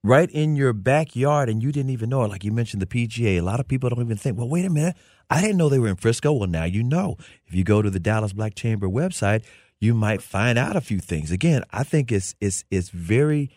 right 0.03 0.29
in 0.29 0.55
your 0.55 0.71
backyard 0.71 1.49
and 1.49 1.63
you 1.63 1.71
didn't 1.71 1.89
even 1.89 2.09
know 2.09 2.23
it. 2.23 2.27
Like 2.27 2.43
you 2.43 2.51
mentioned 2.51 2.79
the 2.79 2.85
PGA, 2.85 3.39
a 3.39 3.41
lot 3.41 3.59
of 3.59 3.67
people 3.67 3.89
don't 3.89 4.03
even 4.03 4.17
think, 4.17 4.37
well, 4.37 4.47
wait 4.47 4.63
a 4.63 4.69
minute, 4.69 4.95
I 5.29 5.41
didn't 5.41 5.57
know 5.57 5.69
they 5.69 5.79
were 5.79 5.87
in 5.87 5.95
Frisco. 5.95 6.33
Well, 6.33 6.49
now 6.49 6.65
you 6.65 6.83
know. 6.83 7.17
If 7.47 7.53
you 7.53 7.63
go 7.63 7.81
to 7.81 7.89
the 7.89 7.99
Dallas 7.99 8.33
Black 8.33 8.55
Chamber 8.55 8.87
website, 8.87 9.43
you 9.79 9.93
might 9.93 10.21
find 10.21 10.57
out 10.57 10.75
a 10.75 10.81
few 10.81 10.99
things. 10.99 11.31
Again, 11.31 11.63
I 11.71 11.83
think 11.83 12.11
it's 12.11 12.35
it's 12.39 12.65
it's 12.69 12.89
very 12.89 13.51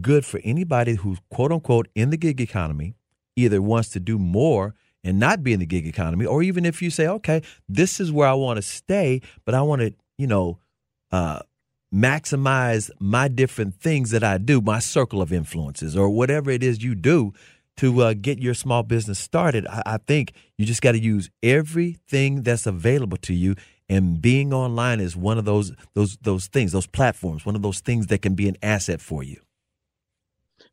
good 0.00 0.24
for 0.24 0.40
anybody 0.44 0.94
who's 0.94 1.18
quote 1.30 1.52
unquote 1.52 1.88
in 1.94 2.10
the 2.10 2.16
gig 2.16 2.40
economy, 2.40 2.94
either 3.36 3.60
wants 3.60 3.88
to 3.90 4.00
do 4.00 4.18
more 4.18 4.74
and 5.02 5.18
not 5.18 5.42
be 5.42 5.52
in 5.52 5.60
the 5.60 5.66
gig 5.66 5.86
economy, 5.86 6.26
or 6.26 6.42
even 6.42 6.66
if 6.66 6.82
you 6.82 6.90
say, 6.90 7.06
okay, 7.06 7.42
this 7.68 8.00
is 8.00 8.12
where 8.12 8.28
I 8.28 8.34
want 8.34 8.58
to 8.58 8.62
stay, 8.62 9.22
but 9.44 9.54
I 9.54 9.62
want 9.62 9.80
to, 9.80 9.94
you 10.18 10.26
know, 10.26 10.58
uh, 11.10 11.40
maximize 11.92 12.90
my 12.98 13.26
different 13.28 13.74
things 13.74 14.10
that 14.10 14.22
I 14.22 14.38
do, 14.38 14.60
my 14.60 14.78
circle 14.78 15.22
of 15.22 15.32
influences, 15.32 15.96
or 15.96 16.10
whatever 16.10 16.50
it 16.50 16.62
is 16.62 16.84
you 16.84 16.94
do 16.94 17.32
to 17.80 18.02
uh, 18.02 18.14
get 18.14 18.38
your 18.38 18.52
small 18.52 18.82
business 18.82 19.18
started. 19.18 19.66
I, 19.66 19.82
I 19.86 19.96
think 19.96 20.34
you 20.58 20.66
just 20.66 20.82
got 20.82 20.92
to 20.92 20.98
use 20.98 21.30
everything 21.42 22.42
that's 22.42 22.66
available 22.66 23.16
to 23.22 23.32
you. 23.32 23.54
And 23.88 24.20
being 24.20 24.52
online 24.52 25.00
is 25.00 25.16
one 25.16 25.38
of 25.38 25.46
those 25.46 25.72
those 25.94 26.18
those 26.20 26.46
things, 26.46 26.72
those 26.72 26.86
platforms, 26.86 27.46
one 27.46 27.56
of 27.56 27.62
those 27.62 27.80
things 27.80 28.08
that 28.08 28.20
can 28.20 28.34
be 28.34 28.48
an 28.48 28.56
asset 28.62 29.00
for 29.00 29.22
you 29.22 29.40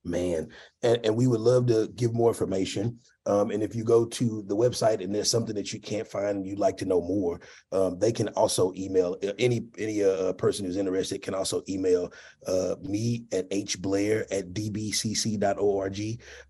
man 0.04 0.48
and, 0.84 1.06
and 1.06 1.16
we 1.16 1.28
would 1.28 1.40
love 1.40 1.66
to 1.68 1.88
give 1.96 2.14
more 2.14 2.30
information 2.30 2.98
um, 3.28 3.52
and 3.52 3.62
if 3.62 3.76
you 3.76 3.84
go 3.84 4.06
to 4.06 4.44
the 4.48 4.56
website 4.56 5.04
and 5.04 5.14
there's 5.14 5.30
something 5.30 5.56
that 5.56 5.72
you 5.72 5.80
can't 5.80 6.08
find 6.08 6.46
you'd 6.46 6.60
like 6.60 6.78
to 6.78 6.86
know 6.86 7.02
more 7.02 7.40
um, 7.72 8.00
they 8.00 8.12
can 8.12 8.30
also 8.30 8.74
email 8.76 9.18
uh, 9.24 9.34
any 9.38 9.68
any 9.78 10.04
uh, 10.04 10.08
uh, 10.08 10.34
person 10.34 10.66
who's 10.66 10.78
interested 10.78 11.22
can 11.22 11.36
also 11.36 11.62
email 11.70 12.12
uh, 12.48 12.76
me 12.82 13.26
at 13.32 13.50
hblair 13.50 14.24
at 14.32 14.54
dbcc.org 14.54 16.00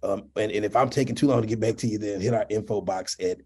um, 0.04 0.30
and, 0.36 0.52
and 0.52 0.64
if 0.64 0.76
i'm 0.76 0.90
taking 0.90 1.16
too 1.16 1.28
long 1.28 1.42
to 1.42 1.48
get 1.48 1.60
back 1.60 1.76
to 1.76 1.88
you 1.88 1.98
then 1.98 2.22
hit 2.22 2.34
our 2.34 2.46
info 2.50 2.80
box 2.80 3.18
at 3.20 3.38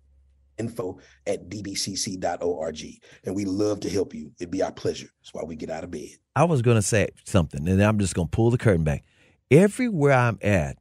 info 0.58 1.00
at 1.26 1.50
dbcc.org 1.50 2.82
and 3.26 3.36
we 3.36 3.46
love 3.46 3.80
to 3.82 3.90
help 3.90 4.14
you. 4.14 4.32
It'd 4.40 4.52
be 4.52 4.62
our 4.62 4.72
pleasure. 4.72 5.08
That's 5.22 5.34
why 5.34 5.44
we 5.44 5.56
get 5.56 5.70
out 5.70 5.84
of 5.84 5.92
bed. 5.92 6.10
I 6.36 6.44
was 6.44 6.62
going 6.62 6.76
to 6.76 6.82
say 6.82 7.10
something 7.26 7.68
and 7.68 7.82
i'm 7.82 8.00
just 8.00 8.16
going 8.16 8.28
to 8.28 8.32
pull 8.32 8.52
the 8.52 8.58
curtain 8.58 8.84
back. 8.84 9.04
Everywhere 9.50 10.14
I'm 10.14 10.40
at, 10.42 10.78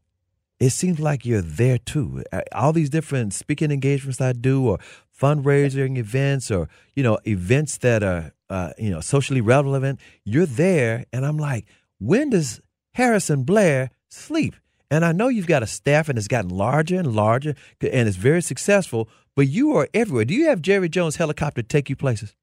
it 0.60 0.70
seems 0.70 1.00
like 1.00 1.24
you're 1.24 1.40
there 1.40 1.78
too. 1.78 2.22
All 2.52 2.72
these 2.72 2.90
different 2.90 3.32
speaking 3.32 3.70
engagements 3.70 4.20
I 4.20 4.32
do, 4.32 4.68
or 4.68 4.78
fundraising 5.18 5.96
events, 5.96 6.50
or 6.50 6.68
you 6.94 7.02
know 7.02 7.18
events 7.26 7.78
that 7.78 8.02
are 8.02 8.32
uh, 8.50 8.72
you 8.78 8.90
know 8.90 9.00
socially 9.00 9.40
relevant, 9.40 9.98
you're 10.24 10.46
there, 10.46 11.06
and 11.12 11.24
I'm 11.24 11.38
like, 11.38 11.66
when 11.98 12.30
does 12.30 12.60
Harrison 12.92 13.44
Blair 13.44 13.90
sleep? 14.08 14.54
And 14.92 15.04
I 15.04 15.12
know 15.12 15.28
you've 15.28 15.46
got 15.46 15.62
a 15.62 15.68
staff 15.68 16.08
and 16.08 16.18
it's 16.18 16.26
gotten 16.26 16.50
larger 16.50 16.98
and 16.98 17.14
larger 17.14 17.54
and 17.80 18.08
it's 18.08 18.16
very 18.16 18.42
successful, 18.42 19.08
but 19.36 19.46
you 19.46 19.76
are 19.76 19.88
everywhere. 19.94 20.24
Do 20.24 20.34
you 20.34 20.48
have 20.48 20.60
Jerry 20.60 20.88
Jones 20.88 21.14
helicopter 21.14 21.62
take 21.62 21.88
you 21.88 21.94
places? 21.94 22.34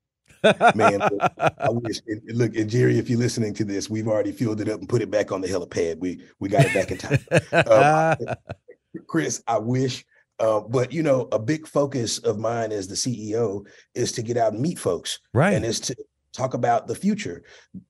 Man. 0.75 1.01
I 1.39 1.69
wish. 1.69 2.01
Look, 2.27 2.55
and 2.55 2.69
Jerry, 2.69 2.97
if 2.97 3.09
you're 3.09 3.19
listening 3.19 3.53
to 3.55 3.65
this, 3.65 3.89
we've 3.89 4.07
already 4.07 4.31
filled 4.31 4.61
it 4.61 4.69
up 4.69 4.79
and 4.79 4.89
put 4.89 5.01
it 5.01 5.11
back 5.11 5.31
on 5.31 5.41
the 5.41 5.47
helipad. 5.47 5.99
We 5.99 6.21
we 6.39 6.49
got 6.49 6.65
it 6.65 6.73
back 6.73 6.91
in 6.91 6.97
time. 6.97 7.19
Um, 7.67 8.35
Chris, 9.07 9.43
I 9.47 9.57
wish. 9.57 10.05
Uh, 10.39 10.59
but 10.59 10.91
you 10.91 11.01
know, 11.01 11.27
a 11.31 11.39
big 11.39 11.67
focus 11.67 12.19
of 12.19 12.37
mine 12.37 12.71
as 12.71 12.87
the 12.87 12.95
CEO 12.95 13.65
is 13.95 14.11
to 14.11 14.21
get 14.21 14.37
out 14.37 14.53
and 14.53 14.61
meet 14.61 14.77
folks, 14.77 15.19
right? 15.33 15.53
And 15.53 15.65
is 15.65 15.79
to 15.81 15.95
talk 16.31 16.53
about 16.53 16.85
the 16.85 16.93
future. 16.93 17.43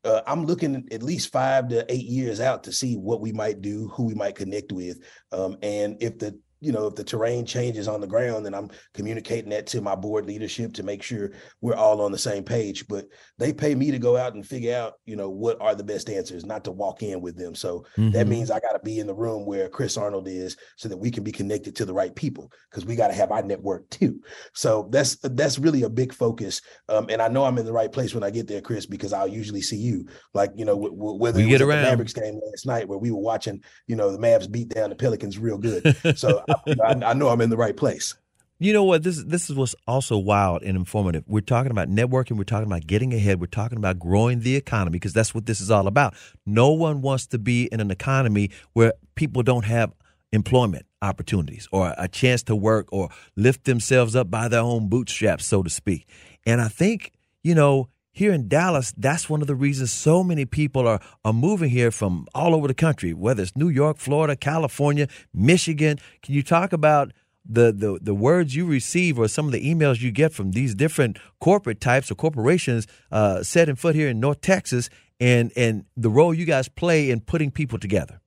Uh, 0.05 0.21
I'm 0.25 0.45
looking 0.45 0.88
at 0.91 1.03
least 1.03 1.31
five 1.31 1.67
to 1.69 1.86
eight 1.91 2.05
years 2.05 2.39
out 2.39 2.63
to 2.63 2.71
see 2.71 2.95
what 2.95 3.19
we 3.19 3.33
might 3.33 3.62
do, 3.62 3.89
who 3.89 4.05
we 4.05 4.13
might 4.13 4.36
connect 4.36 4.71
with, 4.71 4.99
um, 5.33 5.57
and 5.62 5.97
if 6.01 6.17
the 6.19 6.39
you 6.60 6.72
know, 6.72 6.88
if 6.88 6.96
the 6.96 7.04
terrain 7.04 7.46
changes 7.46 7.88
on 7.88 8.02
the 8.02 8.08
ground, 8.08 8.46
then 8.46 8.54
I'm 8.54 8.70
communicating 8.93 9.52
that 9.52 9.67
to 9.67 9.82
my 9.82 9.96
board 9.96 10.26
leadership 10.26 10.74
to 10.74 10.84
make 10.84 11.04
sure 11.04 11.32
we're 11.62 11.76
all 11.76 12.02
on 12.02 12.12
the 12.12 12.17
same 12.17 12.43
page. 12.43 12.88
But 12.88 13.06
they 13.38 13.54
pay 13.54 13.76
me 13.76 13.91
to 13.91 14.00
go 14.00 14.17
out 14.17 14.34
and 14.34 14.46
figure 14.46 14.76
out, 14.76 14.93
you 15.06 15.15
know, 15.15 15.30
what 15.30 15.62
are 15.62 15.76
the 15.76 15.84
best 15.84 16.10
answers, 16.10 16.46
not 16.46 16.63
to 16.63 16.72
walk 16.72 17.04
in 17.04 17.22
with 17.22 17.38
them. 17.38 17.54
So 17.54 17.86
mm-hmm. 17.98 18.12
that 18.12 18.28
means 18.28 18.50
I 18.50 18.60
got 18.60 18.74
to 18.74 18.80
be 18.80 19.00
in 19.00 19.08
the 19.08 19.13
room 19.13 19.46
where 19.46 19.70
Chris 19.70 19.98
Arnold 19.98 20.28
is 20.28 20.58
so 20.78 20.89
that 20.89 20.98
we 20.98 21.12
can 21.12 21.24
be 21.24 21.32
connected 21.32 21.76
to 21.76 21.86
the 21.86 21.93
right 21.93 22.15
people 22.15 22.52
because 22.70 22.86
we 22.86 22.96
got 22.96 23.10
to 23.10 23.13
have 23.13 23.32
our 23.32 23.43
network 23.43 23.89
too. 23.89 24.20
So 24.54 24.88
that's 24.91 25.17
that's 25.22 25.60
really 25.60 25.84
a 25.84 25.89
big 25.89 26.13
focus. 26.13 26.62
Um, 26.89 27.08
and 27.10 27.22
I 27.22 27.28
know 27.28 27.46
I'm 27.46 27.58
in 27.58 27.65
the 27.65 27.74
right 27.74 27.91
place 27.91 28.13
when 28.13 28.24
I 28.24 28.32
get 28.32 28.48
there, 28.48 28.62
Chris, 28.62 28.86
because 28.86 29.13
I'll 29.13 29.28
usually 29.28 29.62
see 29.62 29.78
you. 29.78 30.08
Like, 30.34 30.52
you 30.56 30.65
know, 30.65 30.76
w- 30.76 30.96
w- 30.96 31.20
whether 31.20 31.38
we 31.38 31.43
it 31.43 31.48
was 31.48 31.60
get 31.60 31.67
around. 31.67 31.84
the 31.84 31.89
Mavericks 31.89 32.13
game 32.13 32.39
last 32.52 32.65
night 32.65 32.88
where 32.88 32.98
we 32.98 33.12
were 33.12 33.20
watching, 33.20 33.62
you 33.86 33.96
know, 33.96 34.12
the 34.12 34.17
Mavs 34.17 34.52
beat 34.52 34.70
down 34.70 34.89
the 34.89 34.96
Pelicans 34.96 35.38
real 35.38 35.58
good. 35.58 35.96
So 36.17 36.43
I, 36.83 36.95
I 37.05 37.13
know 37.13 37.29
I'm 37.29 37.41
in 37.41 37.49
the 37.49 37.57
right 37.57 37.75
place. 37.75 38.15
You 38.60 38.73
know 38.73 38.83
what? 38.83 39.03
This 39.03 39.23
this 39.23 39.49
is 39.51 39.55
what's 39.55 39.75
also 39.88 40.17
wild 40.17 40.63
and 40.63 40.75
informative. 40.75 41.23
We're 41.27 41.41
talking 41.41 41.71
about 41.71 41.89
networking. 41.89 42.38
We're 42.38 42.43
talking 42.43 42.65
about 42.65 42.88
getting 42.88 43.13
ahead. 43.13 43.39
We're 43.39 43.45
talking 43.45 43.77
about 43.77 43.99
growing 43.99 44.39
the 44.39 44.55
economy 44.55 44.95
because 44.95 45.13
that's 45.13 45.36
what 45.36 45.45
this 45.45 45.62
is 45.62 45.69
all 45.69 45.86
about. 45.86 46.15
No 46.45 46.71
one 46.71 47.01
wants 47.01 47.27
to 47.27 47.38
be 47.38 47.65
in 47.71 47.79
an 47.79 47.91
economy 47.91 48.49
where 48.73 48.93
people 49.13 49.43
don't 49.43 49.65
have 49.65 49.93
employment 50.31 50.88
opportunities 51.03 51.67
or 51.71 51.93
a 51.99 52.07
chance 52.07 52.41
to 52.43 52.55
work 52.55 52.88
or 52.91 53.10
lift 53.36 53.65
themselves 53.65 54.15
up 54.15 54.31
by 54.31 54.47
their 54.47 54.62
own 54.62 54.89
bootstraps, 54.89 55.45
so 55.45 55.62
to 55.62 55.69
speak. 55.69 56.07
And 56.47 56.60
I 56.60 56.67
think 56.67 57.12
you 57.43 57.53
know 57.53 57.89
here 58.17 58.34
in 58.34 58.47
Dallas, 58.47 58.91
that's 58.97 59.30
one 59.30 59.41
of 59.41 59.47
the 59.47 59.53
reasons 59.53 59.91
so 59.91 60.23
many 60.23 60.43
people 60.43 60.88
are, 60.88 60.99
are 61.23 61.34
moving 61.34 61.69
here 61.69 61.91
from 61.91 62.27
all 62.34 62.56
over 62.56 62.67
the 62.67 62.73
country, 62.73 63.13
whether 63.13 63.43
it's 63.43 63.56
New 63.56 63.69
York, 63.69 63.97
Florida, 63.97 64.36
California, 64.36 65.08
Michigan. 65.36 65.99
Can 66.23 66.34
you 66.34 66.41
talk 66.41 66.73
about 66.73 67.13
the, 67.47 67.71
the, 67.71 67.99
the 68.01 68.15
words 68.15 68.56
you 68.56 68.65
receive 68.65 69.19
or 69.19 69.27
some 69.27 69.45
of 69.45 69.51
the 69.51 69.63
emails 69.63 70.01
you 70.01 70.10
get 70.10 70.34
from 70.34 70.53
these 70.53 70.73
different 70.73 71.19
corporate 71.39 71.80
types 71.80 72.10
or 72.10 72.15
corporations 72.15 72.88
uh, 73.12 73.43
foot 73.43 73.93
here 73.93 74.10
in 74.10 74.19
North 74.19 74.41
Texas 74.41 74.89
and, 75.19 75.51
and 75.56 75.86
the 75.95 76.10
role 76.10 76.34
you 76.34 76.45
guys 76.45 76.67
play 76.67 77.12
in 77.12 77.19
putting 77.19 77.51
people 77.51 77.77
together? 77.77 78.19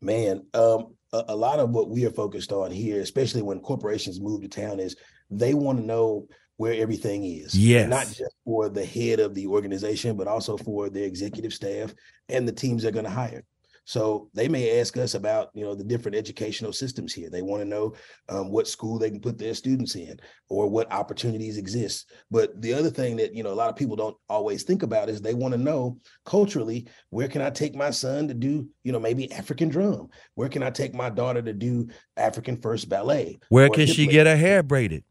Man, 0.00 0.44
um, 0.54 0.96
a, 1.12 1.24
a 1.28 1.36
lot 1.36 1.60
of 1.60 1.70
what 1.70 1.88
we 1.88 2.04
are 2.04 2.10
focused 2.10 2.50
on 2.50 2.72
here, 2.72 3.00
especially 3.00 3.42
when 3.42 3.60
corporations 3.60 4.20
move 4.20 4.42
to 4.42 4.48
town, 4.48 4.80
is 4.80 4.96
they 5.30 5.54
want 5.54 5.78
to 5.78 5.84
know 5.84 6.26
where 6.56 6.74
everything 6.74 7.24
is. 7.24 7.56
Yes. 7.56 7.88
Not 7.88 8.06
just 8.06 8.34
for 8.44 8.68
the 8.68 8.84
head 8.84 9.20
of 9.20 9.34
the 9.34 9.46
organization, 9.46 10.16
but 10.16 10.28
also 10.28 10.56
for 10.56 10.88
the 10.88 11.02
executive 11.02 11.52
staff 11.52 11.94
and 12.28 12.46
the 12.46 12.52
teams 12.52 12.82
they're 12.82 12.92
going 12.92 13.04
to 13.04 13.10
hire. 13.10 13.44
So 13.86 14.30
they 14.32 14.48
may 14.48 14.80
ask 14.80 14.96
us 14.96 15.14
about, 15.14 15.50
you 15.52 15.62
know, 15.62 15.74
the 15.74 15.84
different 15.84 16.16
educational 16.16 16.72
systems 16.72 17.12
here. 17.12 17.28
They 17.28 17.42
want 17.42 17.60
to 17.60 17.68
know 17.68 17.94
um, 18.30 18.50
what 18.50 18.66
school 18.66 18.98
they 18.98 19.10
can 19.10 19.20
put 19.20 19.36
their 19.36 19.52
students 19.52 19.94
in 19.94 20.18
or 20.48 20.68
what 20.70 20.90
opportunities 20.90 21.58
exist. 21.58 22.10
But 22.30 22.60
the 22.62 22.72
other 22.72 22.88
thing 22.88 23.16
that, 23.16 23.34
you 23.34 23.42
know, 23.42 23.52
a 23.52 23.54
lot 23.54 23.68
of 23.68 23.76
people 23.76 23.96
don't 23.96 24.16
always 24.28 24.62
think 24.62 24.82
about 24.82 25.10
is 25.10 25.20
they 25.20 25.34
want 25.34 25.52
to 25.52 25.60
know 25.60 25.98
culturally, 26.24 26.88
where 27.10 27.28
can 27.28 27.42
I 27.42 27.50
take 27.50 27.74
my 27.74 27.90
son 27.90 28.26
to 28.28 28.34
do, 28.34 28.66
you 28.84 28.92
know, 28.92 29.00
maybe 29.00 29.30
African 29.32 29.68
drum? 29.68 30.08
Where 30.34 30.48
can 30.48 30.62
I 30.62 30.70
take 30.70 30.94
my 30.94 31.10
daughter 31.10 31.42
to 31.42 31.52
do 31.52 31.88
African 32.16 32.56
first 32.56 32.88
ballet? 32.88 33.38
Where 33.50 33.68
can 33.68 33.86
she 33.86 34.06
get 34.06 34.26
her 34.26 34.36
hair 34.36 34.62
braided? 34.62 35.04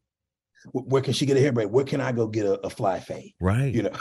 Wh- 0.71 0.87
Where 0.87 1.01
can 1.01 1.13
she 1.13 1.25
get 1.25 1.37
a 1.37 1.39
hair 1.39 1.51
braid? 1.51 1.71
Where 1.71 1.85
can 1.85 1.99
I 2.01 2.11
go 2.11 2.27
get 2.27 2.45
a, 2.45 2.53
a 2.65 2.69
fly 2.69 2.99
fade? 2.99 3.33
Right. 3.41 3.73
You 3.73 3.83
know, 3.83 3.91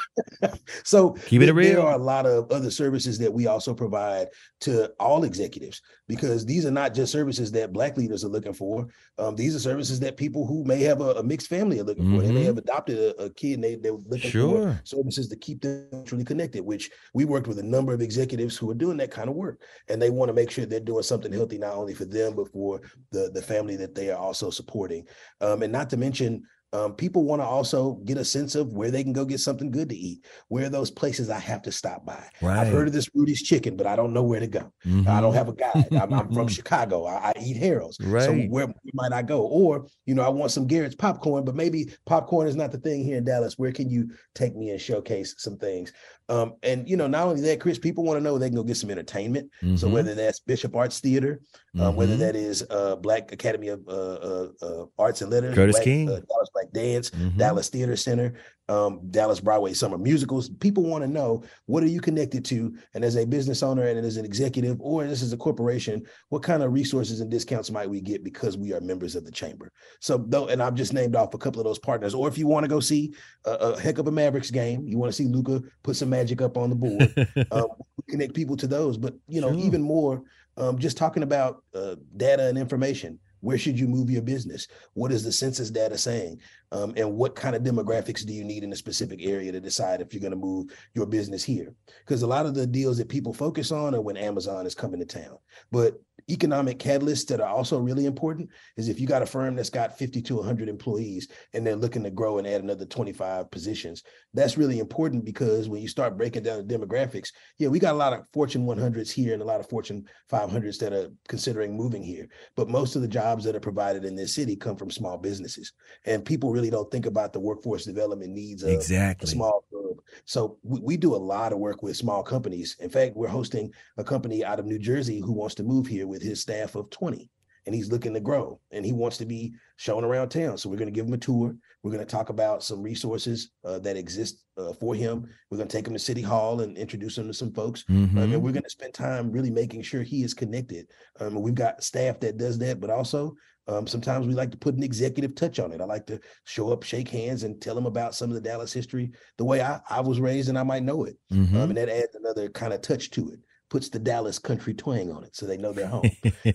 so 0.85 1.13
Keep 1.27 1.43
it 1.43 1.47
there- 1.47 1.55
real. 1.55 1.73
There 1.73 1.81
are 1.87 1.95
a 1.95 1.99
lot 1.99 2.27
of 2.27 2.51
other 2.51 2.71
services 2.71 3.19
that 3.19 3.33
we 3.33 3.47
also 3.47 3.75
provide 3.75 4.29
to 4.61 4.91
all 5.01 5.25
executives 5.25 5.81
because 6.09 6.45
these 6.45 6.67
are 6.67 6.71
not 6.71 6.95
just 6.95 7.13
services 7.13 7.51
that 7.53 7.73
Black 7.73 7.97
leaders 7.97 8.25
are 8.25 8.29
looking 8.29 8.53
for. 8.53 8.87
Um, 9.19 9.35
these 9.37 9.55
are 9.57 9.59
services 9.59 9.99
that 10.01 10.17
people 10.17 10.47
who 10.47 10.65
may 10.65 10.81
have 10.83 11.01
a, 11.01 11.13
a 11.15 11.23
mixed 11.23 11.49
family 11.49 11.81
are 11.81 11.85
looking 11.85 12.11
for. 12.11 12.23
They 12.23 12.33
may 12.33 12.43
Mhm. 12.43 12.47
have 12.47 12.59
adopted 12.59 12.99
a, 12.99 13.23
a 13.25 13.31
kid 13.31 13.55
and 13.55 13.65
they, 13.65 13.77
they're 13.77 13.93
looking 13.93 14.31
Sure. 14.31 14.73
for 14.75 14.81
services 14.85 15.29
to 15.29 15.37
keep 15.37 15.63
them 15.63 16.05
truly 16.05 16.25
connected, 16.25 16.63
which 16.65 16.91
we 17.15 17.25
worked 17.25 17.47
with 17.49 17.59
a 17.59 17.63
number 17.63 17.93
of 17.93 18.01
executives 18.01 18.57
who 18.57 18.71
are 18.71 18.75
doing 18.75 18.97
that 18.99 19.11
kind 19.11 19.29
of 19.29 19.35
work. 19.37 19.61
And 19.89 20.01
they 20.01 20.11
want 20.11 20.29
to 20.29 20.35
make 20.35 20.51
sure 20.51 20.67
they're 20.67 20.81
doing 20.81 21.03
something 21.03 21.33
healthy, 21.33 21.59
not 21.59 21.75
only 21.75 21.95
for 21.95 22.05
them, 22.05 22.35
but 22.35 22.51
for 22.53 22.81
the, 23.11 23.31
the 23.33 23.43
family 23.43 23.77
that 23.77 23.95
they 23.95 24.11
are 24.11 24.19
also 24.19 24.51
supporting. 24.51 25.07
Um, 25.41 25.63
and 25.63 25.73
not 25.73 25.89
to 25.91 25.97
mention, 25.97 26.43
um, 26.73 26.95
people 26.95 27.25
want 27.25 27.43
to 27.43 27.47
also 27.47 27.95
get 28.05 28.17
a 28.17 28.25
sense 28.25 28.55
of 28.55 28.73
where 28.73 28.91
they 28.91 29.03
can 29.03 29.13
go 29.13 29.25
get 29.25 29.41
something 29.41 29.71
good 29.71 29.89
to 29.91 29.95
eat. 29.97 30.25
Where 30.49 30.67
are 30.67 30.71
those 30.71 30.91
places 30.91 31.29
I 31.29 31.39
have 31.39 31.61
to 31.63 31.73
stop 31.73 32.07
by? 32.07 32.27
Right. 32.41 32.59
I've 32.59 32.73
heard 32.73 32.87
of 32.89 32.95
this 32.95 33.11
Rudy's 33.15 33.43
Chicken, 33.43 33.77
but 33.77 33.87
I 33.87 33.95
don't 33.95 34.13
know 34.15 34.23
where 34.23 34.41
to 34.41 34.47
go. 34.47 34.73
I 34.85 34.89
Mhm. 34.89 35.21
don't 35.21 35.35
have 35.35 35.49
a 35.49 35.53
guide. 35.55 35.89
I'm, 35.93 36.13
I'm 36.15 36.33
from 36.33 36.49
Chicago. 36.49 37.05
I, 37.05 37.29
I 37.31 37.33
eat 37.43 37.57
Harold's. 37.59 37.99
So 37.99 38.07
Right. 38.09 38.49
where, 38.51 38.67
where 38.67 38.75
might 38.95 39.13
I 39.13 39.21
go? 39.23 39.43
Or, 39.43 39.87
you 40.07 40.15
know, 40.15 40.23
I 40.23 40.31
want 40.31 40.51
some 40.51 40.67
Garrett's 40.67 40.95
popcorn, 40.95 41.45
but 41.45 41.55
maybe 41.55 41.93
popcorn 42.07 42.49
is 42.49 42.57
not 42.57 42.73
the 42.73 42.79
thing 42.79 43.05
here 43.05 43.19
in 43.19 43.25
Dallas. 43.25 43.59
Where 43.59 43.73
can 43.73 43.91
you 43.91 44.11
take 44.35 44.57
me 44.57 44.71
and 44.71 44.81
showcase 44.81 45.35
some 45.39 45.59
things? 45.59 45.93
Um, 46.29 46.55
and 46.63 46.89
you 46.89 46.97
know, 46.97 47.07
not 47.07 47.27
only 47.27 47.41
that, 47.43 47.61
Chris, 47.61 47.79
people 47.79 48.05
want 48.05 48.17
to 48.17 48.21
know 48.23 48.39
they 48.39 48.49
can 48.49 48.57
go 48.57 48.63
get 48.63 48.77
some 48.77 48.91
entertainment. 48.91 49.51
So 49.77 49.89
Mhm. 49.89 49.93
whether 49.93 50.15
that's 50.15 50.41
Bishop 50.41 50.75
Arts 50.77 51.01
Theater, 51.01 51.41
um, 51.79 51.97
whether 51.97 52.15
Mhm. 52.15 52.19
that 52.21 52.37
is 52.37 52.65
uh, 52.71 52.97
Black 52.97 53.33
Academy 53.33 53.69
of 53.69 53.81
uh, 53.89 53.91
uh, 53.93 54.49
uh, 54.63 54.85
Arts 54.99 55.23
and 55.23 55.31
Letters, 55.31 55.55
Curtis 55.55 55.77
Black, 55.77 55.85
King. 55.85 56.09
uh, 56.09 56.21
Dallas 56.21 56.49
Black 56.55 56.73
Dance, 56.73 57.11
Mhm. 57.11 57.37
Dallas 57.39 57.69
Theater 57.69 57.97
Center, 57.97 58.35
um, 58.73 59.01
Dallas 59.11 59.41
Broadway 59.41 59.75
Summer 59.75 59.99
Musicals. 59.99 60.49
People 60.49 60.85
want 60.85 61.05
to 61.05 61.09
know 61.09 61.43
what 61.67 61.83
are 61.83 61.89
you 61.89 62.01
connected 62.01 62.45
to, 62.47 62.75
and 62.95 63.05
as 63.05 63.17
a 63.17 63.27
business 63.27 63.63
owner 63.63 63.87
and 63.87 63.99
as 63.99 64.17
an 64.17 64.25
executive, 64.25 64.81
or 64.81 65.05
this 65.07 65.21
is 65.21 65.33
a 65.33 65.37
corporation, 65.37 66.03
what 66.31 66.43
kind 66.43 66.63
of 66.63 66.73
resources 66.73 67.21
and 67.21 67.31
discounts 67.31 67.71
might 67.71 67.91
we 67.91 68.01
get 68.01 68.25
because 68.25 68.57
we 68.57 68.73
are 68.73 68.81
members 68.81 69.15
of 69.15 69.25
the 69.25 69.31
chamber? 69.31 69.71
So, 70.01 70.25
though, 70.27 70.49
and 70.49 70.63
I've 70.63 70.75
just 70.75 70.95
named 70.95 71.15
off 71.17 71.35
a 71.35 71.39
couple 71.39 71.61
of 71.61 71.67
those 71.67 71.79
partners. 71.79 72.15
Or 72.15 72.29
if 72.29 72.39
you 72.39 72.47
want 72.47 72.65
to 72.65 72.69
go 72.69 72.81
see 72.81 73.15
a, 73.45 73.51
a 73.53 73.81
heck 73.81 73.99
of 73.99 74.09
a 74.09 74.13
Mavericks 74.13 74.51
game, 74.51 74.87
you 74.87 74.97
want 74.97 75.13
to 75.13 75.17
see 75.17 75.29
Luka 75.29 75.63
put 75.83 75.97
some 75.97 76.09
magic 76.09 76.41
up 76.41 76.57
on 76.57 76.71
the 76.71 76.77
board 76.77 77.47
um, 77.53 77.69
connect 78.09 78.35
people 78.35 78.57
to 78.57 78.67
those. 78.67 78.97
But 78.97 79.15
you 79.29 79.41
know, 79.41 79.53
Sure. 79.53 79.61
even 79.61 79.83
more, 79.83 80.23
um, 80.57 80.79
just 80.79 80.97
talking 80.97 81.23
about 81.23 81.63
uh, 81.75 81.97
data 82.17 82.47
and 82.49 82.57
information. 82.57 83.19
Where 83.43 83.59
should 83.59 83.79
you 83.79 83.89
move 83.89 84.09
your 84.09 84.23
business? 84.23 84.69
What 84.95 85.13
is 85.13 85.25
the 85.25 85.33
census 85.33 85.69
data 85.71 85.99
saying? 85.99 86.41
Um, 86.71 86.95
and 86.97 87.17
what 87.17 87.35
kind 87.35 87.55
of 87.55 87.63
demographics 87.63 88.25
do 88.25 88.33
you 88.33 88.45
need 88.45 88.63
in 88.63 88.73
a 88.73 88.77
specific 88.77 89.21
area 89.23 89.53
to 89.53 89.61
decide 89.61 90.01
if 90.01 90.15
you're 90.15 90.21
going 90.21 90.31
to 90.31 90.37
move 90.37 90.69
your 90.95 91.07
business 91.07 91.43
here? 91.43 91.75
Because 92.07 92.23
a 92.23 92.27
lot 92.27 92.47
of 92.47 92.55
the 92.55 92.67
deals 92.67 92.99
that 92.99 93.09
people 93.09 93.35
focus 93.35 93.73
on 93.73 93.95
are 93.95 94.01
when 94.01 94.17
Amazon 94.17 94.65
is 94.65 94.77
coming 94.77 95.01
to 95.01 95.07
town. 95.07 95.39
But 95.73 96.01
economic 96.29 96.79
catalysts 96.79 97.27
that 97.27 97.41
are 97.41 97.49
also 97.49 97.79
really 97.79 98.07
important 98.07 98.51
is 98.77 98.89
if 98.89 99.01
you 99.01 99.07
got 99.07 99.23
a 99.23 99.27
firm 99.27 99.57
that's 99.57 99.71
got 99.71 99.99
50 99.99 100.23
to 100.23 100.37
100 100.37 100.69
employees 100.69 101.29
and 101.53 101.67
they're 101.67 101.77
looking 101.77 102.03
to 102.05 102.11
grow 102.11 102.39
and 102.39 102.47
add 102.47 102.63
another 102.63 102.85
25 102.85 103.51
positions, 103.51 104.03
that's 104.35 104.59
really 104.59 104.79
important 104.79 105.25
because 105.25 105.69
when 105.69 105.83
you 105.83 105.89
start 105.89 106.17
breaking 106.17 106.43
down 106.43 106.67
the 106.67 106.79
demographics, 106.79 107.31
yeah, 107.59 107.69
we 107.69 107.79
got 107.79 107.95
a 107.95 107.99
lot 107.99 108.13
of 108.13 108.27
Fortune 108.33 108.67
100s 108.67 109.11
here 109.11 109.33
and 109.33 109.43
a 109.43 109.47
lot 109.47 109.61
of 109.61 109.69
Fortune 109.69 110.05
500s 110.31 110.79
that 110.79 110.93
are 110.93 111.09
considering 111.29 111.77
moving 111.77 112.03
here. 112.03 112.29
But 112.57 112.69
most 112.69 112.97
of 112.97 113.03
the 113.03 113.09
jobs 113.09 113.45
that 113.45 113.57
are 113.57 113.61
provided 113.61 114.05
in 114.05 114.17
this 114.17 114.35
city 114.35 114.57
come 114.57 114.77
from 114.77 114.91
small 114.91 115.19
businesses. 115.19 115.73
And 116.05 116.25
people 116.25 116.53
really 116.53 116.71
don't 116.71 116.91
think 116.91 117.07
about 117.07 117.33
the 117.33 117.41
workforce 117.41 117.85
development 117.85 118.33
needs 118.33 118.63
of 118.63 118.71
a 118.71 118.75
exactly. 118.75 119.29
small 119.29 119.65
firm. 119.71 120.01
So 120.25 120.59
we, 120.63 120.81
we 120.81 120.97
do 120.97 121.15
a 121.15 121.17
lot 121.17 121.53
of 121.53 121.59
work 121.59 121.83
with 121.83 121.97
small 121.97 122.23
companies. 122.23 122.77
In 122.81 122.91
fact, 122.91 123.17
we're 123.17 123.29
hosting 123.29 123.73
a 123.97 124.05
company 124.05 124.45
out 124.45 124.59
of 124.61 124.67
New 124.67 124.79
Jersey 124.79 125.21
who 125.21 125.33
wants 125.33 125.55
to 125.57 125.63
move 125.63 125.87
here 125.87 126.07
with 126.07 126.23
his 126.23 126.41
staff 126.41 126.75
of 126.75 126.91
20 126.91 127.29
and 127.65 127.75
he's 127.75 127.93
looking 127.93 128.13
to 128.15 128.21
grow 128.21 128.59
and 128.73 128.85
he 128.85 128.93
wants 128.93 129.17
to 129.19 129.25
be 129.25 129.53
shown 129.77 130.05
around 130.05 130.29
town. 130.31 130.59
So 130.59 130.69
we're 130.69 130.77
going 130.77 130.93
to 130.93 130.95
give 130.95 131.07
him 131.07 131.13
a 131.15 131.19
tour. 131.19 131.55
We're 131.83 131.93
going 131.93 132.05
to 132.05 132.11
talk 132.11 132.29
about 132.29 132.63
some 132.63 132.83
resources 132.83 133.51
uh, 133.65 133.79
that 133.81 133.97
exist 133.97 134.45
uh, 134.57 134.73
for 134.73 134.95
him. 134.95 135.27
We're 135.51 135.59
going 135.59 135.69
to 135.69 135.77
take 135.77 135.87
him 135.87 135.93
to 135.93 135.99
City 135.99 136.23
Hall 136.23 136.61
and 136.61 136.77
introduce 136.77 137.19
him 137.19 137.27
to 137.29 137.35
some 137.35 137.53
folks. 137.53 137.85
Um, 137.89 138.09
Mhm. 138.11 138.35
and 138.35 138.43
we're 138.43 138.53
going 138.53 138.63
to 138.65 138.71
spend 138.71 138.95
time 138.95 139.31
really 139.31 139.51
making 139.51 139.83
sure 139.83 140.03
he 140.03 140.23
is 140.25 140.35
connected. 140.35 140.89
Um, 141.21 141.41
we've 141.41 141.55
got 141.55 141.83
staff 141.85 142.19
that 142.21 142.37
does 142.37 142.59
that, 142.59 142.81
but 142.81 142.91
also 142.91 143.35
um, 143.69 143.87
sometimes 143.87 144.27
we 144.27 144.35
like 144.35 144.51
to 144.51 144.57
put 144.57 144.75
an 144.75 144.83
executive 144.83 145.35
touch 145.35 145.59
on 145.59 145.73
it. 145.73 145.81
I 145.81 145.85
like 145.85 146.07
to 146.07 146.21
show 146.45 146.73
up, 146.73 146.83
shake 146.83 147.09
hands, 147.09 147.45
and 147.45 147.61
tell 147.61 147.75
them 147.75 147.87
about 147.87 148.15
some 148.15 148.29
of 148.31 148.35
the 148.35 148.41
Dallas 148.41 148.73
history 148.73 149.13
the 149.39 149.45
way 149.45 149.63
I, 149.63 149.81
I 149.89 150.01
was 150.01 150.21
raised 150.21 150.49
and 150.49 150.59
I 150.59 150.63
might 150.63 150.83
know 150.83 151.05
it. 151.05 151.17
Mhm. 151.33 151.55
Um, 151.55 151.71
and 151.71 151.77
that 151.77 151.89
adds 151.89 152.15
another 152.15 152.49
kind 152.49 152.73
of 152.73 152.81
touch 152.81 153.11
to 153.13 153.31
it, 153.31 153.41
puts 153.71 153.89
the 153.89 153.99
Dallas 153.99 154.39
country 154.39 154.75
twang 154.75 155.13
on 155.13 155.25
it 155.25 155.37
so 155.37 155.47
they 155.47 155.57
know 155.57 155.73
they're 155.73 155.87
home. 155.87 156.11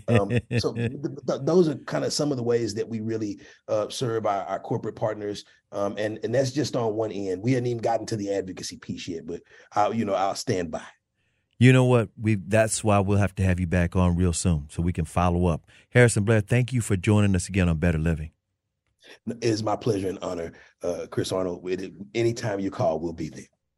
um, 0.09 0.37
so 0.59 0.73
th- 0.75 0.91
th- 1.27 1.41
those 1.43 1.69
are 1.69 1.75
kind 1.75 2.03
of 2.03 2.11
some 2.11 2.31
of 2.31 2.37
the 2.37 2.43
ways 2.43 2.73
that 2.73 2.87
we 2.87 2.99
really 2.99 3.39
uh, 3.69 3.87
serve 3.89 4.25
our, 4.25 4.43
our 4.43 4.59
corporate 4.59 4.95
partners. 4.95 5.45
Um, 5.71 5.95
and, 5.97 6.19
and 6.23 6.35
that's 6.35 6.51
just 6.51 6.75
on 6.75 6.95
one 6.95 7.11
end. 7.11 7.41
We 7.41 7.53
hadn't 7.53 7.67
even 7.67 7.81
gotten 7.81 8.05
to 8.07 8.17
the 8.17 8.33
advocacy 8.33 8.77
piece 8.77 9.07
yet, 9.07 9.25
but 9.25 9.41
I'll, 9.73 9.93
you 9.93 10.05
know, 10.05 10.13
I'll 10.13 10.35
stand 10.35 10.71
by. 10.71 10.83
You 11.59 11.73
know 11.73 11.85
what? 11.85 12.09
We 12.19 12.35
that's 12.35 12.83
why 12.83 12.99
we'll 12.99 13.17
have 13.17 13.33
to 13.35 13.43
have 13.43 13.59
you 13.59 13.65
back 13.65 13.95
on 13.95 14.15
real 14.15 14.33
soon 14.33 14.67
so 14.69 14.83
we 14.83 14.93
can 14.93 15.05
follow 15.05 15.47
up. 15.47 15.65
Harrison 15.89 16.23
Blair, 16.23 16.41
thank 16.41 16.71
you 16.71 16.81
for 16.81 16.95
joining 16.95 17.35
us 17.35 17.49
again 17.49 17.67
on 17.67 17.77
Better 17.77 17.97
Living. 17.97 18.31
It 19.25 19.43
is 19.43 19.63
my 19.63 19.75
pleasure 19.75 20.09
and 20.09 20.19
honor, 20.21 20.53
uh, 20.83 21.07
Chris 21.09 21.31
Arnold. 21.31 21.67
Anytime 22.13 22.59
you 22.59 22.69
call, 22.69 22.99
we'll 22.99 23.13
be 23.13 23.29
there. 23.29 23.45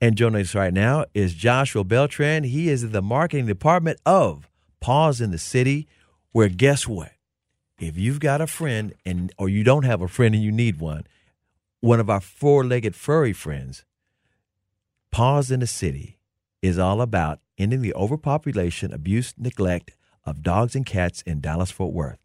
And 0.00 0.16
joining 0.16 0.42
us 0.42 0.54
right 0.54 0.72
now 0.72 1.06
is 1.14 1.34
Joshua 1.34 1.84
Beltran. 1.84 2.44
He 2.44 2.68
is 2.68 2.82
in 2.82 2.92
the 2.92 3.00
marketing 3.00 3.46
department 3.46 4.00
of 4.04 4.50
Paws 4.80 5.20
in 5.20 5.30
the 5.30 5.38
City, 5.38 5.86
where 6.32 6.48
guess 6.48 6.86
what? 6.86 7.12
If 7.78 7.96
you've 7.96 8.20
got 8.20 8.40
a 8.40 8.46
friend 8.46 8.92
and 9.06 9.32
or 9.38 9.48
you 9.48 9.64
don't 9.64 9.84
have 9.84 10.02
a 10.02 10.08
friend 10.08 10.34
and 10.34 10.44
you 10.44 10.52
need 10.52 10.78
one, 10.78 11.06
one 11.80 12.00
of 12.00 12.10
our 12.10 12.20
four-legged 12.20 12.94
furry 12.94 13.32
friends, 13.32 13.84
Paws 15.10 15.50
in 15.50 15.60
the 15.60 15.66
City 15.66 16.18
is 16.60 16.78
all 16.78 17.00
about 17.00 17.40
ending 17.56 17.80
the 17.80 17.94
overpopulation, 17.94 18.92
abuse, 18.92 19.32
neglect 19.38 19.92
of 20.24 20.42
dogs 20.42 20.74
and 20.74 20.84
cats 20.84 21.22
in 21.22 21.40
Dallas 21.40 21.70
Fort 21.70 21.92
Worth. 21.92 22.18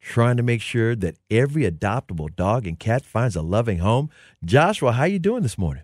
Trying 0.00 0.36
to 0.36 0.42
make 0.42 0.60
sure 0.60 0.94
that 0.96 1.16
every 1.30 1.62
adoptable 1.62 2.34
dog 2.34 2.66
and 2.66 2.78
cat 2.78 3.04
finds 3.04 3.36
a 3.36 3.42
loving 3.42 3.78
home. 3.78 4.10
Joshua, 4.44 4.92
how 4.92 5.04
you 5.04 5.18
doing 5.18 5.42
this 5.42 5.58
morning? 5.58 5.82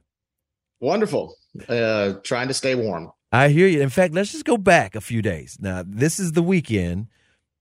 Wonderful. 0.81 1.37
Uh, 1.69 2.15
trying 2.23 2.49
to 2.49 2.55
stay 2.55 2.75
warm. 2.75 3.11
I 3.33 3.49
hear 3.49 3.67
you. 3.67 3.81
In 3.81 3.91
fact, 3.91 4.15
let's 4.15 4.33
just 4.33 4.45
go 4.45 4.57
back 4.57 4.95
a 4.95 5.01
few 5.01 5.23
days. 5.23 5.59
Now, 5.61 5.85
this 5.87 6.19
is 6.19 6.33
the 6.33 6.43
weekend, 6.43 7.07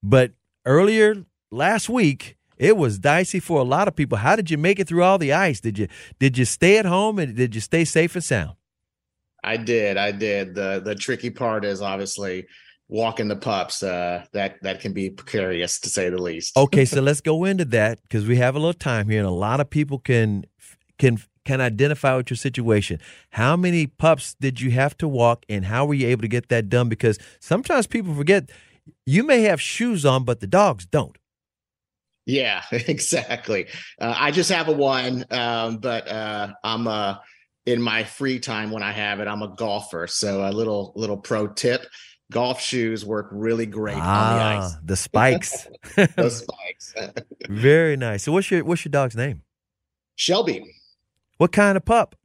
but 0.01 0.31
earlier 0.65 1.25
last 1.51 1.89
week, 1.89 2.37
it 2.57 2.75
was 2.75 2.99
dicey 2.99 3.39
for 3.39 3.59
a 3.59 3.63
lot 3.63 3.87
of 3.87 3.95
people. 3.95 4.17
How 4.17 4.35
did 4.35 4.49
you 4.49 4.57
make 4.57 4.79
it 4.79 4.87
through 4.87 5.03
all 5.03 5.17
the 5.17 5.33
ice? 5.33 5.59
Did 5.59 5.77
you 5.77 5.87
did 6.19 6.37
you 6.37 6.45
stay 6.45 6.77
at 6.77 6.85
home 6.85 7.19
and 7.19 7.35
did 7.35 7.55
you 7.55 7.61
stay 7.61 7.85
safe 7.85 8.15
and 8.15 8.23
sound? 8.23 8.55
I 9.43 9.57
did. 9.57 9.97
I 9.97 10.11
did. 10.11 10.55
The 10.55 10.81
the 10.83 10.95
tricky 10.95 11.29
part 11.29 11.63
is 11.65 11.81
obviously 11.81 12.45
walking 12.89 13.27
the 13.27 13.35
pups. 13.35 13.81
Uh, 13.81 14.25
that 14.33 14.61
that 14.63 14.81
can 14.81 14.91
be 14.91 15.09
precarious 15.09 15.79
to 15.81 15.89
say 15.89 16.09
the 16.09 16.21
least. 16.21 16.57
okay, 16.57 16.85
so 16.85 17.01
let's 17.01 17.21
go 17.21 17.45
into 17.45 17.65
that 17.65 18.01
because 18.03 18.25
we 18.25 18.37
have 18.37 18.55
a 18.55 18.59
little 18.59 18.73
time 18.73 19.07
here, 19.09 19.19
and 19.19 19.27
a 19.27 19.31
lot 19.31 19.59
of 19.59 19.69
people 19.69 19.99
can 19.99 20.45
can 20.97 21.17
can 21.49 21.61
identify 21.61 22.15
with 22.15 22.29
your 22.29 22.37
situation. 22.37 22.99
How 23.31 23.55
many 23.57 23.87
pups 23.87 24.35
did 24.39 24.61
you 24.61 24.69
have 24.71 24.95
to 24.99 25.07
walk, 25.07 25.45
and 25.49 25.65
how 25.65 25.83
were 25.85 25.95
you 25.95 26.07
able 26.07 26.21
to 26.21 26.27
get 26.27 26.49
that 26.49 26.69
done? 26.69 26.89
Because 26.89 27.17
sometimes 27.39 27.87
people 27.87 28.13
forget 28.13 28.51
you 29.07 29.23
may 29.23 29.41
have 29.41 29.59
shoes 29.59 30.05
on, 30.05 30.25
but 30.25 30.41
the 30.41 30.47
dogs 30.47 30.85
don't. 30.85 31.17
Yeah, 32.27 32.61
exactly. 32.71 33.65
Uh, 33.99 34.13
I 34.15 34.29
just 34.29 34.51
have 34.51 34.67
a 34.67 34.73
one, 34.73 35.25
um, 35.31 35.77
but 35.77 36.07
uh, 36.07 36.53
I'm 36.63 36.85
a 36.85 37.19
in 37.65 37.81
my 37.81 38.03
free 38.03 38.39
time 38.39 38.69
when 38.69 38.83
I 38.83 38.91
have 38.91 39.19
it. 39.19 39.27
I'm 39.27 39.41
a 39.41 39.47
golfer, 39.47 40.05
so 40.05 40.47
a 40.47 40.51
little 40.51 40.93
little 40.95 41.17
pro 41.17 41.47
tip: 41.47 41.87
golf 42.31 42.61
shoes 42.61 43.03
work 43.03 43.27
really 43.31 43.65
great 43.65 43.97
ah, 43.97 44.29
on 44.29 44.35
the 44.35 44.43
ah, 44.43 44.65
ice. 44.67 44.75
The 44.83 44.95
spikes. 45.07 45.67
the 45.95 46.29
spikes. 46.29 46.93
Very 47.49 47.97
nice. 47.97 48.21
So, 48.21 48.31
what's 48.31 48.51
your 48.51 48.63
what's 48.63 48.85
your 48.85 48.91
dog's 48.91 49.15
name? 49.15 49.41
Shelby. 50.15 50.75
What 51.39 51.53
kind 51.53 51.77
of 51.77 51.85
pup? 51.85 52.15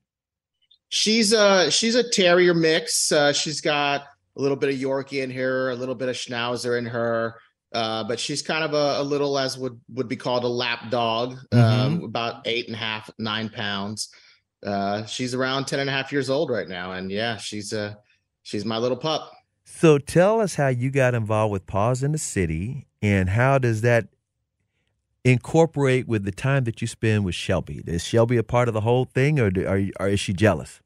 She's 0.89 1.33
a 1.33 1.71
she's 1.71 1.95
a 1.95 2.09
terrier 2.09 2.53
mix. 2.53 3.13
Uh, 3.13 3.33
she's 3.33 3.61
got 3.61 4.03
a 4.37 4.43
little 4.43 4.57
bit 4.57 4.71
of 4.71 4.77
Yorkie 4.77 5.23
in 5.23 5.31
her, 5.31 5.71
a 5.71 5.77
little 5.77 5.95
bit 5.95 6.09
of 6.09 6.17
Schnauzer 6.17 6.77
in 6.77 6.85
her. 6.87 7.37
Uh, 7.73 8.03
but 8.05 8.19
she's 8.19 8.43
kind 8.43 8.65
of 8.65 8.75
a, 8.75 9.01
a, 9.01 9.05
little 9.05 9.39
as 9.39 9.57
would 9.57 9.81
would 9.93 10.09
be 10.09 10.17
called 10.17 10.43
a 10.43 10.49
lap 10.49 10.91
dog, 10.91 11.37
mm-hmm. 11.53 11.59
um, 11.59 12.05
about 12.05 12.43
eight 12.45 12.67
and 12.67 12.75
a 12.75 12.79
half, 12.79 13.09
nine 13.19 13.49
pounds. 13.49 14.09
Uh, 14.67 15.05
she's 15.07 15.33
around 15.33 15.67
10 15.67 15.79
and 15.79 15.91
a 15.91 15.93
half 15.93 16.11
years 16.11 16.29
old 16.29 16.51
right 16.51 16.69
now. 16.69 16.93
And 16.93 17.11
yeah, 17.11 17.37
she's 17.37 17.73
a 17.73 17.81
uh, 17.81 17.95
she's 18.43 18.65
my 18.65 18.79
little 18.79 18.97
pup. 18.97 19.33
So 19.65 19.99
tell 19.99 20.41
us 20.41 20.57
how 20.57 20.69
you 20.69 20.91
got 20.91 21.15
involved 21.15 21.53
with 21.53 21.67
Paws 21.67 22.03
in 22.03 22.11
the 22.11 22.19
City 22.19 22.89
and 23.01 23.29
how 23.29 23.59
does 23.59 23.83
that 23.83 24.09
incorporate 25.25 26.07
with 26.07 26.25
the 26.25 26.33
time 26.33 26.65
that 26.65 26.81
you 26.81 26.87
spend 26.87 27.25
with 27.25 27.35
Shelby? 27.35 27.83
Is 27.87 28.05
Shelby 28.05 28.37
a 28.37 28.43
part 28.43 28.69
of 28.69 28.75
the 28.75 28.83
whole 28.83 29.05
thing, 29.05 29.41
or, 29.41 29.51
do, 29.51 29.67
are, 29.67 29.83
or 29.99 30.09
is 30.09 30.21
she 30.21 30.33
jealous? 30.33 30.81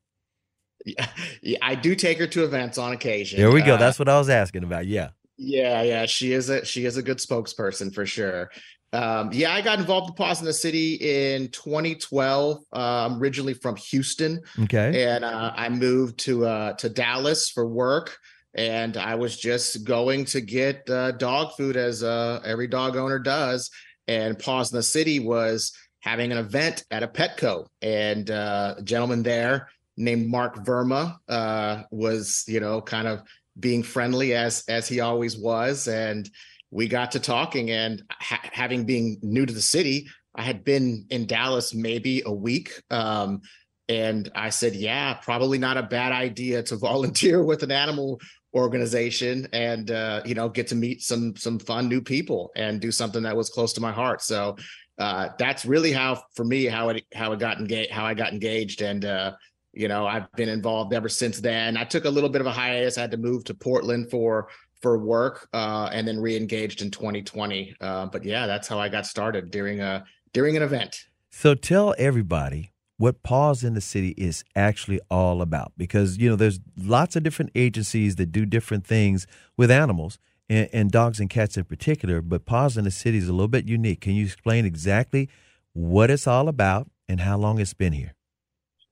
Yeah, 0.86 1.06
yeah, 1.42 1.58
I 1.60 1.74
do 1.74 1.94
take 1.94 2.18
her 2.18 2.26
to 2.28 2.44
events 2.44 2.78
on 2.78 2.92
occasion. 2.92 3.40
There 3.40 3.50
we 3.50 3.62
go. 3.62 3.74
Uh, 3.74 3.78
That's 3.78 3.98
what 3.98 4.08
I 4.08 4.18
was 4.18 4.30
asking 4.30 4.64
about. 4.64 4.86
Yeah. 4.86 5.10
Yeah, 5.36 5.82
yeah, 5.82 6.06
she 6.06 6.32
is 6.32 6.48
a 6.48 6.64
she 6.64 6.84
is 6.84 6.96
a 6.96 7.02
good 7.02 7.18
spokesperson 7.18 7.94
for 7.94 8.04
sure. 8.04 8.50
Um, 8.92 9.30
yeah, 9.32 9.52
I 9.52 9.60
got 9.60 9.78
involved 9.78 10.10
with 10.10 10.16
Paws 10.16 10.40
in 10.40 10.46
the 10.46 10.52
City 10.52 10.94
in 10.94 11.48
2012. 11.48 12.58
Uh, 12.72 12.76
I'm 12.76 13.20
originally 13.20 13.54
from 13.54 13.76
Houston. 13.76 14.40
Okay. 14.62 15.04
And 15.04 15.24
uh, 15.24 15.52
I 15.54 15.68
moved 15.68 16.18
to 16.20 16.46
uh, 16.46 16.72
to 16.74 16.88
Dallas 16.88 17.50
for 17.50 17.66
work. 17.68 18.16
And 18.54 18.96
I 18.96 19.14
was 19.14 19.38
just 19.38 19.84
going 19.84 20.24
to 20.26 20.40
get 20.40 20.88
uh, 20.90 21.12
dog 21.12 21.52
food 21.56 21.76
as 21.76 22.02
uh, 22.02 22.40
every 22.44 22.66
dog 22.66 22.96
owner 22.96 23.18
does 23.18 23.70
and 24.08 24.38
Paws 24.38 24.72
in 24.72 24.76
the 24.76 24.82
City 24.82 25.20
was 25.20 25.72
having 26.00 26.32
an 26.32 26.38
event 26.38 26.84
at 26.90 27.02
a 27.02 27.08
Petco, 27.08 27.66
and 27.82 28.30
uh, 28.30 28.76
a 28.78 28.82
gentleman 28.82 29.22
there 29.22 29.68
named 29.96 30.28
Mark 30.28 30.64
Verma 30.64 31.16
uh, 31.28 31.82
was, 31.90 32.44
you 32.48 32.60
know, 32.60 32.80
kind 32.80 33.06
of 33.06 33.22
being 33.60 33.82
friendly 33.82 34.34
as 34.34 34.64
as 34.68 34.88
he 34.88 35.00
always 35.00 35.36
was, 35.36 35.86
and 35.86 36.28
we 36.70 36.88
got 36.88 37.12
to 37.12 37.20
talking. 37.20 37.70
And 37.70 38.02
ha- 38.10 38.40
having 38.52 38.84
being 38.84 39.18
new 39.22 39.46
to 39.46 39.52
the 39.52 39.62
city, 39.62 40.08
I 40.34 40.42
had 40.42 40.64
been 40.64 41.06
in 41.10 41.26
Dallas 41.26 41.74
maybe 41.74 42.22
a 42.24 42.32
week. 42.32 42.82
Um, 42.90 43.42
and 43.88 44.30
I 44.34 44.50
said, 44.50 44.74
yeah, 44.74 45.14
probably 45.14 45.58
not 45.58 45.78
a 45.78 45.82
bad 45.82 46.12
idea 46.12 46.62
to 46.64 46.76
volunteer 46.90 47.42
with 47.42 47.62
an 47.62 47.72
animal 47.72 48.20
organization 48.54 49.46
and 49.52 49.90
uh, 49.90 50.22
you 50.24 50.34
know 50.34 50.48
get 50.48 50.66
to 50.68 50.74
meet 50.74 51.02
some 51.02 51.36
some 51.36 51.58
fun 51.58 51.88
new 51.88 52.00
people 52.00 52.50
and 52.56 52.80
do 52.80 52.90
something 52.90 53.22
that 53.22 53.36
was 53.36 53.50
close 53.50 53.72
to 53.74 53.80
my 53.80 53.92
heart. 53.92 54.22
So 54.22 54.56
uh, 54.98 55.28
that's 55.38 55.64
really 55.64 55.92
how 55.92 56.22
for 56.34 56.44
me 56.44 56.64
how 56.64 56.88
it 56.90 57.04
how 57.14 57.32
it 57.32 57.38
got 57.38 57.58
engaged 57.58 57.90
how 57.90 58.04
i 58.04 58.14
got 58.14 58.32
engaged. 58.32 58.82
And 58.82 59.04
uh, 59.04 59.32
you 59.72 59.88
know 59.88 60.06
i've 60.06 60.30
been 60.32 60.48
involved 60.48 60.94
ever 60.94 61.08
since 61.08 61.40
then. 61.40 61.76
I 61.76 61.84
took 61.84 62.04
a 62.04 62.10
little 62.10 62.30
bit 62.30 62.40
of 62.40 62.46
a 62.46 62.52
hiatus. 62.52 62.98
I 62.98 63.02
had 63.02 63.10
to 63.12 63.18
move 63.18 63.44
to 63.44 63.54
portland 63.54 64.10
for 64.10 64.48
for 64.80 64.98
work 64.98 65.48
uh, 65.52 65.90
and 65.92 66.06
then 66.06 66.20
re-engaged 66.20 66.82
in 66.82 66.90
2020 66.90 67.74
uh, 67.80 68.06
but 68.06 68.24
yeah 68.24 68.46
that's 68.46 68.68
how 68.68 68.78
i 68.78 68.88
got 68.88 69.04
started 69.04 69.50
during 69.50 69.80
a 69.80 70.04
during 70.32 70.56
an 70.56 70.62
event. 70.62 71.06
So 71.30 71.54
tell 71.54 71.94
everybody 71.98 72.72
what 72.98 73.22
Paws 73.22 73.64
in 73.64 73.74
the 73.74 73.80
City 73.80 74.10
is 74.18 74.44
actually 74.54 75.00
all 75.10 75.40
about. 75.40 75.72
Because, 75.76 76.18
you 76.18 76.28
know, 76.28 76.36
there's 76.36 76.60
lots 76.76 77.16
of 77.16 77.22
different 77.22 77.52
agencies 77.54 78.16
that 78.16 78.30
do 78.30 78.44
different 78.44 78.86
things 78.86 79.26
with 79.56 79.70
animals 79.70 80.18
and, 80.48 80.68
and, 80.72 80.90
dogs 80.90 81.20
and 81.20 81.30
cats 81.30 81.56
in 81.56 81.64
particular, 81.64 82.20
but 82.20 82.44
Paws 82.44 82.76
in 82.76 82.84
the 82.84 82.90
City 82.90 83.18
is 83.18 83.28
a 83.28 83.32
little 83.32 83.48
bit 83.48 83.66
unique. 83.66 84.00
Can 84.00 84.12
you 84.12 84.24
explain 84.24 84.66
exactly 84.66 85.28
what 85.72 86.10
it's 86.10 86.26
all 86.26 86.48
about 86.48 86.90
and 87.08 87.20
how 87.20 87.38
long 87.38 87.58
it's 87.60 87.74
been 87.74 87.92
here? 87.92 88.14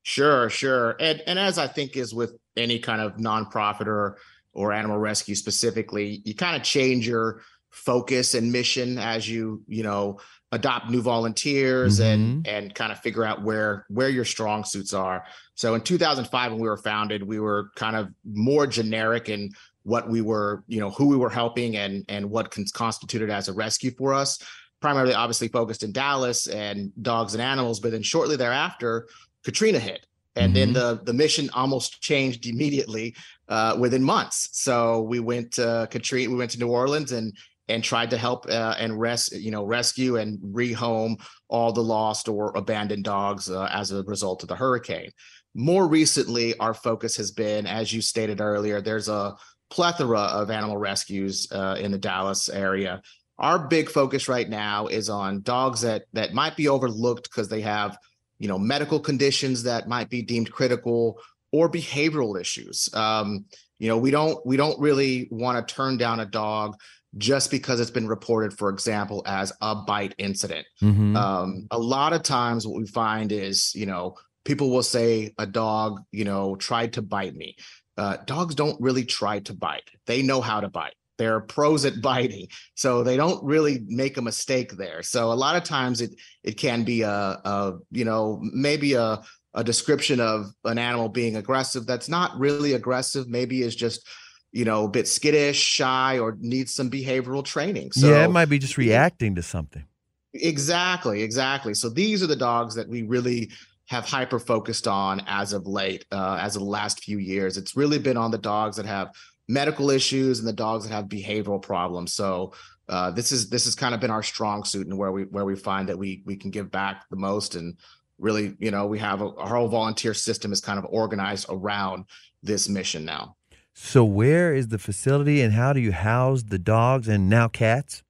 Sure, 0.03 0.49
sure. 0.49 0.95
And 1.01 1.21
and 1.27 1.37
as 1.37 1.59
I 1.59 1.67
think 1.67 1.97
is 1.97 2.15
with 2.15 2.39
any 2.57 2.79
kind 2.79 3.01
of 3.01 3.17
nonprofit 3.17 3.87
or 3.87 4.19
or 4.53 4.73
animal 4.73 4.99
rescue 4.99 5.35
specifically, 5.35 6.23
you 6.25 6.33
kind 6.33 6.55
of 6.55 6.63
change 6.63 7.09
your 7.09 7.43
focus 7.71 8.35
and 8.35 8.53
mission 8.53 8.99
as 8.99 9.29
you, 9.29 9.63
you 9.67 9.83
know, 9.83 10.21
adopt 10.53 10.91
new 10.91 11.03
volunteers 11.03 11.99
mm-hmm. 11.99 12.05
and 12.05 12.47
and 12.47 12.75
kind 12.75 12.93
of 12.93 12.99
figure 13.01 13.25
out 13.25 13.43
where 13.43 13.85
where 13.89 14.09
your 14.09 14.25
strong 14.25 14.65
suits 14.65 14.93
are. 14.93 15.25
So 15.55 15.75
in 15.75 15.81
2005 15.81 16.53
when 16.53 16.61
we 16.61 16.69
were 16.69 16.77
founded, 16.77 17.23
we 17.23 17.41
were 17.41 17.71
kind 17.77 17.97
of 17.97 18.09
more 18.25 18.67
generic 18.67 19.29
in 19.29 19.51
what 19.83 20.09
we 20.09 20.21
were, 20.21 20.65
you 20.67 20.81
know, 20.81 20.91
who 20.91 21.07
we 21.07 21.17
were 21.17 21.31
helping 21.31 21.77
and 21.77 22.05
and 22.09 22.31
what 22.31 22.55
constituted 22.73 23.31
as 23.31 23.49
a 23.49 23.53
rescue 23.53 23.91
for 23.91 24.15
us. 24.15 24.39
Primarily 24.81 25.15
obviously 25.15 25.49
focused 25.49 25.83
in 25.83 25.91
Dallas 25.91 26.47
and 26.47 26.93
dogs 27.03 27.35
and 27.35 27.43
animals, 27.43 27.81
but 27.81 27.93
then 27.93 28.03
shortly 28.03 28.37
thereafter 28.37 29.09
Katrina 29.45 29.79
hit. 29.79 30.07
And 30.37 30.55
mm-hmm. 30.55 30.73
then 30.73 30.73
the 30.75 31.01
the 31.05 31.13
mission 31.13 31.51
almost 31.55 32.01
changed 32.03 32.47
immediately 32.47 33.17
uh, 33.49 33.77
within 33.79 34.03
months. 34.03 34.51
So 34.53 35.03
we 35.03 35.19
went 35.19 35.53
to 35.53 35.89
Katrina, 35.91 36.31
we 36.31 36.37
went 36.37 36.53
to 36.53 36.59
New 36.59 36.69
Orleans 36.69 37.13
and 37.13 37.33
and 37.69 37.83
tried 37.83 38.11
to 38.11 38.19
help 38.19 38.47
uh, 38.49 38.75
and 38.79 38.99
res 38.99 39.31
you 39.33 39.51
know 39.51 39.65
rescue 39.65 40.17
and 40.17 40.39
rehome 40.41 41.21
all 41.49 41.73
the 41.73 41.83
lost 41.83 42.29
or 42.29 42.53
abandoned 42.57 43.05
dogs 43.05 43.51
uh, 43.51 43.69
as 43.73 43.93
a 43.93 44.03
result 44.05 44.43
of 44.43 44.49
the 44.49 44.57
hurricane 44.57 45.11
more 45.55 45.87
recently 45.87 46.57
our 46.59 46.75
focus 46.75 47.17
has 47.17 47.31
been 47.31 47.67
as 47.67 47.93
you 47.93 48.01
stated 48.01 48.41
earlier 48.41 48.81
there's 48.81 49.09
a 49.09 49.35
plethora 49.71 50.21
of 50.21 50.51
animal 50.51 50.77
rescues 50.77 51.49
uh, 51.53 51.77
in 51.79 51.91
the 51.91 51.99
dallas 51.99 52.49
area 52.49 53.01
our 53.39 53.67
big 53.69 53.91
focus 53.91 54.29
right 54.29 54.49
now 54.49 54.87
is 54.87 55.11
on 55.11 55.43
dogs 55.43 55.81
that 55.83 56.05
that 56.13 56.33
might 56.33 56.57
be 56.57 56.69
overlooked 56.69 57.25
because 57.25 57.49
they 57.49 57.61
have 57.61 57.99
you 58.39 58.49
know, 58.49 58.59
medical 58.59 59.01
conditions 59.01 59.63
that 59.63 59.89
might 59.89 60.11
be 60.11 60.23
deemed 60.23 60.51
critical 60.53 61.19
or 61.53 61.71
behavioral 61.71 62.39
issues. 62.41 62.93
Um, 62.95 63.47
you 63.79 63.89
know, 63.89 63.99
we 63.99 64.11
don't 64.11 64.45
we 64.47 64.57
don't 64.57 64.79
really 64.81 65.29
want 65.31 65.67
to 65.67 65.75
turn 65.75 65.97
down 65.97 66.21
a 66.21 66.27
dog 66.27 66.77
just 67.19 67.51
because 67.51 67.81
it's 67.81 67.91
been 67.91 68.09
reported, 68.09 68.57
for 68.57 68.69
example, 68.69 69.23
as 69.27 69.53
a 69.61 69.75
bite 69.75 70.15
incident. 70.19 70.67
Mm-hmm. 70.83 71.17
Um, 71.17 71.67
a 71.71 71.79
lot 71.79 72.13
of 72.13 72.23
times, 72.23 72.67
what 72.67 72.79
we 72.79 72.87
find 72.87 73.33
is, 73.33 73.75
you 73.75 73.87
know, 73.87 74.17
people 74.45 74.71
will 74.71 74.83
say 74.83 75.35
a 75.39 75.47
dog, 75.47 76.03
you 76.13 76.25
know, 76.25 76.57
tried 76.57 76.95
to 76.95 77.03
bite 77.03 77.35
me. 77.35 77.57
Uh, 77.97 78.19
dogs 78.27 78.55
don't 78.55 78.81
really 78.81 79.05
try 79.05 79.41
to 79.41 79.55
bite; 79.55 79.89
they 80.07 80.23
know 80.23 80.41
how 80.41 80.61
to 80.61 80.69
bite. 80.69 80.95
They're 81.19 81.41
pros 81.41 81.85
at 81.85 82.01
biting, 82.03 82.49
so 82.75 83.03
they 83.03 83.17
don't 83.17 83.43
really 83.45 83.83
make 83.87 84.17
a 84.17 84.23
mistake 84.23 84.73
there. 84.73 85.03
So 85.03 85.33
a 85.33 85.35
lot 85.35 85.57
of 85.57 85.65
times, 85.65 86.01
it 86.01 86.11
it 86.43 86.59
can 86.59 86.85
be 86.85 87.03
a, 87.03 87.11
a 87.11 87.79
you 87.91 88.05
know, 88.05 88.41
maybe 88.43 88.95
a 88.95 89.23
a 89.55 89.65
description 89.65 90.21
of 90.21 90.53
an 90.65 90.77
animal 90.77 91.09
being 91.09 91.37
aggressive 91.37 91.87
that's 91.87 92.11
not 92.11 92.39
really 92.39 92.75
aggressive. 92.75 93.27
Maybe 93.27 93.63
is 93.63 93.75
just 93.75 94.07
you 94.53 94.65
know, 94.65 94.85
a 94.85 94.89
bit 94.89 95.09
skittish, 95.09 95.59
shy, 95.59 96.19
or 96.19 96.37
needs 96.41 96.75
some 96.75 96.91
behavioral 96.91 97.45
training. 97.45 97.93
So, 97.93 98.09
yeah, 98.09 98.25
it 98.25 98.31
might 98.31 98.49
be 98.49 98.59
just 98.59 98.79
reacting 98.79 99.35
to 99.35 99.43
something. 99.43 99.85
Exactly, 100.33 101.23
exactly. 101.23 101.75
So 101.75 101.89
these 101.89 102.23
are 102.23 102.27
the 102.27 102.37
dogs 102.37 102.75
that 102.75 102.89
we 102.89 103.03
really 103.03 103.51
have 103.87 104.05
hyper 104.05 104.39
focused 104.39 104.89
on 104.89 105.23
as 105.27 105.53
of 105.53 105.67
late, 105.67 106.05
uh, 106.11 106.39
as 106.41 106.57
of 106.57 106.63
the 106.63 106.69
last 106.69 107.05
few 107.05 107.19
years. 107.19 107.57
It's 107.57 107.77
really 107.77 107.99
been 107.99 108.17
on 108.17 108.31
the 108.31 108.39
dogs 108.39 108.77
that 108.77 108.87
have 108.87 109.13
medical 109.49 109.91
issues 109.91 110.39
and 110.39 110.49
the 110.49 110.53
dogs 110.53 110.87
that 110.87 110.95
have 110.95 111.07
behavioral 111.07 111.63
problems. 111.63 112.13
So 112.13 112.53
uh, 112.89 113.11
this 113.11 113.33
is 113.33 113.49
this 113.49 113.65
has 113.65 113.75
kind 113.75 113.95
of 113.95 114.01
been 114.01 114.11
our 114.11 114.23
strong 114.23 114.65
suit 114.65 114.87
and 114.87 114.97
where 114.99 115.13
we 115.13 115.25
where 115.25 115.45
we 115.45 115.57
find 115.57 115.89
that 115.89 115.99
we 115.99 116.23
we 116.25 116.37
can 116.37 116.51
give 116.51 116.71
back 116.71 117.05
the 117.11 117.17
most 117.17 117.55
and 117.55 117.77
really 118.19 118.55
you 118.59 118.71
know 118.71 118.87
we 118.87 118.99
have 118.99 119.23
a, 119.23 119.35
our 119.37 119.57
whole 119.57 119.69
volunteer 119.69 120.15
system 120.15 120.53
is 120.53 120.61
kind 120.61 120.79
of 120.79 120.87
organized 120.89 121.47
around 121.49 122.05
this 122.43 122.69
mission 122.69 123.05
now. 123.05 123.37
So 123.79 124.07
where 124.07 124.55
is 124.55 124.69
the 124.69 124.79
facility 124.79 125.43
and 125.43 125.53
how 125.53 125.75
do 125.75 125.81
you 125.81 125.93
house 125.93 126.45
the 126.45 126.59
dogs 126.59 127.09
and 127.09 127.29
now 127.29 127.47
cats? 127.47 128.03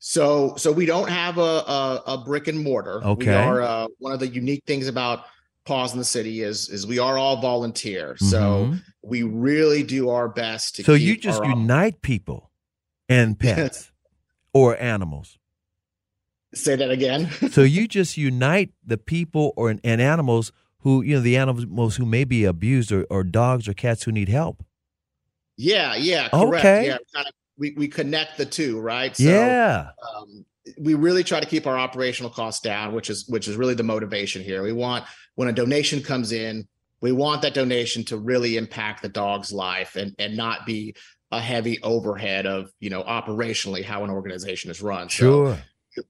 So 0.00 0.56
so 0.56 0.72
we 0.72 0.86
don't 0.86 1.08
have 1.08 1.38
a 1.38 1.40
a, 1.40 2.02
a 2.08 2.18
brick 2.24 2.48
and 2.48 2.58
mortar. 2.58 3.02
Okay. 3.04 3.30
We 3.30 3.32
are 3.36 3.62
uh, 3.62 3.86
one 3.98 4.12
of 4.12 4.18
the 4.18 4.26
unique 4.26 4.64
things 4.66 4.88
about 4.88 5.24
Paws 5.66 5.92
in 5.92 5.98
the 6.00 6.04
City 6.04 6.42
is 6.42 6.68
is 6.68 6.84
we 6.84 6.98
are 6.98 7.16
all 7.16 7.40
volunteer. 7.40 8.16
So 8.16 8.34
Mhm. 8.34 8.82
we 9.02 9.22
really 9.22 9.84
do 9.84 10.08
our 10.10 10.28
best 10.28 10.74
to 10.76 10.82
So 10.84 10.94
you 10.94 11.16
just 11.16 11.44
unite 11.44 12.02
people 12.02 12.50
and 13.08 13.38
pets 13.38 13.92
or 14.52 14.76
animals. 14.82 15.38
say 16.54 16.74
that 16.74 16.90
again. 16.90 17.30
so 17.52 17.62
you 17.62 17.86
just 17.98 18.16
unite 18.16 18.72
the 18.84 18.98
people 18.98 19.52
or 19.56 19.70
and 19.70 20.00
animals 20.00 20.50
who 20.80 21.02
you 21.02 21.14
know 21.14 21.20
the 21.20 21.36
animals 21.36 21.96
who 21.96 22.06
may 22.06 22.24
be 22.24 22.44
abused 22.44 22.92
or, 22.92 23.04
or 23.10 23.24
dogs 23.24 23.68
or 23.68 23.74
cats 23.74 24.04
who 24.04 24.12
need 24.12 24.28
help. 24.28 24.64
Yeah, 25.56 25.94
yeah, 25.94 26.28
correct. 26.28 26.64
Okay. 26.64 26.86
Yeah, 26.86 26.96
kind 27.14 27.26
of, 27.26 27.34
we 27.58 27.74
we 27.76 27.88
connect 27.88 28.38
the 28.38 28.46
two, 28.46 28.80
right? 28.80 29.14
So, 29.16 29.24
yeah. 29.24 29.90
um, 30.16 30.44
we 30.78 30.94
really 30.94 31.22
try 31.22 31.40
to 31.40 31.46
keep 31.46 31.66
our 31.66 31.78
operational 31.78 32.30
costs 32.30 32.62
down, 32.62 32.94
which 32.94 33.10
is 33.10 33.28
which 33.28 33.46
is 33.46 33.56
really 33.56 33.74
the 33.74 33.82
motivation 33.82 34.42
here. 34.42 34.62
We 34.62 34.72
want 34.72 35.04
when 35.34 35.48
a 35.48 35.52
donation 35.52 36.02
comes 36.02 36.32
in, 36.32 36.66
we 37.02 37.12
want 37.12 37.42
that 37.42 37.54
donation 37.54 38.04
to 38.04 38.16
really 38.16 38.56
impact 38.56 39.02
the 39.02 39.08
dog's 39.10 39.52
life 39.52 39.96
and 39.96 40.14
and 40.18 40.36
not 40.36 40.64
be 40.64 40.94
a 41.30 41.40
heavy 41.40 41.80
overhead 41.82 42.46
of 42.46 42.72
you 42.80 42.88
know 42.88 43.02
operationally 43.02 43.84
how 43.84 44.02
an 44.04 44.10
organization 44.10 44.70
is 44.70 44.80
run. 44.80 45.10
So, 45.10 45.16
Sure. 45.16 45.58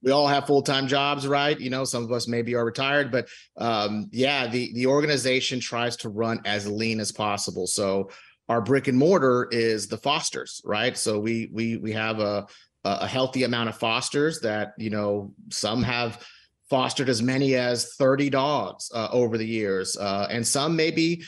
We 0.01 0.11
all 0.11 0.27
have 0.27 0.47
full-time 0.47 0.87
jobs 0.87 1.27
right? 1.27 1.59
You 1.59 1.69
know 1.69 1.83
some 1.83 2.03
of 2.03 2.11
us 2.11 2.27
maybe 2.27 2.55
are 2.55 2.65
retired 2.65 3.11
but 3.11 3.27
um 3.57 4.09
yeah 4.11 4.47
the 4.47 4.71
the 4.73 4.87
organization 4.87 5.59
tries 5.59 5.97
to 5.97 6.09
run 6.09 6.41
as 6.45 6.67
lean 6.67 6.99
as 6.99 7.11
possible. 7.11 7.67
So 7.67 8.09
our 8.49 8.61
brick 8.61 8.87
and 8.87 8.97
mortar 8.97 9.47
is 9.51 9.87
the 9.87 9.97
fosters 9.97 10.61
right? 10.65 10.97
So 10.97 11.19
we 11.19 11.49
we 11.51 11.77
we 11.77 11.91
have 11.93 12.19
a 12.19 12.47
a 12.83 13.07
healthy 13.07 13.43
amount 13.43 13.69
of 13.69 13.77
fosters 13.77 14.39
that 14.41 14.73
you 14.77 14.89
know 14.89 15.33
some 15.51 15.83
have 15.83 16.25
fostered 16.69 17.09
as 17.09 17.21
many 17.21 17.55
as 17.55 17.95
30 17.95 18.29
dogs 18.29 18.89
uh, 18.95 19.09
over 19.11 19.37
the 19.37 19.45
years 19.45 19.97
uh, 19.97 20.25
and 20.31 20.47
some 20.47 20.73
maybe 20.73 21.21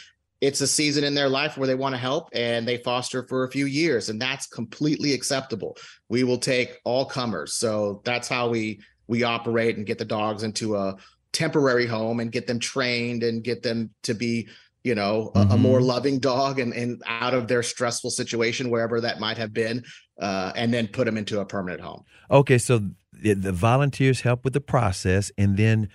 it's 0.43 0.59
a 0.59 0.67
season 0.67 1.05
in 1.05 1.13
their 1.13 1.29
life 1.29 1.57
where 1.57 1.67
they 1.67 1.73
want 1.83 1.95
to 1.95 1.99
help 1.99 2.27
and 2.33 2.67
they 2.67 2.75
foster 2.75 3.25
for 3.29 3.45
a 3.45 3.51
few 3.51 3.65
years 3.65 4.09
and 4.09 4.21
that's 4.21 4.45
completely 4.45 5.13
acceptable. 5.13 5.77
We 6.09 6.25
will 6.25 6.37
take 6.37 6.79
all 6.83 7.05
comers. 7.05 7.53
So 7.53 8.01
that's 8.03 8.27
how 8.27 8.49
we 8.49 8.81
we 9.07 9.23
operate 9.23 9.77
and 9.77 9.85
get 9.85 9.99
the 9.99 10.05
dogs 10.19 10.43
into 10.43 10.75
a 10.75 10.97
temporary 11.31 11.87
home 11.87 12.19
and 12.19 12.29
get 12.29 12.45
them 12.45 12.59
trained 12.59 13.23
and 13.23 13.41
get 13.41 13.63
them 13.63 13.91
to 14.03 14.13
be 14.13 14.49
you 14.83 14.95
know 14.95 15.31
a, 15.33 15.39
a 15.51 15.57
more 15.57 15.79
Mhm. 15.79 15.85
loving 15.85 16.19
dog 16.19 16.59
and, 16.59 16.73
and 16.73 17.01
out 17.07 17.33
of 17.33 17.47
their 17.47 17.63
stressful 17.63 18.11
situation 18.11 18.69
wherever 18.69 18.99
that 18.99 19.21
might 19.21 19.37
have 19.37 19.53
been 19.53 19.85
uh, 20.19 20.51
and 20.57 20.73
then 20.73 20.87
put 20.87 21.05
them 21.05 21.17
into 21.17 21.39
a 21.39 21.45
permanent 21.45 21.81
home. 21.81 22.03
Okay, 22.29 22.57
so 22.57 22.81
the, 23.13 23.33
the 23.33 23.53
volunteers 23.53 24.21
help 24.21 24.43
with 24.43 24.53
the 24.53 24.61
process, 24.75 25.31
and 25.37 25.55
then 25.55 25.87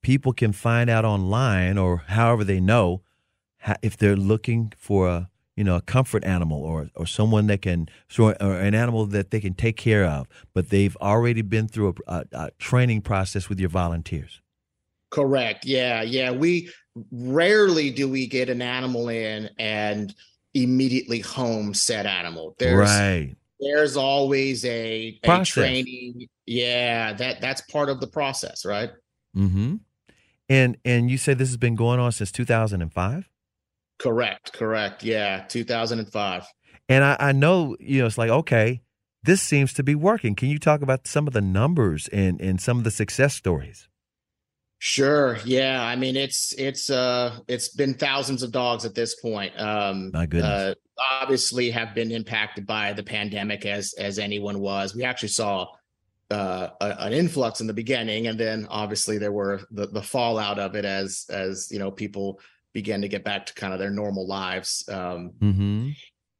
people 0.00 0.32
can 0.32 0.52
find 0.52 0.88
out 0.88 1.04
online 1.04 1.76
or 1.76 1.98
however 2.06 2.44
they 2.44 2.60
know 2.60 3.02
if 3.82 3.96
they're 3.96 4.16
looking 4.16 4.72
for 4.76 5.08
a 5.08 5.30
you 5.56 5.64
know 5.64 5.76
a 5.76 5.80
comfort 5.80 6.24
animal 6.24 6.62
or 6.64 6.90
or 6.94 7.06
someone 7.06 7.46
that 7.46 7.62
can 7.62 7.88
or 8.18 8.32
an 8.40 8.74
animal 8.74 9.06
that 9.06 9.30
they 9.30 9.40
can 9.40 9.54
take 9.54 9.76
care 9.76 10.04
of, 10.04 10.26
but 10.52 10.70
they've 10.70 10.96
already 11.00 11.42
been 11.42 11.68
through 11.68 11.94
a, 12.06 12.12
a, 12.12 12.24
a 12.32 12.50
training 12.58 13.02
process 13.02 13.48
with 13.48 13.60
your 13.60 13.70
volunteers. 13.70 14.40
Correct. 15.10 15.64
Yeah. 15.64 16.02
Yeah. 16.02 16.32
We 16.32 16.70
rarely 17.12 17.90
do 17.90 18.08
we 18.08 18.26
get 18.26 18.48
an 18.48 18.60
animal 18.60 19.08
in 19.08 19.48
and 19.58 20.14
immediately 20.54 21.20
home 21.20 21.74
said 21.74 22.06
animal. 22.06 22.56
There's 22.58 22.88
right. 22.88 23.34
there's 23.60 23.96
always 23.96 24.64
a, 24.64 25.18
a 25.22 25.44
training. 25.44 26.28
Yeah, 26.46 27.12
that 27.14 27.40
that's 27.40 27.60
part 27.62 27.88
of 27.88 28.00
the 28.00 28.06
process, 28.06 28.64
right? 28.64 28.90
Mm-hmm. 29.36 29.76
And 30.48 30.76
and 30.84 31.10
you 31.10 31.16
say 31.16 31.34
this 31.34 31.48
has 31.48 31.56
been 31.56 31.74
going 31.76 32.00
on 32.00 32.12
since 32.12 32.32
2005. 32.32 33.30
Correct. 33.98 34.52
Correct. 34.52 35.02
Yeah, 35.02 35.44
2005. 35.48 36.46
And 36.88 37.04
I, 37.04 37.16
I 37.18 37.32
know, 37.32 37.76
you 37.80 38.00
know, 38.00 38.06
it's 38.06 38.18
like, 38.18 38.30
okay, 38.30 38.82
this 39.22 39.40
seems 39.40 39.72
to 39.74 39.82
be 39.82 39.94
working. 39.94 40.34
Can 40.34 40.48
you 40.48 40.58
talk 40.58 40.82
about 40.82 41.06
some 41.06 41.26
of 41.26 41.32
the 41.32 41.40
numbers 41.40 42.08
and, 42.08 42.40
and 42.40 42.60
some 42.60 42.78
of 42.78 42.84
the 42.84 42.90
success 42.90 43.34
stories? 43.34 43.88
Sure. 44.78 45.38
Yeah. 45.46 45.82
I 45.82 45.96
mean, 45.96 46.14
it's 46.14 46.52
it's 46.58 46.90
uh 46.90 47.38
it's 47.48 47.68
been 47.74 47.94
thousands 47.94 48.42
of 48.42 48.52
dogs 48.52 48.84
at 48.84 48.94
this 48.94 49.14
point. 49.14 49.58
Um 49.58 50.10
My 50.12 50.26
goodness. 50.26 50.44
uh, 50.44 50.74
obviously 51.22 51.70
have 51.70 51.94
been 51.94 52.10
impacted 52.10 52.66
by 52.66 52.92
the 52.92 53.02
pandemic 53.02 53.64
as 53.64 53.94
as 53.98 54.18
anyone 54.18 54.60
was. 54.60 54.94
We 54.94 55.04
actually 55.04 55.30
saw 55.30 55.68
uh 56.30 56.68
a, 56.82 56.96
an 56.98 57.12
influx 57.14 57.62
in 57.62 57.66
the 57.66 57.72
beginning 57.72 58.26
and 58.26 58.38
then 58.38 58.66
obviously 58.68 59.16
there 59.16 59.32
were 59.32 59.62
the 59.70 59.86
the 59.86 60.02
fallout 60.02 60.58
of 60.58 60.74
it 60.74 60.84
as 60.84 61.24
as 61.30 61.68
you 61.70 61.78
know 61.78 61.90
people 61.90 62.38
began 62.74 63.00
to 63.00 63.08
get 63.08 63.24
back 63.24 63.46
to 63.46 63.54
kind 63.54 63.72
of 63.72 63.78
their 63.78 63.90
normal 63.90 64.26
lives. 64.26 64.86
Um 64.88 65.30
Mm-hmm. 65.40 65.90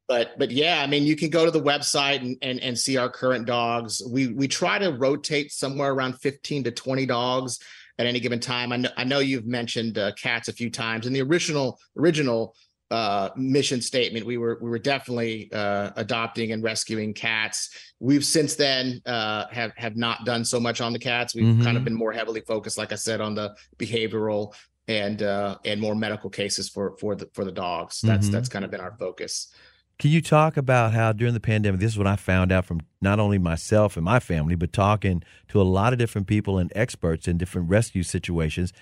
but 0.07 0.37
but 0.37 0.51
yeah 0.51 0.83
i 0.83 0.87
mean 0.87 1.03
you 1.03 1.15
can 1.15 1.31
go 1.31 1.45
to 1.45 1.51
the 1.51 1.61
website 1.71 2.19
and, 2.21 2.37
and 2.43 2.59
and 2.59 2.77
see 2.77 2.95
our 2.97 3.09
current 3.09 3.47
dogs 3.47 4.03
we 4.15 4.27
we 4.27 4.47
try 4.47 4.77
to 4.77 4.91
rotate 4.91 5.51
somewhere 5.51 5.91
around 5.93 6.13
15 6.21 6.65
to 6.65 6.71
20 6.71 7.05
dogs 7.07 7.57
at 7.97 8.05
any 8.05 8.19
given 8.19 8.39
time 8.39 8.71
i 8.71 8.77
know, 8.77 8.89
I 8.97 9.03
know 9.03 9.17
you've 9.19 9.47
mentioned 9.47 9.97
uh, 9.97 10.11
cats 10.11 10.47
a 10.47 10.53
few 10.53 10.69
times 10.69 11.07
in 11.07 11.13
the 11.13 11.23
original 11.23 11.79
original 11.97 12.53
uh 12.91 13.29
mission 13.35 13.81
statement 13.81 14.27
we 14.27 14.37
were 14.37 14.59
we 14.61 14.69
were 14.69 14.77
definitely 14.93 15.49
uh 15.51 15.89
adopting 15.95 16.51
and 16.51 16.61
rescuing 16.61 17.11
cats 17.15 17.57
we've 17.99 18.23
since 18.23 18.53
then 18.55 19.01
uh 19.07 19.45
have 19.59 19.71
have 19.75 19.95
not 19.97 20.23
done 20.23 20.45
so 20.45 20.59
much 20.59 20.81
on 20.81 20.93
the 20.93 20.99
cats 20.99 21.33
we've 21.33 21.63
kind 21.63 21.77
of 21.77 21.81
Mhm. 21.81 21.85
been 21.85 21.95
more 22.03 22.13
heavily 22.13 22.41
focused 22.41 22.77
like 22.77 22.91
i 22.91 22.95
said 23.07 23.21
on 23.21 23.33
the 23.33 23.55
behavioral 23.79 24.53
and 24.87 25.23
uh 25.23 25.57
and 25.65 25.81
more 25.81 25.95
medical 25.95 26.29
cases 26.29 26.69
for 26.69 26.95
for 26.97 27.15
the 27.15 27.27
for 27.33 27.43
the 27.45 27.51
dogs 27.51 28.01
that's 28.01 28.27
Mhm. 28.27 28.31
that's 28.31 28.49
kind 28.49 28.63
of 28.65 28.71
been 28.71 28.81
our 28.81 28.95
focus 28.99 29.51
Can 29.97 30.11
you 30.11 30.21
talk 30.21 30.57
about 30.57 30.91
how 30.93 31.13
during 31.13 31.33
the 31.33 31.39
pandemic, 31.39 31.79
this 31.79 31.93
is 31.93 31.97
what 31.97 32.05
I 32.05 32.17
found 32.17 32.51
out 32.51 32.65
from 32.65 32.81
not 33.01 33.17
only 33.17 33.37
myself 33.39 33.95
and 33.95 34.03
my 34.03 34.19
family, 34.19 34.55
but 34.55 34.73
talking 34.73 35.23
to 35.47 35.61
a 35.61 35.63
lot 35.63 35.93
of 35.93 35.99
different 35.99 36.27
people 36.27 36.57
and 36.57 36.69
experts 36.75 37.29
in 37.29 37.37
different 37.37 37.69
rescue 37.69 38.03
situations. 38.03 38.73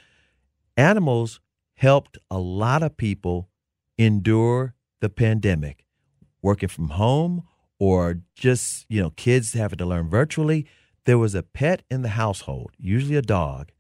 Animals 0.75 1.39
helped 1.75 2.17
a 2.31 2.39
lot 2.39 2.81
of 2.83 2.97
people 2.97 3.49
endure 3.97 4.73
the 5.01 5.09
pandemic, 5.09 5.85
working 6.41 6.69
from 6.69 6.89
home 6.89 7.43
or 7.79 8.21
just, 8.35 8.85
you 8.89 8.99
know, 9.01 9.11
kids 9.11 9.53
having 9.53 9.77
to 9.77 9.85
learn 9.85 10.09
virtually. 10.09 10.65
There 11.05 11.19
was 11.19 11.35
a 11.35 11.43
pet 11.43 11.83
in 11.91 12.01
the 12.01 12.09
household, 12.09 12.71
usually 12.79 13.15
a 13.17 13.21
dog, 13.21 13.71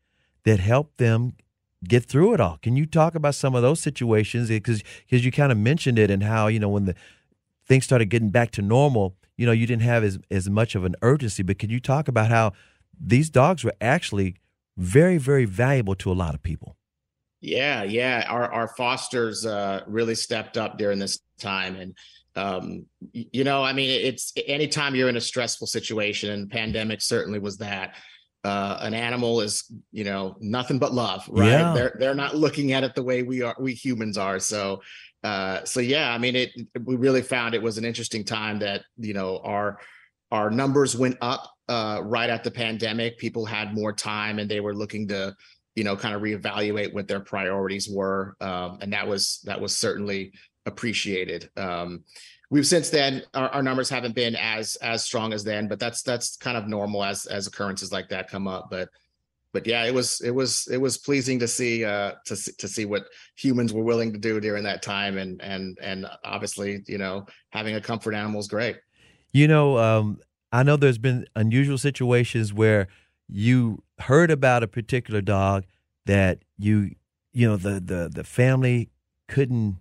that 0.45 0.59
helped 0.59 0.97
them 0.97 1.33
get 1.87 2.05
through 2.05 2.33
it 2.33 2.39
all. 2.39 2.57
Can 2.61 2.75
you 2.75 2.85
talk 2.85 3.15
about 3.15 3.35
some 3.35 3.55
of 3.55 3.61
those 3.61 3.79
situations? 3.79 4.49
Because 4.49 4.83
because 5.01 5.25
you 5.25 5.31
kind 5.31 5.51
of 5.51 5.57
mentioned 5.57 5.99
it 5.99 6.09
and 6.09 6.23
how 6.23 6.47
you 6.47 6.59
know 6.59 6.69
when 6.69 6.85
the 6.85 6.95
things 7.65 7.85
started 7.85 8.05
getting 8.05 8.29
back 8.29 8.51
to 8.51 8.61
normal, 8.61 9.15
you 9.37 9.45
know, 9.45 9.51
you 9.51 9.67
didn't 9.67 9.83
have 9.83 10.03
as 10.03 10.19
as 10.31 10.49
much 10.49 10.75
of 10.75 10.83
an 10.85 10.95
urgency. 11.01 11.43
But 11.43 11.59
can 11.59 11.69
you 11.69 11.79
talk 11.79 12.07
about 12.07 12.29
how 12.29 12.53
these 12.99 13.29
dogs 13.29 13.63
were 13.63 13.73
actually 13.81 14.35
very, 14.77 15.17
very 15.17 15.45
valuable 15.45 15.95
to 15.95 16.11
a 16.11 16.13
lot 16.13 16.33
of 16.33 16.41
people. 16.41 16.77
Yeah, 17.41 17.83
yeah. 17.83 18.25
Our 18.29 18.51
our 18.51 18.67
fosters 18.69 19.45
uh, 19.45 19.81
really 19.85 20.15
stepped 20.15 20.57
up 20.57 20.77
during 20.77 20.97
this 20.97 21.19
time, 21.39 21.75
and 21.75 21.97
um, 22.35 22.85
you 23.11 23.43
know, 23.43 23.63
I 23.63 23.73
mean, 23.73 23.89
it's 23.89 24.31
anytime 24.47 24.95
you're 24.95 25.09
in 25.09 25.17
a 25.17 25.21
stressful 25.21 25.67
situation, 25.67 26.31
and 26.31 26.49
pandemic 26.49 27.01
certainly 27.01 27.39
was 27.39 27.57
that. 27.57 27.95
Uh, 28.43 28.77
an 28.81 28.93
animal 28.93 29.39
is, 29.39 29.71
you 29.91 30.03
know, 30.03 30.35
nothing 30.41 30.77
but 30.77 30.93
love, 30.93 31.25
right? 31.29 31.47
Yeah. 31.47 31.73
They're 31.73 31.95
they're 31.97 32.15
not 32.15 32.35
looking 32.35 32.73
at 32.73 32.83
it 32.83 32.93
the 32.93 33.03
way 33.03 33.23
we 33.23 33.41
are, 33.41 33.55
we 33.57 33.73
humans 33.73 34.17
are. 34.17 34.39
So, 34.39 34.81
uh, 35.23 35.63
so 35.63 35.79
yeah, 35.79 36.13
I 36.13 36.17
mean, 36.17 36.35
it. 36.35 36.51
We 36.83 36.97
really 36.97 37.21
found 37.21 37.55
it 37.55 37.61
was 37.61 37.77
an 37.77 37.85
interesting 37.85 38.25
time 38.25 38.59
that 38.59 38.83
you 38.97 39.13
know 39.13 39.39
our 39.43 39.79
our 40.31 40.51
numbers 40.51 40.97
went 40.97 41.17
up 41.21 41.49
uh, 41.69 42.01
right 42.03 42.29
at 42.29 42.43
the 42.43 42.51
pandemic. 42.51 43.17
People 43.17 43.45
had 43.45 43.73
more 43.73 43.93
time, 43.93 44.39
and 44.39 44.51
they 44.51 44.59
were 44.59 44.75
looking 44.75 45.07
to 45.07 45.33
you 45.75 45.83
know 45.83 45.95
kind 45.95 46.15
of 46.15 46.21
reevaluate 46.21 46.93
what 46.93 47.07
their 47.07 47.19
priorities 47.19 47.89
were 47.89 48.35
um, 48.41 48.77
and 48.81 48.93
that 48.93 49.07
was 49.07 49.41
that 49.45 49.59
was 49.59 49.75
certainly 49.75 50.31
appreciated 50.65 51.49
um, 51.57 52.03
we've 52.53 52.67
since 52.67 52.91
then 52.91 53.23
our, 53.33 53.49
our, 53.49 53.63
numbers 53.63 53.89
haven't 53.89 54.13
been 54.13 54.35
as 54.35 54.75
as 54.75 55.03
strong 55.03 55.33
as 55.33 55.43
then 55.43 55.67
but 55.67 55.79
that's 55.79 56.03
that's 56.03 56.37
kind 56.37 56.55
of 56.55 56.67
normal 56.67 57.03
as 57.03 57.25
as 57.25 57.47
occurrences 57.47 57.91
like 57.91 58.09
that 58.09 58.29
come 58.29 58.47
up. 58.47 58.67
But 58.69 58.89
but 59.53 59.65
yeah 59.65 59.85
it 59.85 59.93
was 59.93 60.21
it 60.21 60.29
was 60.29 60.67
it 60.71 60.77
was 60.77 60.99
pleasing 60.99 61.39
to 61.39 61.47
see 61.47 61.83
uh 61.83 62.11
to 62.25 62.35
to 62.59 62.67
see 62.67 62.85
what 62.85 63.05
humans 63.35 63.73
were 63.73 63.83
willing 63.83 64.13
to 64.13 64.19
do 64.19 64.39
during 64.39 64.63
that 64.65 64.83
time. 64.83 65.17
And 65.17 65.41
and 65.41 65.79
and 65.81 66.05
obviously 66.23 66.83
you 66.87 66.99
know 66.99 67.25
having 67.49 67.73
a 67.73 67.81
comfort 67.81 68.13
animal 68.13 68.39
is 68.39 68.47
great. 68.47 68.77
You 69.31 69.47
know 69.47 69.79
um 69.79 70.19
i 70.51 70.61
know 70.61 70.77
there's 70.77 70.99
been 70.99 71.25
unusual 71.35 71.79
situations 71.79 72.53
where 72.53 72.87
you 73.27 73.81
heard 73.97 74.29
about 74.29 74.61
a 74.61 74.67
particular 74.67 75.21
dog 75.21 75.63
that 76.05 76.43
you 76.59 76.91
you 77.31 77.47
know 77.49 77.57
the 77.57 77.79
the 77.79 78.11
the 78.13 78.23
family 78.23 78.91
couldn't 79.27 79.77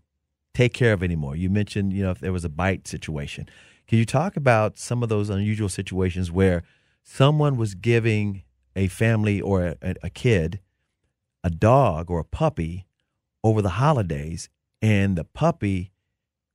take 0.54 0.72
care 0.72 0.92
of 0.92 1.02
anymore. 1.02 1.36
You 1.36 1.50
mentioned 1.50 1.92
you 1.92 2.02
know 2.02 2.10
if 2.10 2.20
there 2.20 2.32
was 2.32 2.44
a 2.44 2.48
bite 2.48 2.86
situation. 2.86 3.48
Can 3.86 3.98
you 3.98 4.06
talk 4.06 4.36
about 4.36 4.78
some 4.78 5.02
of 5.02 5.08
those 5.08 5.28
unusual 5.28 5.68
situations 5.68 6.30
where 6.30 6.62
someone 7.02 7.56
was 7.56 7.74
giving 7.74 8.42
a 8.74 8.88
family 8.88 9.40
or 9.40 9.76
a, 9.82 9.94
a 10.02 10.10
kid 10.10 10.60
a 11.44 11.50
dog 11.50 12.08
or 12.10 12.20
a 12.20 12.24
puppy 12.24 12.86
over 13.42 13.60
the 13.60 13.70
holidays 13.70 14.48
and 14.80 15.16
the 15.18 15.24
puppy 15.24 15.90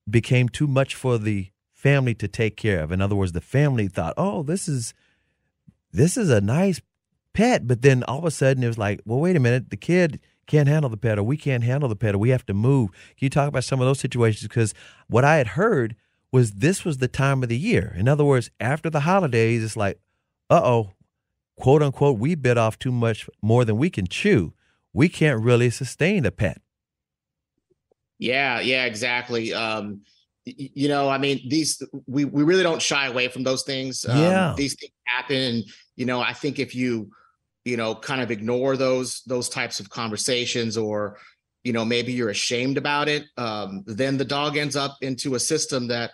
became 0.10 0.48
too 0.48 0.68
much 0.68 0.96
for 0.96 1.18
the 1.18 1.50
family 1.74 2.14
to 2.16 2.28
take 2.28 2.56
care 2.56 2.82
of. 2.82 2.92
In 2.92 3.02
other 3.02 3.16
words, 3.16 3.34
the 3.34 3.42
family 3.42 3.88
thought, 3.88 4.14
"Oh, 4.18 4.44
this 4.44 4.68
is 4.68 4.94
this 5.92 6.16
is 6.16 6.30
a 6.30 6.42
nice 6.42 6.82
pet. 7.38 7.68
But 7.68 7.84
then 7.84 8.04
all 8.04 8.18
of 8.18 8.26
a 8.26 8.32
sudden 8.32 8.64
it 8.64 8.68
was 8.68 8.80
like, 8.80 9.00
well, 9.06 9.20
wait 9.20 9.36
a 9.36 9.40
minute, 9.40 9.70
the 9.70 9.78
kid 9.78 10.20
can't 10.48 10.68
handle 10.68 10.90
the 10.90 10.98
pet 10.98 11.20
or 11.20 11.24
we 11.24 11.38
can't 11.38 11.64
handle 11.64 11.90
the 11.90 11.96
pet 11.96 12.16
or 12.16 12.18
we 12.18 12.30
have 12.30 12.46
to 12.48 12.54
move. 12.54 12.92
Can 12.92 13.26
you 13.26 13.30
talk 13.30 13.48
about 13.48 13.64
some 13.64 13.80
of 13.80 13.86
those 13.86 14.00
situations? 14.00 14.48
Because 14.48 14.74
what 15.08 15.24
I 15.24 15.36
had 15.36 15.50
heard 15.50 15.96
was 16.32 16.54
this 16.54 16.84
was 16.84 16.98
the 16.98 17.08
time 17.08 17.44
of 17.44 17.50
the 17.50 17.58
year. 17.58 17.94
In 17.98 18.08
other 18.08 18.26
words, 18.26 18.50
after 18.60 18.90
the 18.90 19.02
holidays, 19.02 19.64
it's 19.64 19.78
like, 19.78 20.00
uh 20.50 20.62
oh, 20.64 20.92
quote 21.58 21.84
unquote, 21.84 22.18
we 22.18 22.36
bit 22.36 22.58
off 22.58 22.80
too 22.80 22.92
much 22.92 23.30
more 23.42 23.66
than 23.66 23.78
we 23.78 23.90
can 23.90 24.08
chew. 24.08 24.54
We 24.94 25.10
can't 25.10 25.42
really 25.42 25.70
sustain 25.70 26.26
a 26.26 26.32
pet. 26.32 26.62
Yeah, 28.20 28.60
yeah, 28.62 28.86
exactly. 28.86 29.54
Um, 29.54 30.02
you 30.46 30.88
know, 30.88 31.10
I 31.10 31.18
mean, 31.18 31.42
these 31.50 31.84
we 32.08 32.26
we 32.26 32.44
really 32.44 32.64
don't 32.64 32.82
shy 32.82 33.08
away 33.08 33.28
from 33.28 33.44
those 33.44 33.64
things. 33.64 34.06
Um, 34.08 34.18
yeah, 34.18 34.54
these 34.56 34.76
things 34.76 34.94
happen, 35.06 35.36
and 35.36 35.64
you 35.96 36.06
know, 36.06 36.22
I 36.22 36.34
think 36.34 36.58
if 36.58 36.74
you 36.74 37.12
you 37.68 37.76
know 37.76 37.94
kind 37.94 38.22
of 38.22 38.32
ignore 38.32 38.78
those 38.78 39.22
those 39.28 39.50
types 39.50 39.82
of 39.82 39.90
conversations 39.90 40.78
or 40.78 41.18
you 41.66 41.74
know 41.74 41.84
maybe 41.84 42.14
you're 42.14 42.30
ashamed 42.30 42.78
about 42.78 43.10
it 43.10 43.26
um, 43.36 43.84
then 43.86 44.18
the 44.18 44.26
dog 44.26 44.56
ends 44.56 44.78
up 44.78 44.96
into 45.02 45.36
a 45.36 45.40
system 45.40 45.88
that 45.88 46.12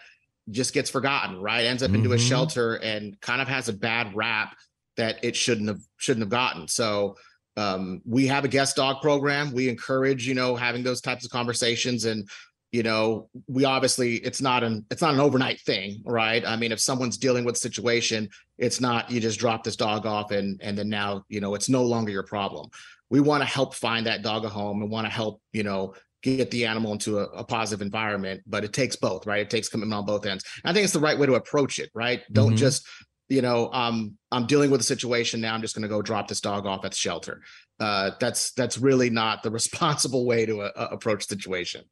just 0.49 0.73
gets 0.73 0.89
forgotten 0.89 1.39
right 1.39 1.65
ends 1.65 1.83
up 1.83 1.89
mm-hmm. 1.89 1.97
into 1.97 2.13
a 2.13 2.15
mm-hmm. 2.15 2.27
shelter 2.27 2.75
and 2.77 3.19
kind 3.21 3.39
of 3.39 3.47
has 3.47 3.69
a 3.69 3.73
bad 3.73 4.15
rap 4.15 4.55
that 4.97 5.23
it 5.23 5.35
shouldn't 5.35 5.67
have 5.67 5.81
shouldn't 5.97 6.23
have 6.23 6.29
gotten 6.29 6.67
so 6.67 7.15
um, 7.55 8.01
we 8.03 8.25
have 8.25 8.45
a 8.45 8.47
guest 8.47 8.77
dog 8.77 8.99
program 8.99 9.53
we 9.53 9.69
encourage 9.69 10.27
you 10.27 10.33
know 10.33 10.55
having 10.55 10.81
those 10.81 11.01
types 11.01 11.23
of 11.23 11.29
conversations 11.29 12.05
and 12.05 12.27
you 12.71 12.81
know 12.81 13.29
we 13.47 13.63
obviously 13.63 14.15
it's 14.15 14.41
not 14.41 14.63
an 14.63 14.83
it's 14.89 15.03
not 15.03 15.13
an 15.13 15.19
overnight 15.19 15.61
thing 15.61 16.01
right 16.03 16.43
i 16.47 16.55
mean 16.55 16.71
if 16.71 16.79
someone's 16.79 17.17
dealing 17.17 17.45
with 17.45 17.53
a 17.53 17.59
situation 17.59 18.27
it's 18.63 18.79
not 18.79 19.11
you 19.11 19.19
just 19.19 19.39
drop 19.39 19.63
this 19.63 19.75
dog 19.75 20.05
off 20.05 20.31
and 20.31 20.59
and 20.63 20.77
then 20.77 20.87
now 20.87 21.25
you 21.27 21.41
know 21.41 21.53
it's 21.53 21.67
no 21.69 21.83
longer 21.83 22.11
your 22.11 22.23
problem. 22.23 22.69
We 23.09 23.19
want 23.19 23.41
to 23.41 23.45
help 23.45 23.75
find 23.75 24.07
that 24.07 24.21
dog 24.23 24.45
a 24.45 24.49
home 24.49 24.81
and 24.81 24.89
want 24.89 25.05
to 25.05 25.11
help 25.11 25.41
you 25.51 25.63
know 25.63 25.95
get 26.21 26.49
the 26.51 26.65
animal 26.65 26.93
into 26.93 27.19
a, 27.19 27.23
a, 27.23 27.43
positive 27.43 27.81
environment 27.81 28.41
but 28.47 28.63
it 28.63 28.71
takes 28.71 28.95
both 28.95 29.27
right? 29.27 29.41
It 29.41 29.49
takes 29.49 29.67
commitment 29.67 29.99
on 29.99 30.05
both 30.05 30.25
ends. 30.25 30.45
I 30.63 30.71
think 30.71 30.85
it's 30.85 30.93
the 30.93 31.01
right 31.01 31.19
way 31.19 31.27
to 31.27 31.33
approach 31.33 31.77
it 31.77 31.91
right? 31.93 32.21
Don't 32.31 32.49
mm-hmm. 32.49 32.55
just 32.55 32.87
you 33.29 33.41
know 33.41 33.69
um 33.73 34.17
i'm 34.31 34.45
dealing 34.47 34.69
with 34.69 34.81
a 34.81 34.83
situation 34.83 35.39
now 35.39 35.53
i'm 35.53 35.61
just 35.61 35.73
going 35.73 35.81
to 35.81 35.87
go 35.87 36.01
drop 36.01 36.27
this 36.27 36.41
dog 36.41 36.65
off 36.65 36.85
at 36.85 36.91
the 36.91 36.97
shelter. 36.97 37.41
Uh 37.79 38.11
that's 38.19 38.53
that's 38.53 38.77
really 38.77 39.09
not 39.09 39.43
the 39.43 39.51
responsible 39.61 40.25
way 40.25 40.45
to 40.45 40.61
uh, 40.61 40.87
approach 40.91 41.27
the 41.27 41.35
situation. 41.35 41.83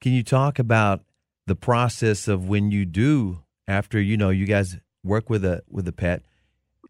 Can 0.00 0.12
you 0.12 0.22
talk 0.22 0.58
about 0.58 1.04
the 1.46 1.56
process 1.56 2.26
of 2.26 2.48
when 2.48 2.70
you 2.70 2.86
do 2.86 3.42
after 3.68 4.00
you 4.00 4.16
know 4.16 4.30
you 4.30 4.46
guys 4.46 4.78
work 5.02 5.30
with 5.30 5.44
a 5.44 5.62
with 5.68 5.86
a 5.88 5.92
pet, 5.92 6.22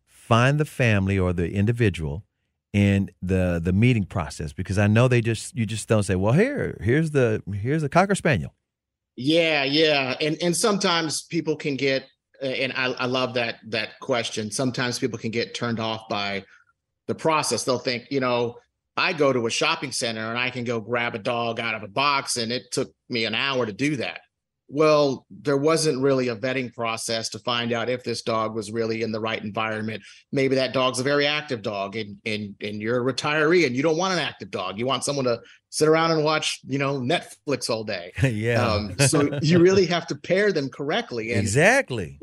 find 0.07 0.59
the 0.59 0.65
family 0.65 1.19
or 1.19 1.33
the 1.33 1.53
individual 1.53 2.25
and 2.73 3.11
the 3.21 3.61
the 3.63 3.73
meeting 3.73 4.05
process 4.05 4.53
because 4.53 4.79
I 4.79 4.87
know 4.87 5.09
they 5.09 5.21
just 5.21 5.57
you 5.57 5.67
just 5.67 5.89
don't 5.89 6.03
say, 6.03 6.15
well, 6.15 6.33
here 6.33 6.79
here's 6.81 7.11
the 7.11 7.43
here's 7.53 7.83
the 7.83 7.89
cocker 7.89 8.15
spaniel. 8.15 8.55
Yeah, 9.17 9.65
yeah, 9.65 10.17
and 10.21 10.37
and 10.43 10.57
sometimes 10.57 11.23
people 11.23 11.57
can 11.57 11.77
get 11.77 12.05
and 12.41 12.73
I, 12.73 12.93
I 12.93 13.07
love 13.07 13.35
that 13.35 13.57
that 13.69 13.99
question. 14.01 14.51
Sometimes 14.51 14.99
people 14.99 15.19
can 15.19 15.31
get 15.31 15.55
turned 15.55 15.81
off 15.81 16.09
by 16.09 16.45
the 17.07 17.15
process. 17.15 17.65
They'll 17.65 17.79
think, 17.79 18.07
you 18.11 18.21
know, 18.21 18.57
I 18.97 19.13
go 19.13 19.33
to 19.33 19.47
a 19.47 19.51
shopping 19.51 19.93
center 19.93 20.29
and 20.29 20.39
I 20.39 20.51
can 20.51 20.65
go 20.65 20.81
grab 20.81 21.15
a 21.15 21.19
dog 21.19 21.61
out 21.61 21.75
of 21.75 21.83
a 21.83 21.89
box, 21.89 22.37
and 22.37 22.53
it 22.53 22.71
took 22.71 22.93
me 23.09 23.25
an 23.25 23.35
hour 23.35 23.67
to 23.67 23.73
do 23.73 23.97
that. 23.97 24.21
Well, 24.73 25.27
there 25.31 25.57
wasn't 25.57 26.01
really 26.01 26.29
a 26.29 26.37
vetting 26.37 26.73
process 26.73 27.29
to 27.31 27.41
find 27.41 27.73
out 27.73 27.89
if 27.89 28.05
this 28.05 28.23
dog 28.23 28.55
was 28.55 28.71
really 28.71 29.03
in 29.03 29.11
the 29.11 29.19
right 29.19 29.43
environment. 29.43 30.05
Maybe 30.31 30.55
that 30.55 30.73
dog's 30.73 31.01
a 31.01 31.03
very 31.03 31.27
active 31.27 31.61
dog, 31.61 31.97
and 31.97 32.19
and 32.25 32.55
and 32.61 32.81
you're 32.81 33.07
a 33.07 33.13
retiree, 33.13 33.67
and 33.67 33.75
you 33.75 33.83
don't 33.83 33.97
want 33.97 34.13
an 34.13 34.21
active 34.21 34.53
dog. 34.53 34.79
You 34.79 34.87
want 34.87 35.03
someone 35.03 35.25
to 35.25 35.41
sit 35.71 35.89
around 35.89 36.13
and 36.13 36.23
watch, 36.23 36.61
you 36.65 36.79
know, 36.79 37.01
Netflix 37.01 37.69
all 37.69 37.83
day. 37.83 38.13
yeah. 38.23 38.65
Um, 38.65 38.97
so 39.01 39.41
you 39.43 39.59
really 39.59 39.87
have 39.87 40.07
to 40.07 40.15
pair 40.15 40.53
them 40.53 40.69
correctly. 40.69 41.33
And, 41.33 41.41
exactly 41.41 42.21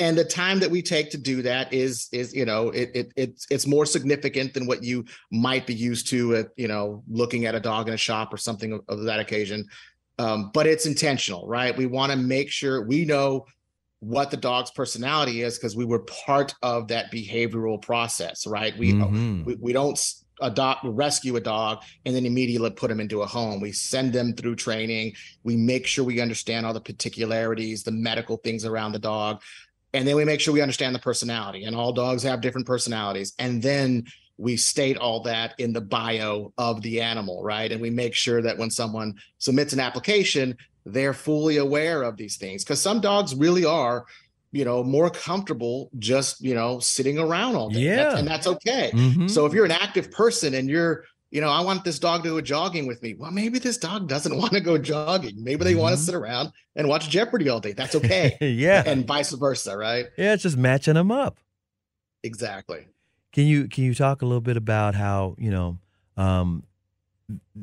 and 0.00 0.18
the 0.18 0.24
time 0.24 0.58
that 0.58 0.70
we 0.70 0.82
take 0.82 1.10
to 1.10 1.16
do 1.16 1.42
that 1.42 1.72
is 1.72 2.08
is 2.12 2.34
you 2.34 2.44
know 2.44 2.70
it, 2.70 2.90
it 2.92 3.12
it's 3.16 3.46
it's 3.50 3.66
more 3.66 3.86
significant 3.86 4.52
than 4.52 4.66
what 4.66 4.82
you 4.82 5.04
might 5.30 5.66
be 5.66 5.74
used 5.74 6.08
to 6.08 6.34
at 6.34 6.48
you 6.56 6.66
know 6.66 7.04
looking 7.08 7.46
at 7.46 7.54
a 7.54 7.60
dog 7.60 7.86
in 7.86 7.94
a 7.94 7.98
shop 7.98 8.34
or 8.34 8.36
something 8.36 8.72
of, 8.72 8.80
of 8.88 9.04
that 9.04 9.20
occasion 9.20 9.64
um, 10.20 10.50
but 10.52 10.66
it's 10.66 10.86
intentional 10.86 11.46
right? 11.46 11.76
We 11.76 11.86
want 11.86 12.12
to 12.12 12.18
make 12.18 12.50
sure 12.50 12.86
we 12.86 13.04
know 13.04 13.46
what 14.00 14.30
the 14.30 14.36
dog's 14.36 14.70
personality 14.70 15.42
is 15.42 15.58
because 15.58 15.76
we 15.76 15.84
were 15.84 16.00
part 16.00 16.54
of 16.62 16.88
that 16.88 17.10
behavioral 17.12 17.80
process 17.80 18.46
right? 18.46 18.76
We 18.78 18.92
mm-hmm. 18.92 19.44
we, 19.44 19.54
we 19.56 19.72
don't 19.72 19.98
adopt 20.42 20.84
rescue 20.84 21.36
a 21.36 21.40
dog 21.40 21.82
and 22.04 22.14
then 22.14 22.26
immediately 22.26 22.70
put 22.70 22.88
them 22.88 23.00
into 23.00 23.22
a 23.22 23.26
home. 23.26 23.60
We 23.60 23.72
send 23.72 24.12
them 24.12 24.34
through 24.34 24.56
training. 24.56 25.14
We 25.42 25.56
make 25.56 25.86
sure 25.86 26.04
we 26.04 26.20
understand 26.20 26.64
all 26.66 26.72
the 26.72 26.80
particularities 26.80 27.82
the 27.82 27.92
medical 27.92 28.36
things 28.38 28.64
around 28.64 28.92
the 28.92 28.98
dog. 28.98 29.42
And 29.92 30.06
then 30.06 30.16
we 30.16 30.24
make 30.24 30.40
sure 30.40 30.54
we 30.54 30.62
understand 30.62 30.94
the 30.94 31.00
personality. 31.00 31.64
And 31.64 31.74
all 31.74 31.92
dogs 31.92 32.22
have 32.22 32.40
different 32.40 32.66
personalities. 32.66 33.34
And 33.38 33.62
then 33.62 34.04
we 34.40 34.56
state 34.56 34.96
all 34.96 35.22
that 35.22 35.54
in 35.58 35.72
the 35.72 35.80
bio 35.80 36.52
of 36.56 36.82
the 36.82 37.00
animal 37.00 37.42
right? 37.42 37.70
And 37.70 37.80
we 37.80 37.90
make 37.90 38.14
sure 38.14 38.42
that 38.42 38.58
when 38.58 38.70
someone 38.70 39.14
submits 39.38 39.72
an 39.72 39.80
application 39.80 40.56
they're 40.86 41.14
fully 41.14 41.58
aware 41.58 42.02
of 42.02 42.16
these 42.16 42.36
things. 42.36 42.64
Because 42.64 42.80
some 42.80 43.00
dogs 43.00 43.34
really 43.34 43.64
are 43.64 44.06
you 44.52 44.64
know 44.64 44.82
more 44.82 45.10
comfortable 45.10 45.90
just 45.98 46.40
you 46.40 46.54
know 46.54 46.80
sitting 46.80 47.18
around 47.18 47.54
all 47.54 47.70
day. 47.70 47.80
Yeah. 47.80 47.96
that's, 47.96 48.18
and 48.18 48.28
that's 48.28 48.46
okay. 48.46 48.90
Mm-hmm. 48.92 49.28
so 49.28 49.46
if 49.46 49.52
you're 49.52 49.64
an 49.64 49.70
active 49.70 50.10
person 50.10 50.54
and 50.54 50.68
you're 50.68 51.04
you 51.30 51.40
know 51.40 51.48
i 51.48 51.60
want 51.60 51.84
this 51.84 52.00
dog 52.00 52.24
to 52.24 52.30
go 52.30 52.40
jogging 52.40 52.88
with 52.88 53.00
me 53.00 53.14
well 53.14 53.30
maybe 53.30 53.60
this 53.60 53.78
dog 53.78 54.08
doesn't 54.08 54.36
want 54.36 54.52
to 54.52 54.60
go 54.60 54.76
jogging. 54.76 55.42
Maybe 55.42 55.62
they 55.62 55.72
mm-hmm. 55.72 55.82
want 55.82 55.96
to 55.96 56.02
sit 56.02 56.16
around 56.16 56.50
and 56.74 56.88
watch 56.88 57.08
jeopardy 57.08 57.48
all 57.48 57.60
day. 57.60 57.72
That's 57.72 57.94
okay. 57.94 58.36
Yeah. 58.40 58.82
And 58.84 59.06
vice 59.06 59.30
versa 59.32 59.76
right? 59.76 60.06
Yeah 60.18 60.32
it's 60.32 60.42
just 60.42 60.56
matching 60.56 60.94
them 60.94 61.12
up. 61.12 61.38
Exactly 62.24 62.86
can 63.32 63.46
you 63.46 63.68
can 63.68 63.84
you 63.84 63.94
talk 63.94 64.22
a 64.22 64.26
little 64.26 64.40
bit 64.40 64.56
about 64.56 64.94
how 64.94 65.34
you 65.38 65.50
know 65.50 65.78
um 66.16 66.64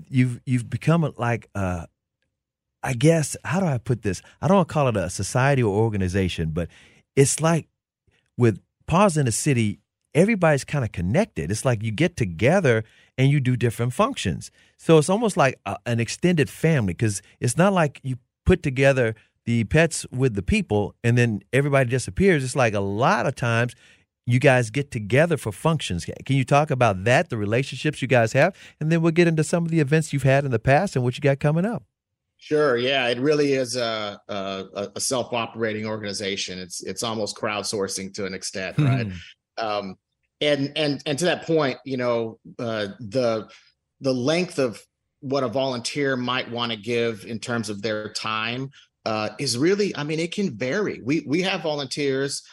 you've 0.09 0.39
you've 0.45 0.69
become 0.69 1.13
like 1.17 1.49
uh 1.55 1.85
I 2.83 2.93
guess 2.93 3.35
how 3.43 3.59
do 3.59 3.65
I 3.65 3.79
put 3.79 4.03
this? 4.03 4.21
I 4.41 4.47
don't 4.47 4.57
want 4.57 4.69
to 4.69 4.73
call 4.73 4.87
it 4.87 4.95
a 4.95 5.09
society 5.09 5.63
or 5.63 5.75
organization, 5.75 6.51
but 6.51 6.69
it's 7.15 7.41
like 7.41 7.67
with 8.37 8.61
Paws 8.85 9.17
in 9.17 9.25
the 9.25 9.31
City, 9.31 9.79
everybody's 10.13 10.63
kind 10.63 10.85
of 10.85 10.91
connected. 10.91 11.51
It's 11.51 11.65
like 11.65 11.83
you 11.83 11.91
get 11.91 12.15
together 12.15 12.83
and 13.17 13.29
you 13.29 13.39
do 13.39 13.57
different 13.57 13.93
functions. 13.93 14.51
So 14.77 14.97
it's 14.97 15.09
almost 15.09 15.35
like 15.35 15.59
a, 15.65 15.77
an 15.85 15.99
extended 15.99 16.49
family 16.49 16.93
because 16.93 17.21
it's 17.39 17.57
not 17.57 17.73
like 17.73 17.99
you 18.03 18.17
put 18.45 18.63
together 18.63 19.15
the 19.45 19.63
pets 19.65 20.05
with 20.11 20.35
the 20.35 20.41
people 20.41 20.93
and 21.03 21.17
then 21.17 21.41
everybody 21.51 21.89
disappears. 21.89 22.43
It's 22.43 22.55
like 22.55 22.73
a 22.73 22.79
lot 22.79 23.25
of 23.25 23.35
times 23.35 23.75
you 24.27 24.39
guys 24.39 24.69
get 24.69 24.91
together 24.91 25.37
for 25.37 25.53
functions. 25.53 26.05
Can 26.25 26.35
you 26.35 26.43
talk 26.43 26.69
about 26.69 27.05
that, 27.05 27.29
the 27.29 27.37
relationships 27.37 28.01
you 28.01 28.09
guys 28.09 28.33
have? 28.33 28.53
And 28.79 28.91
then 28.91 29.01
we'll 29.01 29.13
get 29.13 29.27
into 29.27 29.43
some 29.43 29.63
of 29.63 29.71
the 29.71 29.79
events 29.79 30.11
you've 30.11 30.23
had 30.23 30.43
in 30.43 30.51
the 30.51 30.59
past 30.59 30.95
and 30.95 31.03
what 31.03 31.17
you 31.17 31.21
got 31.21 31.39
coming 31.39 31.65
up. 31.65 31.83
Sure. 32.37 32.77
Yeah, 32.77 33.07
it 33.07 33.19
really 33.19 33.53
is 33.53 33.77
a 33.77 34.19
a, 34.27 34.89
a 34.95 34.99
self 34.99 35.33
operating 35.33 35.85
organization. 35.85 36.59
It's 36.59 36.83
it's 36.83 37.03
almost 37.03 37.37
crowdsourcing 37.37 38.13
to 38.15 38.25
an 38.25 38.33
extent, 38.33 38.77
right? 38.77 39.07
um, 39.57 39.95
and 40.41 40.71
and 40.75 41.01
and 41.05 41.17
to 41.17 41.25
that 41.25 41.47
point, 41.47 41.79
you 41.85 41.97
know, 41.97 42.37
uh, 42.59 42.89
the 42.99 43.47
the 44.01 44.13
length 44.13 44.59
of 44.59 44.79
what 45.21 45.43
a 45.43 45.47
volunteer 45.47 46.15
might 46.15 46.51
want 46.51 46.71
to 46.71 46.77
give 46.77 47.25
in 47.25 47.39
terms 47.39 47.69
of 47.69 47.81
their 47.81 48.13
time 48.13 48.69
uh, 49.05 49.29
is 49.39 49.57
really, 49.57 49.95
I 49.95 50.03
mean, 50.03 50.19
it 50.19 50.31
can 50.33 50.55
vary. 50.55 51.01
We 51.01 51.23
we 51.25 51.41
have 51.41 51.61
volunteers 51.63 52.43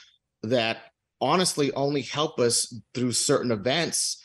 that 0.44 0.78
honestly 1.20 1.72
only 1.72 2.02
help 2.02 2.38
us 2.38 2.74
through 2.94 3.12
certain 3.12 3.50
events 3.50 4.22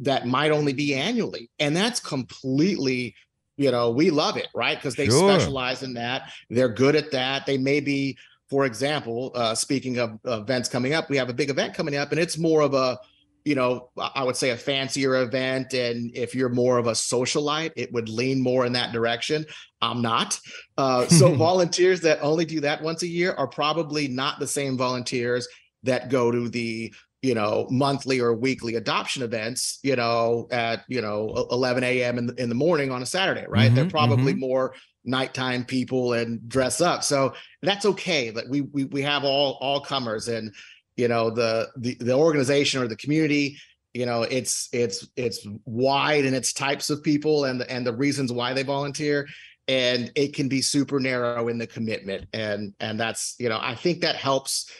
that 0.00 0.26
might 0.26 0.50
only 0.50 0.72
be 0.72 0.94
annually, 0.94 1.50
and 1.58 1.76
that's 1.76 2.00
completely 2.00 3.14
you 3.60 3.70
know, 3.70 3.90
we 3.90 4.08
love 4.08 4.38
it, 4.38 4.48
right? 4.54 4.78
Because 4.78 4.94
they 4.94 5.04
sure. 5.04 5.30
specialize 5.30 5.82
in 5.82 5.92
that. 5.92 6.32
They're 6.48 6.70
good 6.70 6.96
at 6.96 7.10
that. 7.10 7.44
They 7.44 7.58
may 7.58 7.80
be, 7.80 8.16
for 8.48 8.64
example, 8.64 9.32
uh, 9.34 9.54
speaking 9.54 9.98
of 9.98 10.18
events 10.24 10.66
coming 10.70 10.94
up, 10.94 11.10
we 11.10 11.18
have 11.18 11.28
a 11.28 11.34
big 11.34 11.50
event 11.50 11.74
coming 11.74 11.94
up, 11.94 12.10
and 12.10 12.18
it's 12.18 12.38
more 12.38 12.62
of 12.62 12.72
a, 12.72 12.98
you 13.44 13.54
know, 13.54 13.90
I 13.98 14.24
would 14.24 14.36
say 14.36 14.48
a 14.48 14.56
fancier 14.56 15.16
event. 15.16 15.74
And 15.74 16.10
if 16.16 16.34
you're 16.34 16.48
more 16.48 16.78
of 16.78 16.86
a 16.86 16.92
socialite, 16.92 17.72
it 17.76 17.92
would 17.92 18.08
lean 18.08 18.42
more 18.42 18.64
in 18.64 18.72
that 18.72 18.94
direction. 18.94 19.44
I'm 19.82 20.00
not. 20.00 20.40
Uh, 20.78 21.06
so 21.08 21.34
volunteers 21.34 22.00
that 22.00 22.18
only 22.22 22.46
do 22.46 22.60
that 22.60 22.82
once 22.82 23.02
a 23.02 23.08
year 23.08 23.34
are 23.34 23.46
probably 23.46 24.08
not 24.08 24.38
the 24.38 24.46
same 24.46 24.78
volunteers 24.78 25.46
that 25.82 26.08
go 26.08 26.30
to 26.30 26.48
the 26.48 26.92
you 27.22 27.34
know 27.34 27.66
monthly 27.70 28.18
or 28.18 28.34
weekly 28.34 28.76
adoption 28.76 29.22
events 29.22 29.78
you 29.82 29.94
know 29.94 30.48
at 30.50 30.84
you 30.88 31.02
know 31.02 31.46
11 31.50 31.84
a.m 31.84 32.16
in 32.16 32.26
the, 32.26 32.34
in 32.42 32.48
the 32.48 32.54
morning 32.54 32.90
on 32.90 33.02
a 33.02 33.06
saturday 33.06 33.44
right? 33.46 33.66
Mm-hmm, 33.66 33.74
they're 33.74 33.90
probably 33.90 34.32
mm-hmm. 34.32 34.40
more 34.40 34.74
nighttime 35.04 35.64
people 35.64 36.12
and 36.12 36.46
dress 36.48 36.80
up. 36.80 37.02
So 37.02 37.34
that's 37.62 37.86
okay 37.86 38.30
that 38.30 38.48
we, 38.48 38.62
we 38.62 38.84
we 38.84 39.02
have 39.02 39.24
all 39.24 39.58
all 39.60 39.80
comers 39.80 40.28
and 40.28 40.54
you 40.96 41.08
know 41.08 41.30
the 41.30 41.68
the 41.76 41.96
the 42.00 42.14
organization 42.14 42.82
or 42.82 42.88
the 42.88 42.96
community 42.96 43.56
you 43.94 44.06
know 44.06 44.22
it's 44.22 44.68
it's 44.72 45.08
it's 45.16 45.46
wide 45.64 46.24
in 46.24 46.34
its 46.34 46.52
types 46.52 46.90
of 46.90 47.02
people 47.02 47.44
and 47.44 47.62
and 47.62 47.86
the 47.86 47.94
reasons 47.94 48.32
why 48.32 48.52
they 48.52 48.62
volunteer 48.62 49.26
and 49.68 50.10
it 50.16 50.34
can 50.34 50.48
be 50.48 50.60
super 50.60 50.98
narrow 50.98 51.48
in 51.48 51.58
the 51.58 51.66
commitment. 51.66 52.26
And 52.32 52.74
and 52.80 52.98
that's 52.98 53.36
you 53.38 53.48
know 53.48 53.58
i 53.60 53.74
think 53.74 54.02
that 54.02 54.16
helps 54.16 54.70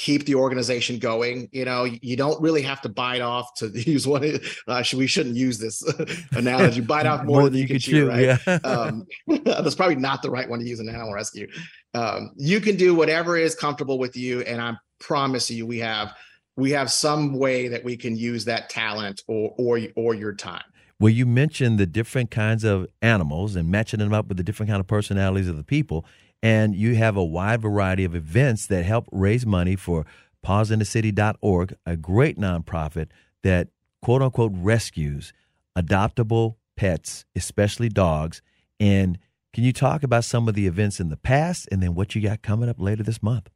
keep 0.00 0.24
the 0.24 0.34
organization 0.34 0.98
going. 0.98 1.46
You 1.52 1.66
know, 1.66 1.84
you 1.84 2.16
don't 2.16 2.40
really 2.40 2.62
have 2.62 2.80
to 2.80 2.88
bite 2.88 3.20
off 3.20 3.52
to 3.56 3.68
use 3.74 4.06
one. 4.06 4.40
Uh, 4.66 4.82
we 4.96 5.06
shouldn't 5.06 5.36
use 5.36 5.58
this 5.58 5.82
analogy. 6.32 6.80
Bite 6.80 7.06
off 7.06 7.24
more, 7.24 7.42
more 7.42 7.50
than 7.50 7.60
you, 7.60 7.66
can 7.66 7.78
chew, 7.78 7.92
chew, 7.92 8.08
right? 8.08 8.38
Yeah. 8.46 8.54
um, 8.64 9.06
that's 9.44 9.74
probably 9.74 9.96
not 9.96 10.22
the 10.22 10.30
right 10.30 10.48
one 10.48 10.60
to 10.60 10.66
use 10.66 10.80
in 10.80 10.88
animal 10.88 11.12
rescue. 11.12 11.46
Um, 11.92 12.30
you 12.36 12.60
can 12.60 12.76
do 12.76 12.94
whatever 12.94 13.36
is 13.36 13.54
comfortable 13.54 13.98
with 13.98 14.16
you, 14.16 14.40
and 14.42 14.62
I 14.62 14.74
promise 15.00 15.50
you, 15.50 15.66
we 15.66 15.78
have 15.80 16.14
we 16.56 16.70
have 16.70 16.90
some 16.90 17.34
way 17.34 17.68
that 17.68 17.84
we 17.84 17.96
can 17.96 18.16
use 18.16 18.46
that 18.46 18.70
talent 18.70 19.22
or 19.28 19.54
or 19.58 19.80
or 19.96 20.14
your 20.14 20.34
time. 20.34 20.62
Well, 20.98 21.10
you 21.10 21.26
mentioned 21.26 21.78
the 21.78 21.86
different 21.86 22.30
kinds 22.30 22.64
of 22.64 22.86
animals 23.02 23.54
and 23.56 23.70
matching 23.70 24.00
them 24.00 24.14
up 24.14 24.28
with 24.28 24.36
the 24.36 24.42
different 24.42 24.68
kind 24.68 24.80
of 24.80 24.86
personalities 24.86 25.48
of 25.48 25.56
the 25.56 25.64
people. 25.64 26.06
And 26.42 26.74
you 26.74 26.94
have 26.94 27.16
a 27.16 27.24
wide 27.24 27.60
variety 27.60 28.04
of 28.04 28.14
events 28.14 28.66
that 28.66 28.84
help 28.84 29.06
raise 29.12 29.44
money 29.44 29.76
for 29.76 30.06
pawsinthecity.org, 30.44 31.74
a 31.84 31.96
great 31.96 32.38
nonprofit 32.38 33.08
that 33.42 33.68
quote 34.02 34.22
unquote 34.22 34.52
rescues 34.54 35.32
adoptable 35.76 36.56
pets, 36.76 37.24
especially 37.36 37.88
dogs. 37.88 38.42
And 38.78 39.18
can 39.52 39.64
you 39.64 39.72
talk 39.72 40.02
about 40.02 40.24
some 40.24 40.48
of 40.48 40.54
the 40.54 40.66
events 40.66 41.00
in 41.00 41.08
the 41.08 41.16
past 41.16 41.68
and 41.70 41.82
then 41.82 41.94
what 41.94 42.14
you 42.14 42.22
got 42.22 42.42
coming 42.42 42.68
up 42.68 42.80
later 42.80 43.02
this 43.02 43.22
month? 43.22 43.50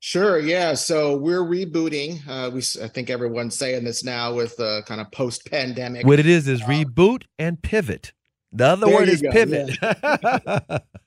Sure. 0.00 0.38
Yeah. 0.38 0.74
So 0.74 1.16
we're 1.16 1.44
rebooting. 1.44 2.20
Uh, 2.26 2.50
we, 2.50 2.60
I 2.82 2.88
think 2.88 3.08
everyone's 3.08 3.56
saying 3.56 3.84
this 3.84 4.02
now 4.02 4.34
with 4.34 4.58
uh, 4.58 4.82
kind 4.82 5.00
of 5.00 5.10
post 5.12 5.48
pandemic. 5.48 6.04
What 6.04 6.18
it 6.18 6.26
is 6.26 6.48
is 6.48 6.60
uh, 6.60 6.66
reboot 6.66 7.22
and 7.38 7.62
pivot. 7.62 8.12
The 8.50 8.66
other 8.66 8.88
word 8.88 9.08
is 9.08 9.22
go. 9.22 9.30
pivot. 9.30 9.78
Yeah. 9.80 10.78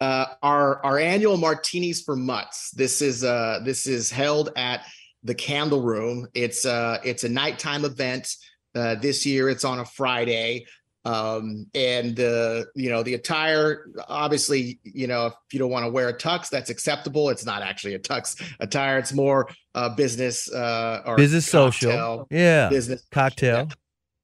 uh, 0.00 0.26
our 0.42 0.84
our 0.84 0.98
annual 0.98 1.36
martinis 1.36 2.02
for 2.02 2.16
mutts. 2.16 2.70
This 2.70 3.02
is 3.02 3.22
uh 3.22 3.60
this 3.64 3.86
is 3.86 4.10
held 4.10 4.50
at 4.56 4.84
the 5.24 5.34
Candle 5.34 5.82
Room. 5.82 6.26
It's 6.34 6.64
uh 6.64 6.98
it's 7.04 7.24
a 7.24 7.28
nighttime 7.28 7.84
event. 7.84 8.34
Uh, 8.74 8.94
this 8.94 9.26
year 9.26 9.48
it's 9.48 9.64
on 9.64 9.80
a 9.80 9.84
Friday. 9.84 10.66
Um, 11.02 11.66
and 11.74 12.20
uh, 12.20 12.64
you 12.74 12.90
know, 12.90 13.02
the 13.02 13.14
attire, 13.14 13.86
obviously, 14.06 14.80
you 14.84 15.06
know, 15.06 15.26
if 15.26 15.34
you 15.50 15.58
don't 15.58 15.70
want 15.70 15.86
to 15.86 15.90
wear 15.90 16.10
a 16.10 16.14
tux, 16.14 16.50
that's 16.50 16.68
acceptable. 16.68 17.30
It's 17.30 17.46
not 17.46 17.62
actually 17.62 17.94
a 17.94 17.98
tux 17.98 18.40
attire, 18.60 18.98
it's 18.98 19.12
more 19.12 19.48
uh 19.74 19.94
business 19.94 20.52
uh 20.52 21.02
or 21.06 21.16
business 21.16 21.50
cocktail, 21.50 21.90
social. 21.92 22.28
Yeah. 22.30 22.68
Business 22.68 23.02
cocktail. 23.10 23.66
Yeah 23.68 23.74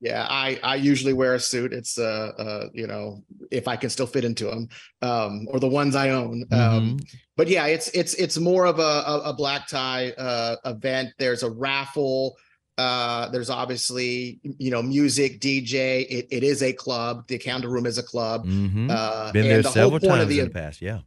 yeah 0.01 0.27
i 0.29 0.59
i 0.63 0.75
usually 0.75 1.13
wear 1.13 1.35
a 1.35 1.41
suit. 1.41 1.73
It's 1.73 1.99
uh 1.99 2.33
uh 2.39 2.69
you 2.73 2.87
know 2.87 3.23
if 3.51 3.69
i 3.69 3.77
can 3.77 3.91
still 3.91 4.07
fit 4.07 4.25
into 4.25 4.45
them 4.45 4.69
um 5.03 5.47
or 5.51 5.61
the 5.61 5.69
ones 5.69 5.95
i 5.95 6.11
own 6.11 6.45
um, 6.53 6.59
mm-hmm. 6.59 6.77
um 6.77 6.99
but 7.37 7.49
yeah 7.49 7.67
it's 7.67 7.89
it's 7.89 8.15
it's 8.15 8.39
more 8.39 8.67
of 8.67 8.79
a 8.79 8.83
a, 8.83 9.21
a 9.27 9.33
black 9.33 9.69
tie 9.69 10.11
uh 10.13 10.57
event. 10.65 11.11
There's 11.19 11.43
a 11.43 11.51
raffle 11.51 12.37
uh 12.79 13.29
there's 13.31 13.49
obviously 13.49 14.41
you 14.43 14.71
know 14.71 14.83
music 14.83 15.41
dj 15.41 16.07
it, 16.09 16.27
it 16.31 16.43
is 16.43 16.63
a 16.63 16.73
club. 16.73 17.27
The 17.29 17.39
candle 17.39 17.71
room 17.71 17.87
is 17.87 17.99
a 17.99 18.03
club 18.03 18.47
mm-hmm. 18.47 18.91
uh 18.91 19.33
been 19.33 19.49
there 19.49 19.63
the 19.63 19.71
several 19.71 20.01
times 20.01 20.29
the, 20.29 20.41
in 20.41 20.45
the 20.47 20.51
past 20.51 20.83
yeah. 20.83 21.01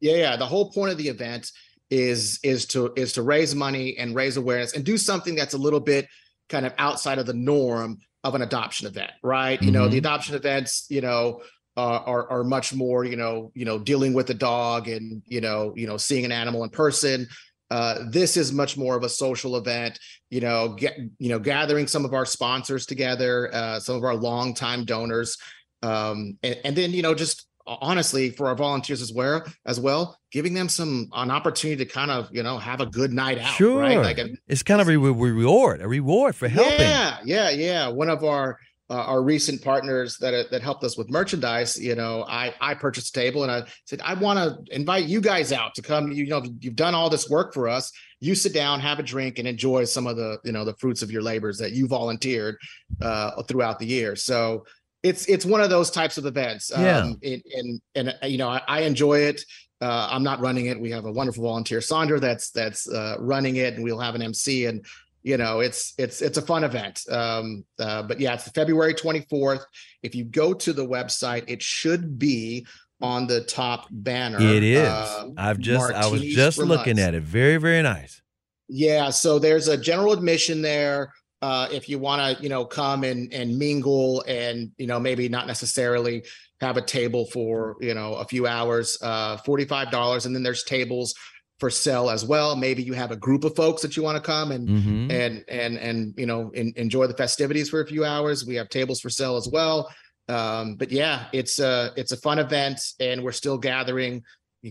Yeah 0.00 0.16
yeah 0.16 0.36
the 0.36 0.46
whole 0.46 0.70
point 0.70 0.92
of 0.92 0.98
the 0.98 1.08
event 1.08 1.50
is 1.90 2.38
is 2.44 2.66
to 2.66 2.92
is 2.94 3.12
to 3.14 3.22
raise 3.22 3.54
money 3.54 3.96
and 3.98 4.14
raise 4.14 4.36
awareness 4.36 4.74
and 4.74 4.84
do 4.84 4.96
something 4.96 5.34
that's 5.34 5.54
a 5.54 5.58
little 5.58 5.80
bit 5.80 6.06
kind 6.48 6.64
of 6.64 6.72
outside 6.78 7.18
of 7.18 7.26
the 7.26 7.34
norm 7.34 7.98
of 8.24 8.34
an 8.34 8.42
adoption 8.42 8.86
event, 8.86 9.12
right? 9.22 9.58
Mm-hmm. 9.58 9.66
You 9.66 9.72
know, 9.72 9.84
the 9.84 9.96
mm-hmm. 9.96 9.98
adoption 9.98 10.34
events, 10.34 10.86
you 10.88 11.00
know, 11.00 11.42
uh, 11.76 12.02
are 12.04 12.30
are 12.30 12.44
much 12.44 12.74
more, 12.74 13.04
you 13.04 13.16
know, 13.16 13.52
you 13.54 13.64
know, 13.64 13.78
dealing 13.78 14.12
with 14.12 14.26
the 14.26 14.34
dog 14.34 14.88
and 14.88 15.22
you 15.26 15.40
know, 15.40 15.72
you 15.76 15.86
know, 15.86 15.96
seeing 15.96 16.24
an 16.24 16.32
animal 16.32 16.64
in 16.64 16.70
person. 16.70 17.26
Uh, 17.70 18.00
this 18.10 18.36
is 18.36 18.52
much 18.52 18.76
more 18.76 18.96
of 18.96 19.04
a 19.04 19.08
social 19.08 19.56
event, 19.56 19.96
you 20.28 20.40
know, 20.40 20.74
get 20.74 20.98
you 21.18 21.28
know, 21.28 21.38
gathering 21.38 21.86
some 21.86 22.04
of 22.04 22.12
our 22.12 22.26
sponsors 22.26 22.84
together, 22.84 23.48
uh, 23.54 23.78
some 23.78 23.94
of 23.94 24.02
our 24.02 24.16
longtime 24.16 24.84
donors, 24.84 25.38
um, 25.82 26.36
and, 26.42 26.58
and 26.64 26.76
then 26.76 26.90
you 26.90 27.02
know, 27.02 27.14
just 27.14 27.46
honestly 27.80 28.30
for 28.30 28.48
our 28.48 28.54
volunteers 28.54 29.00
as 29.00 29.12
well 29.12 29.44
as 29.66 29.78
well 29.78 30.18
giving 30.32 30.54
them 30.54 30.68
some 30.68 31.08
an 31.12 31.30
opportunity 31.30 31.84
to 31.84 31.90
kind 31.90 32.10
of 32.10 32.28
you 32.32 32.42
know 32.42 32.58
have 32.58 32.80
a 32.80 32.86
good 32.86 33.12
night 33.12 33.38
out 33.38 33.54
sure. 33.54 33.80
Right? 33.80 33.98
like 33.98 34.18
a, 34.18 34.30
it's 34.48 34.62
kind 34.62 34.80
of 34.80 34.88
a 34.88 34.96
reward 34.96 35.80
a 35.80 35.88
reward 35.88 36.34
for 36.34 36.48
helping. 36.48 36.80
Yeah 36.80 37.18
yeah 37.24 37.50
yeah. 37.50 37.88
One 37.88 38.08
of 38.08 38.24
our 38.24 38.58
uh, 38.90 38.94
our 38.94 39.22
recent 39.22 39.62
partners 39.62 40.16
that 40.18 40.34
uh, 40.34 40.44
that 40.50 40.62
helped 40.62 40.82
us 40.82 40.98
with 40.98 41.08
merchandise 41.08 41.80
you 41.80 41.94
know 41.94 42.24
i 42.28 42.52
i 42.60 42.74
purchased 42.74 43.16
a 43.16 43.20
table 43.20 43.44
and 43.44 43.52
i 43.52 43.62
said 43.84 44.00
i 44.02 44.14
want 44.14 44.36
to 44.36 44.74
invite 44.74 45.04
you 45.04 45.20
guys 45.20 45.52
out 45.52 45.74
to 45.76 45.82
come. 45.82 46.10
You 46.10 46.26
know 46.26 46.42
you've 46.60 46.74
done 46.76 46.94
all 46.94 47.08
this 47.08 47.30
work 47.30 47.54
for 47.54 47.68
us. 47.68 47.92
You 48.18 48.34
sit 48.34 48.52
down 48.52 48.80
have 48.80 48.98
a 48.98 49.02
drink 49.02 49.38
and 49.38 49.46
enjoy 49.46 49.84
some 49.84 50.06
of 50.06 50.16
the 50.16 50.38
you 50.44 50.52
know 50.52 50.64
the 50.64 50.74
fruits 50.74 51.02
of 51.02 51.10
your 51.10 51.22
labors 51.22 51.58
that 51.58 51.72
you 51.72 51.86
volunteered 51.86 52.56
uh, 53.00 53.42
throughout 53.44 53.78
the 53.78 53.86
year. 53.86 54.16
So 54.16 54.64
it's 55.02 55.26
it's 55.26 55.44
one 55.44 55.60
of 55.60 55.70
those 55.70 55.90
types 55.90 56.18
of 56.18 56.26
events. 56.26 56.70
Yeah. 56.70 56.98
Um, 56.98 57.18
and, 57.22 57.42
and, 57.54 57.80
and 57.94 58.08
uh, 58.22 58.26
you 58.26 58.38
know, 58.38 58.48
I, 58.48 58.62
I 58.68 58.80
enjoy 58.80 59.20
it. 59.20 59.42
Uh, 59.80 60.08
I'm 60.10 60.22
not 60.22 60.40
running 60.40 60.66
it. 60.66 60.78
We 60.78 60.90
have 60.90 61.06
a 61.06 61.12
wonderful 61.12 61.44
volunteer, 61.44 61.80
Sandra, 61.80 62.20
that's 62.20 62.50
that's 62.50 62.88
uh, 62.88 63.16
running 63.18 63.56
it, 63.56 63.74
and 63.74 63.84
we'll 63.84 63.98
have 63.98 64.14
an 64.14 64.20
MC. 64.20 64.66
And 64.66 64.84
you 65.22 65.38
know, 65.38 65.60
it's 65.60 65.94
it's 65.96 66.20
it's 66.20 66.36
a 66.36 66.42
fun 66.42 66.64
event. 66.64 67.02
Um, 67.10 67.64
uh, 67.78 68.02
but 68.02 68.20
yeah, 68.20 68.34
it's 68.34 68.48
February 68.50 68.94
24th. 68.94 69.62
If 70.02 70.14
you 70.14 70.24
go 70.24 70.52
to 70.52 70.72
the 70.74 70.86
website, 70.86 71.44
it 71.46 71.62
should 71.62 72.18
be 72.18 72.66
on 73.00 73.26
the 73.26 73.40
top 73.42 73.86
banner. 73.90 74.38
It 74.38 74.62
is. 74.62 74.86
Uh, 74.86 75.30
I've 75.38 75.58
just 75.58 75.94
I 75.94 76.06
was 76.08 76.22
just 76.22 76.58
looking 76.58 76.98
at 76.98 77.14
it. 77.14 77.22
Very 77.22 77.56
very 77.56 77.82
nice. 77.82 78.20
Yeah. 78.68 79.08
So 79.08 79.38
there's 79.38 79.68
a 79.68 79.78
general 79.78 80.12
admission 80.12 80.60
there 80.60 81.14
uh, 81.42 81.68
if 81.72 81.88
you 81.88 81.98
want 81.98 82.36
to, 82.38 82.42
you 82.42 82.48
know, 82.48 82.64
come 82.64 83.04
and 83.04 83.32
and 83.32 83.58
mingle 83.58 84.22
and 84.28 84.70
you 84.78 84.86
know 84.86 85.00
maybe 85.00 85.28
not 85.28 85.46
necessarily 85.46 86.22
have 86.60 86.76
a 86.76 86.82
table 86.82 87.24
for 87.26 87.76
you 87.80 87.94
know 87.94 88.14
a 88.14 88.24
few 88.24 88.46
hours, 88.46 88.98
uh, 89.02 89.36
forty 89.38 89.64
five 89.64 89.90
dollars, 89.90 90.26
and 90.26 90.34
then 90.34 90.42
there's 90.42 90.64
tables 90.64 91.14
for 91.58 91.70
sale 91.70 92.08
as 92.10 92.24
well. 92.24 92.56
Maybe 92.56 92.82
you 92.82 92.94
have 92.94 93.10
a 93.10 93.16
group 93.16 93.44
of 93.44 93.54
folks 93.54 93.82
that 93.82 93.96
you 93.96 94.02
want 94.02 94.16
to 94.16 94.22
come 94.22 94.50
and 94.52 94.68
Mhm. 94.68 95.12
and 95.12 95.44
and 95.48 95.78
and 95.78 96.14
you 96.16 96.26
know 96.26 96.50
in, 96.50 96.72
enjoy 96.76 97.06
the 97.06 97.16
festivities 97.16 97.68
for 97.70 97.80
a 97.80 97.86
few 97.86 98.04
hours. 98.04 98.46
We 98.46 98.54
have 98.56 98.68
tables 98.68 99.00
for 99.00 99.10
sale 99.10 99.36
as 99.36 99.48
well. 99.48 99.90
Um, 100.28 100.76
but 100.76 100.90
yeah, 100.92 101.26
it's 101.32 101.58
a 101.58 101.92
it's 101.96 102.12
a 102.12 102.16
fun 102.18 102.38
event, 102.38 102.80
and 103.00 103.22
we're 103.22 103.32
still 103.32 103.58
gathering 103.58 104.22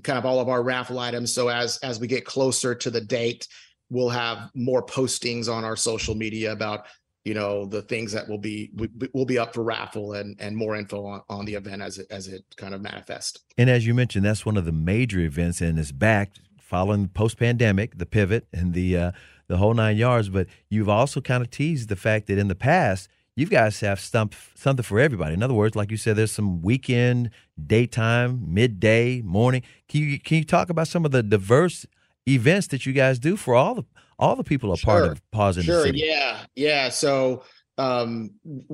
kind 0.03 0.19
of 0.19 0.25
all 0.25 0.39
of 0.39 0.47
our 0.49 0.61
raffle 0.61 0.99
items. 0.99 1.33
So 1.33 1.47
as 1.47 1.77
as 1.79 1.99
we 1.99 2.07
get 2.07 2.25
closer 2.25 2.75
to 2.75 2.89
the 2.91 3.01
date, 3.01 3.47
we'll 3.89 4.09
have 4.09 4.49
more 4.53 4.85
postings 4.85 5.51
on 5.51 5.63
our 5.63 5.75
social 5.75 6.15
media 6.15 6.51
about 6.51 6.85
you 7.25 7.33
know 7.33 7.65
the 7.65 7.81
things 7.81 8.11
that 8.13 8.27
will 8.27 8.37
be 8.37 8.71
will 9.13 9.25
be 9.25 9.37
up 9.37 9.53
for 9.53 9.63
raffle 9.63 10.13
and 10.13 10.35
and 10.39 10.55
more 10.55 10.75
info 10.75 11.05
on, 11.05 11.21
on 11.29 11.45
the 11.45 11.55
event 11.55 11.81
as 11.81 11.97
it 11.97 12.07
as 12.09 12.27
it 12.27 12.43
kind 12.55 12.73
of 12.73 12.81
manifests. 12.81 13.39
And 13.57 13.69
as 13.69 13.85
you 13.85 13.93
mentioned, 13.93 14.25
that's 14.25 14.45
one 14.45 14.57
of 14.57 14.65
the 14.65 14.71
major 14.71 15.19
events, 15.19 15.61
and 15.61 15.77
it's 15.77 15.91
back 15.91 16.31
following 16.57 17.07
post 17.07 17.37
pandemic, 17.37 17.97
the 17.97 18.05
pivot 18.05 18.47
and 18.53 18.73
the 18.73 18.95
uh, 18.95 19.11
the 19.47 19.57
whole 19.57 19.73
nine 19.73 19.97
yards. 19.97 20.29
But 20.29 20.47
you've 20.69 20.89
also 20.89 21.19
kind 21.19 21.43
of 21.43 21.49
teased 21.49 21.89
the 21.89 21.95
fact 21.95 22.27
that 22.27 22.37
in 22.37 22.47
the 22.47 22.55
past, 22.55 23.09
you 23.35 23.47
guys 23.47 23.79
have 23.81 23.99
stump, 23.99 24.35
something 24.55 24.83
for 24.83 24.99
everybody. 24.99 25.33
In 25.33 25.43
other 25.43 25.53
words, 25.53 25.75
like 25.75 25.91
you 25.91 25.97
said, 25.97 26.15
there's 26.15 26.31
some 26.31 26.61
weekend, 26.61 27.31
daytime, 27.65 28.53
midday, 28.53 29.21
morning. 29.21 29.63
Can 29.87 30.01
you 30.01 30.19
can 30.19 30.37
you 30.37 30.43
talk 30.43 30.69
about 30.69 30.87
some 30.87 31.05
of 31.05 31.11
the 31.11 31.23
diverse 31.23 31.85
events 32.33 32.67
that 32.67 32.85
you 32.85 32.93
guys 32.93 33.19
do 33.19 33.35
for 33.35 33.55
all 33.55 33.75
the 33.75 33.83
all 34.17 34.35
the 34.35 34.43
people 34.43 34.73
a 34.73 34.77
part 34.77 35.05
of 35.11 35.21
Paws 35.31 35.55
sure, 35.63 35.77
the 35.77 35.83
City? 35.87 35.99
yeah, 36.05 36.39
yeah. 36.55 36.89
So, 36.89 37.43
um, 37.77 38.31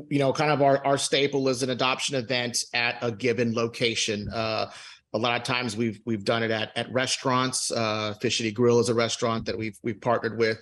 you 0.09 0.17
know, 0.19 0.33
kind 0.33 0.51
of 0.51 0.61
our 0.61 0.83
our 0.85 0.97
staple 0.97 1.47
is 1.49 1.61
an 1.63 1.69
adoption 1.69 2.15
event 2.15 2.57
at 2.73 2.97
a 3.01 3.11
given 3.11 3.53
location. 3.53 4.27
Uh, 4.33 4.71
a 5.13 5.17
lot 5.17 5.37
of 5.39 5.43
times 5.43 5.77
we've 5.77 5.99
we've 6.05 6.23
done 6.25 6.43
it 6.43 6.51
at 6.51 6.71
at 6.75 6.91
restaurants. 6.91 7.71
Uh, 7.71 8.13
Fish 8.21 8.37
City 8.37 8.51
Grill 8.51 8.79
is 8.79 8.89
a 8.89 8.93
restaurant 8.93 9.45
that 9.45 9.57
we've 9.57 9.77
we've 9.83 10.01
partnered 10.01 10.37
with. 10.37 10.57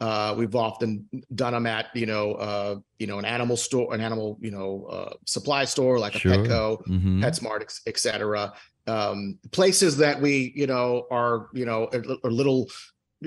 Uh, 0.00 0.34
we've 0.36 0.56
often 0.56 1.08
done 1.36 1.52
them 1.52 1.66
at 1.66 1.86
you 1.94 2.04
know 2.04 2.32
uh, 2.32 2.76
you 2.98 3.06
know 3.06 3.18
an 3.20 3.24
animal 3.24 3.56
store, 3.56 3.94
an 3.94 4.00
animal 4.00 4.36
you 4.40 4.50
know 4.50 4.84
uh, 4.90 5.14
supply 5.26 5.64
store 5.64 5.98
like 6.00 6.16
a 6.16 6.18
Sure. 6.18 6.32
Petco, 6.32 6.84
Mhm. 6.88 7.20
PetSmart, 7.22 7.62
et- 7.62 7.78
et 7.86 7.98
cetera. 7.98 8.52
Um, 8.86 9.38
places 9.50 9.96
that 9.98 10.20
we 10.20 10.52
you 10.54 10.66
know 10.66 11.06
are 11.10 11.48
you 11.52 11.64
know 11.64 11.88
a, 11.92 12.28
a 12.28 12.30
little 12.30 12.68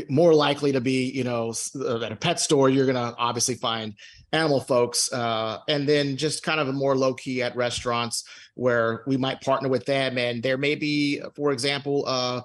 more 0.09 0.33
likely 0.33 0.71
to 0.71 0.81
be, 0.81 1.09
you 1.09 1.23
know, 1.23 1.53
uh, 1.75 2.01
at 2.01 2.11
a 2.11 2.15
pet 2.15 2.39
store, 2.39 2.69
you're 2.69 2.85
going 2.85 2.95
to 2.95 3.15
obviously 3.17 3.55
find 3.55 3.95
animal 4.31 4.59
folks. 4.59 5.11
Uh, 5.11 5.59
and 5.67 5.87
then 5.87 6.17
just 6.17 6.43
kind 6.43 6.59
of 6.59 6.67
a 6.67 6.73
more 6.73 6.95
low 6.95 7.13
key 7.13 7.41
at 7.41 7.55
restaurants 7.55 8.23
where 8.55 9.03
we 9.07 9.17
might 9.17 9.41
partner 9.41 9.69
with 9.69 9.85
them. 9.85 10.17
And 10.17 10.43
there 10.43 10.57
may 10.57 10.75
be, 10.75 11.21
for 11.35 11.51
example, 11.51 12.03
uh, 12.07 12.41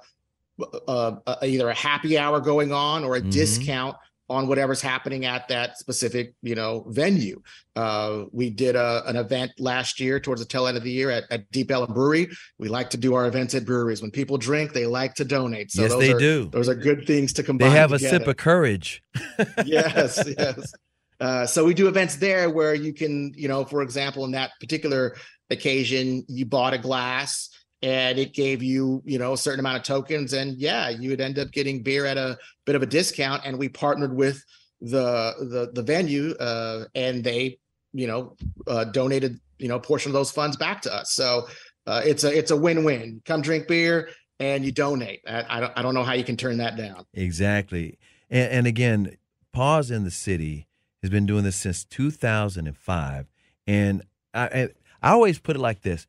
uh, 0.89 1.17
uh, 1.27 1.37
either 1.43 1.69
a 1.69 1.75
happy 1.75 2.19
hour 2.19 2.41
going 2.41 2.73
on 2.73 3.05
or 3.05 3.17
a 3.17 3.21
Mhm. 3.21 3.33
discount 3.33 3.97
on 4.29 4.49
whatever's 4.49 4.81
happening 4.81 5.27
at 5.27 5.49
that 5.49 5.79
specific, 5.79 6.35
you 6.43 6.55
know, 6.55 6.85
venue. 6.89 7.43
Uh, 7.77 8.25
we 8.33 8.51
did 8.51 8.77
a, 8.77 9.03
an 9.07 9.17
event 9.17 9.53
last 9.59 10.01
year 10.01 10.19
towards 10.21 10.41
the 10.41 10.47
tail 10.47 10.67
end 10.67 10.77
of 10.77 10.83
the 10.83 10.91
year 10.91 11.11
at, 11.11 11.25
at 11.31 11.51
Deep 11.51 11.71
Ellum 11.71 11.93
Brewery. 11.93 12.29
We 12.59 12.69
like 12.69 12.91
to 12.91 12.97
do 12.97 13.15
our 13.15 13.27
events 13.27 13.55
at 13.55 13.65
breweries. 13.65 14.01
When 14.01 14.11
people 14.11 14.39
drink, 14.39 14.73
they 14.73 14.87
like 14.87 15.15
to 15.17 15.25
donate. 15.25 15.71
So 15.71 15.83
Yes, 15.83 15.91
those 15.93 16.01
they 16.01 16.13
are, 16.13 16.19
do. 16.19 16.49
Those 16.53 16.69
are 16.69 16.75
good 16.75 17.07
things 17.07 17.33
to 17.35 17.43
combine. 17.43 17.71
They 17.71 17.77
have 17.77 17.93
a 17.93 17.99
sip 17.99 18.27
of 18.27 18.37
courage. 18.37 19.03
yes, 19.65 20.23
yes. 20.39 20.73
Uh, 21.21 21.47
so 21.47 21.65
we 21.65 21.75
do 21.75 21.87
events 21.87 22.17
there 22.17 22.51
where 22.51 22.75
you 22.75 22.93
can, 22.93 23.33
you 23.37 23.49
know, 23.49 23.65
for 23.65 23.83
example, 23.83 24.25
in 24.25 24.33
that 24.33 24.53
particular 24.61 25.15
occasion, 25.51 26.25
you 26.29 26.47
bought 26.47 26.75
a 26.75 26.79
glass 26.79 27.51
and 27.83 28.19
it 28.19 28.33
gave 28.33 28.63
you, 28.63 29.03
you 29.05 29.19
know, 29.19 29.33
a 29.33 29.39
certain 29.39 29.61
amount 29.61 29.77
of 29.79 29.83
tokens, 29.83 30.33
and 30.33 30.57
yeah, 30.59 30.89
you 30.89 31.11
would 31.11 31.21
end 31.21 31.39
up 31.39 31.51
getting 31.51 31.83
beer 31.83 32.07
at 32.07 32.17
a 32.17 32.39
bit 32.65 32.77
of 32.77 32.83
a 32.83 32.87
discount. 32.87 33.43
And 33.45 33.59
we 33.59 33.69
partnered 33.69 34.15
with 34.15 34.45
the 34.81 35.35
the 35.41 35.71
the 35.73 35.83
venue, 35.83 36.35
uh, 36.35 36.85
and 36.95 37.25
they, 37.25 37.59
you 37.93 38.07
know, 38.07 38.37
uh, 38.67 38.85
donated, 38.85 39.41
you 39.59 39.69
know, 39.69 39.77
a 39.77 39.81
portion 39.81 40.11
of 40.11 40.15
those 40.15 40.31
funds 40.31 40.57
back 40.57 40.83
to 40.83 40.95
us. 40.95 41.13
So 41.13 41.49
uh, 41.87 42.03
it's 42.05 42.25
a 42.25 42.37
it's 42.37 42.51
a 42.51 42.57
win 42.57 42.85
win. 42.85 43.21
Come 43.25 43.43
drink 43.43 43.69
beer 43.69 44.11
and 44.39 44.65
you 44.65 44.73
donate. 44.73 45.21
I, 45.27 45.45
I 45.49 45.61
don't 45.61 45.73
I 45.77 45.83
don't 45.83 45.95
know 45.95 46.05
how 46.05 46.15
you 46.15 46.25
can 46.25 46.37
turn 46.37 46.59
that 46.59 46.77
down. 46.77 47.05
Exactly. 47.15 47.99
And, 48.31 48.53
and 48.53 48.67
again, 48.67 49.17
Paws 49.53 49.91
in 49.91 50.05
the 50.05 50.11
City 50.11 50.67
has 51.03 51.11
been 51.11 51.27
doing 51.27 51.45
this 51.45 51.57
since 51.57 51.85
2005. 51.85 53.27
And 53.67 54.03
I, 54.35 54.69
I 55.03 55.11
always 55.11 55.39
put 55.39 55.57
it 55.57 55.61
like 55.61 55.83
this 55.83 56.07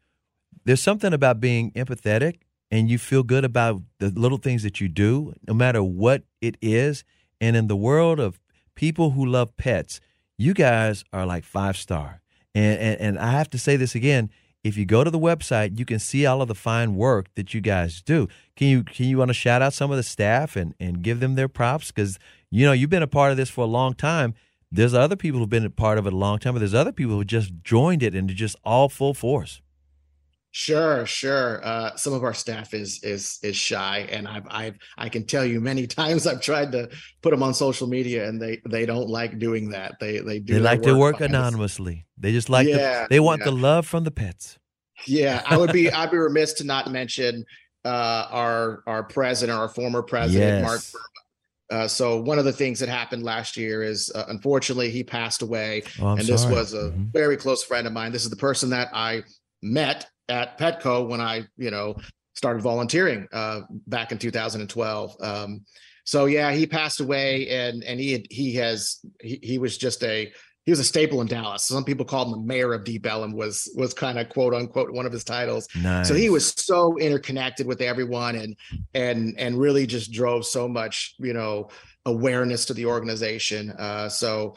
there's 0.65 0.81
something 0.81 1.13
about 1.13 1.39
being 1.39 1.71
empathetic 1.71 2.37
and 2.71 2.89
you 2.89 2.97
feel 2.97 3.23
good 3.23 3.45
about 3.45 3.81
the 3.99 4.09
little 4.09 4.37
things 4.37 4.63
that 4.63 4.81
you 4.81 4.87
do, 4.87 5.33
no 5.47 5.53
matter 5.53 5.83
what 5.83 6.23
it 6.41 6.57
is. 6.61 7.03
And 7.39 7.55
in 7.55 7.67
the 7.67 7.75
world 7.75 8.19
of 8.19 8.39
people 8.75 9.11
who 9.11 9.25
love 9.25 9.55
pets, 9.57 9.99
you 10.37 10.53
guys 10.53 11.03
are 11.13 11.25
like 11.25 11.43
five 11.43 11.77
star. 11.77 12.21
And, 12.55 12.79
and, 12.79 13.01
and 13.01 13.19
I 13.19 13.31
have 13.31 13.49
to 13.51 13.59
say 13.59 13.75
this 13.75 13.95
again. 13.95 14.29
If 14.63 14.77
you 14.77 14.85
go 14.85 15.03
to 15.03 15.11
the 15.11 15.19
website, 15.19 15.77
you 15.77 15.85
can 15.85 15.99
see 15.99 16.25
all 16.25 16.41
of 16.41 16.47
the 16.47 16.55
fine 16.55 16.95
work 16.95 17.27
that 17.35 17.53
you 17.53 17.59
guys 17.59 18.01
do. 18.01 18.29
Can 18.55 18.67
you 18.67 18.83
can 18.83 19.07
you 19.07 19.17
want 19.17 19.29
to 19.29 19.33
shout 19.33 19.61
out 19.61 19.73
some 19.73 19.91
of 19.91 19.97
the 19.97 20.03
staff 20.03 20.55
and, 20.55 20.73
and 20.79 21.01
give 21.01 21.19
them 21.19 21.35
their 21.35 21.49
props? 21.49 21.91
Because 21.91 22.17
you 22.49 22.65
know 22.65 22.71
you've 22.71 22.89
been 22.89 23.03
a 23.03 23.07
part 23.07 23.31
of 23.31 23.37
this 23.37 23.49
for 23.49 23.65
a 23.65 23.67
long 23.67 23.93
time. 23.93 24.35
There's 24.71 24.93
other 24.93 25.17
people 25.17 25.39
who've 25.39 25.49
been 25.49 25.65
a 25.65 25.69
part 25.69 25.97
of 25.97 26.07
it 26.07 26.13
a 26.13 26.15
long 26.15 26.39
time, 26.39 26.53
but 26.53 26.59
there's 26.59 26.73
other 26.73 26.93
people 26.93 27.15
who 27.15 27.25
just 27.25 27.51
joined 27.61 28.01
it 28.01 28.15
and 28.15 28.29
just 28.29 28.55
all 28.63 28.87
full 28.87 29.13
force. 29.13 29.61
Sure, 30.55 31.03
sure. 31.07 31.61
Uh, 31.65 31.95
some 31.95 32.13
of 32.13 32.23
our 32.23 32.33
staff 32.35 32.75
is 32.75 33.03
is 33.03 33.39
is 33.41 33.55
shy, 33.55 34.07
and 34.11 34.27
I've 34.27 34.45
I've 34.51 34.75
I 34.99 35.09
can 35.09 35.25
tell 35.25 35.43
you 35.43 35.59
many 35.59 35.87
times 36.01 36.27
I've 36.27 36.41
tried 36.41 36.71
to 36.73 36.89
put 37.23 37.31
them 37.31 37.41
on 37.41 37.55
social 37.55 37.87
media, 37.87 38.29
and 38.29 38.39
they 38.39 38.61
they 38.69 38.85
don't 38.85 39.09
like 39.09 39.39
doing 39.39 39.69
that. 39.71 39.95
They 39.99 40.19
they 40.19 40.37
do. 40.39 40.53
they 40.53 40.59
like 40.59 40.83
to 40.83 40.95
work 40.95 41.17
behind 41.17 41.33
anonymously. 41.35 42.05
They 42.19 42.31
just 42.31 42.49
like 42.49 42.67
Yeah, 42.67 43.01
the, 43.03 43.07
they 43.09 43.19
want 43.19 43.39
yeah. 43.39 43.45
the 43.45 43.51
love 43.51 43.87
from 43.87 44.03
the 44.03 44.11
pets. 44.11 44.59
Yeah, 45.07 45.41
I 45.47 45.57
would 45.57 45.71
be 45.73 45.89
I'd 45.91 46.11
be 46.11 46.17
remiss 46.17 46.53
to 46.53 46.63
not 46.65 46.91
mention 46.91 47.45
uh, 47.83 48.27
our 48.29 48.83
our 48.85 49.03
president, 49.03 49.57
our 49.57 49.67
former 49.69 50.03
president, 50.03 50.61
Mark. 50.61 50.75
Yes. 50.81 50.91
Burma. 50.91 51.83
Uh, 51.83 51.87
so 51.87 52.21
one 52.21 52.37
of 52.37 52.45
the 52.45 52.53
things 52.53 52.79
that 52.79 52.89
happened 52.89 53.23
last 53.23 53.57
year 53.57 53.81
is, 53.81 54.11
uh, 54.13 54.25
unfortunately, 54.27 54.91
he 54.91 55.03
passed 55.03 55.41
away. 55.41 55.81
Oh, 55.99 56.09
and 56.09 56.21
this 56.27 56.45
was 56.45 56.75
a 56.75 56.91
Mhm. 56.91 57.11
very 57.11 57.37
close 57.37 57.63
friend 57.63 57.87
of 57.87 57.93
mine. 57.93 58.11
This 58.11 58.23
is 58.23 58.29
the 58.29 58.35
person 58.35 58.69
that 58.69 58.89
I 58.93 59.23
met 59.63 60.05
at 60.29 60.57
Petco 60.57 61.07
when 61.07 61.21
I, 61.21 61.43
you 61.57 61.71
know, 61.71 61.95
started 62.35 62.61
volunteering 62.61 63.27
uh, 63.31 63.61
back 63.87 64.11
in 64.11 64.17
2012. 64.17 65.15
Um, 65.21 65.65
so 66.05 66.25
yeah, 66.25 66.51
he 66.51 66.65
passed 66.65 66.99
away, 66.99 67.47
and 67.49 67.83
and 67.83 67.99
he 67.99 68.11
had, 68.13 68.23
he 68.29 68.53
has 68.55 68.99
he, 69.21 69.39
he 69.41 69.57
was 69.57 69.77
just 69.77 70.03
a 70.03 70.31
he 70.65 70.71
was 70.71 70.79
a 70.79 70.83
staple 70.83 71.21
in 71.21 71.27
Dallas. 71.27 71.65
Some 71.65 71.83
people 71.83 72.05
called 72.05 72.27
him 72.27 72.41
the 72.41 72.47
mayor 72.47 72.73
of 72.73 72.83
Deep 72.83 73.05
Ellum. 73.05 73.33
Was 73.33 73.71
was 73.75 73.93
kind 73.93 74.19
of 74.19 74.29
quote 74.29 74.53
unquote 74.53 74.91
one 74.91 75.05
of 75.05 75.11
his 75.11 75.23
titles. 75.23 75.67
Nice. 75.75 76.07
So 76.07 76.13
he 76.13 76.29
was 76.29 76.47
so 76.47 76.97
interconnected 76.97 77.67
with 77.67 77.81
everyone 77.81 78.35
and 78.35 78.55
and 78.93 79.35
and 79.37 79.57
really 79.57 79.85
just 79.85 80.11
drove 80.11 80.45
so 80.45 80.67
much, 80.67 81.15
you 81.19 81.33
know, 81.33 81.69
awareness 82.05 82.65
to 82.65 82.73
the 82.73 82.85
organization. 82.85 83.71
Uh, 83.71 84.09
so 84.09 84.55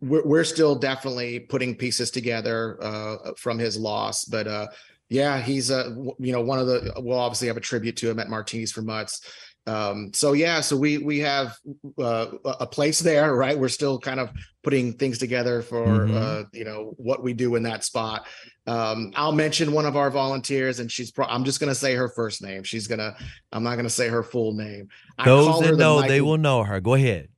we're 0.00 0.24
we're 0.24 0.44
still 0.44 0.74
definitely 0.74 1.40
putting 1.40 1.74
pieces 1.74 2.10
together 2.10 2.78
uh, 2.82 3.32
from 3.36 3.58
his 3.58 3.78
loss, 3.78 4.24
but 4.24 4.46
uh, 4.46 4.68
yeah, 5.12 5.40
he's 5.40 5.70
a 5.70 5.94
you 6.18 6.32
know 6.32 6.40
one 6.40 6.58
of 6.58 6.66
the 6.66 6.92
we'll 6.98 7.18
obviously 7.18 7.48
have 7.48 7.56
a 7.58 7.60
tribute 7.60 7.96
to 7.98 8.10
him 8.10 8.18
at 8.18 8.28
Martinis 8.30 8.72
for 8.72 8.82
Mutts. 8.82 9.20
Um, 9.64 10.10
so 10.12 10.32
yeah, 10.32 10.60
so 10.60 10.76
we 10.76 10.98
we 10.98 11.20
have 11.20 11.56
uh, 12.00 12.26
a 12.44 12.66
place 12.66 12.98
there, 12.98 13.36
right? 13.36 13.56
We're 13.56 13.68
still 13.68 13.98
kind 13.98 14.18
of 14.18 14.30
putting 14.64 14.94
things 14.94 15.18
together 15.18 15.62
for 15.62 15.84
Mhm. 15.86 16.14
uh, 16.16 16.44
you 16.52 16.64
know 16.64 16.94
what 16.96 17.22
we 17.22 17.32
do 17.32 17.54
in 17.54 17.62
that 17.64 17.84
spot. 17.84 18.26
Um, 18.66 19.12
I'll 19.14 19.32
mention 19.32 19.72
one 19.72 19.86
of 19.86 19.96
our 19.96 20.10
volunteers, 20.10 20.80
and 20.80 20.90
she's. 20.90 21.10
Pro- 21.12 21.26
I'm 21.26 21.44
just 21.44 21.60
gonna 21.60 21.74
say 21.74 21.94
her 21.94 22.08
first 22.08 22.42
name. 22.42 22.64
She's 22.64 22.86
gonna. 22.88 23.14
I'm 23.52 23.62
not 23.62 23.76
gonna 23.76 23.90
say 23.90 24.08
her 24.08 24.22
full 24.24 24.54
name. 24.54 24.88
I 25.18 25.26
Those 25.26 25.60
that 25.60 25.72
the 25.72 25.76
know, 25.76 26.02
they 26.02 26.20
will 26.22 26.38
know 26.38 26.64
her. 26.64 26.80
Go 26.80 26.94
ahead. 26.94 27.28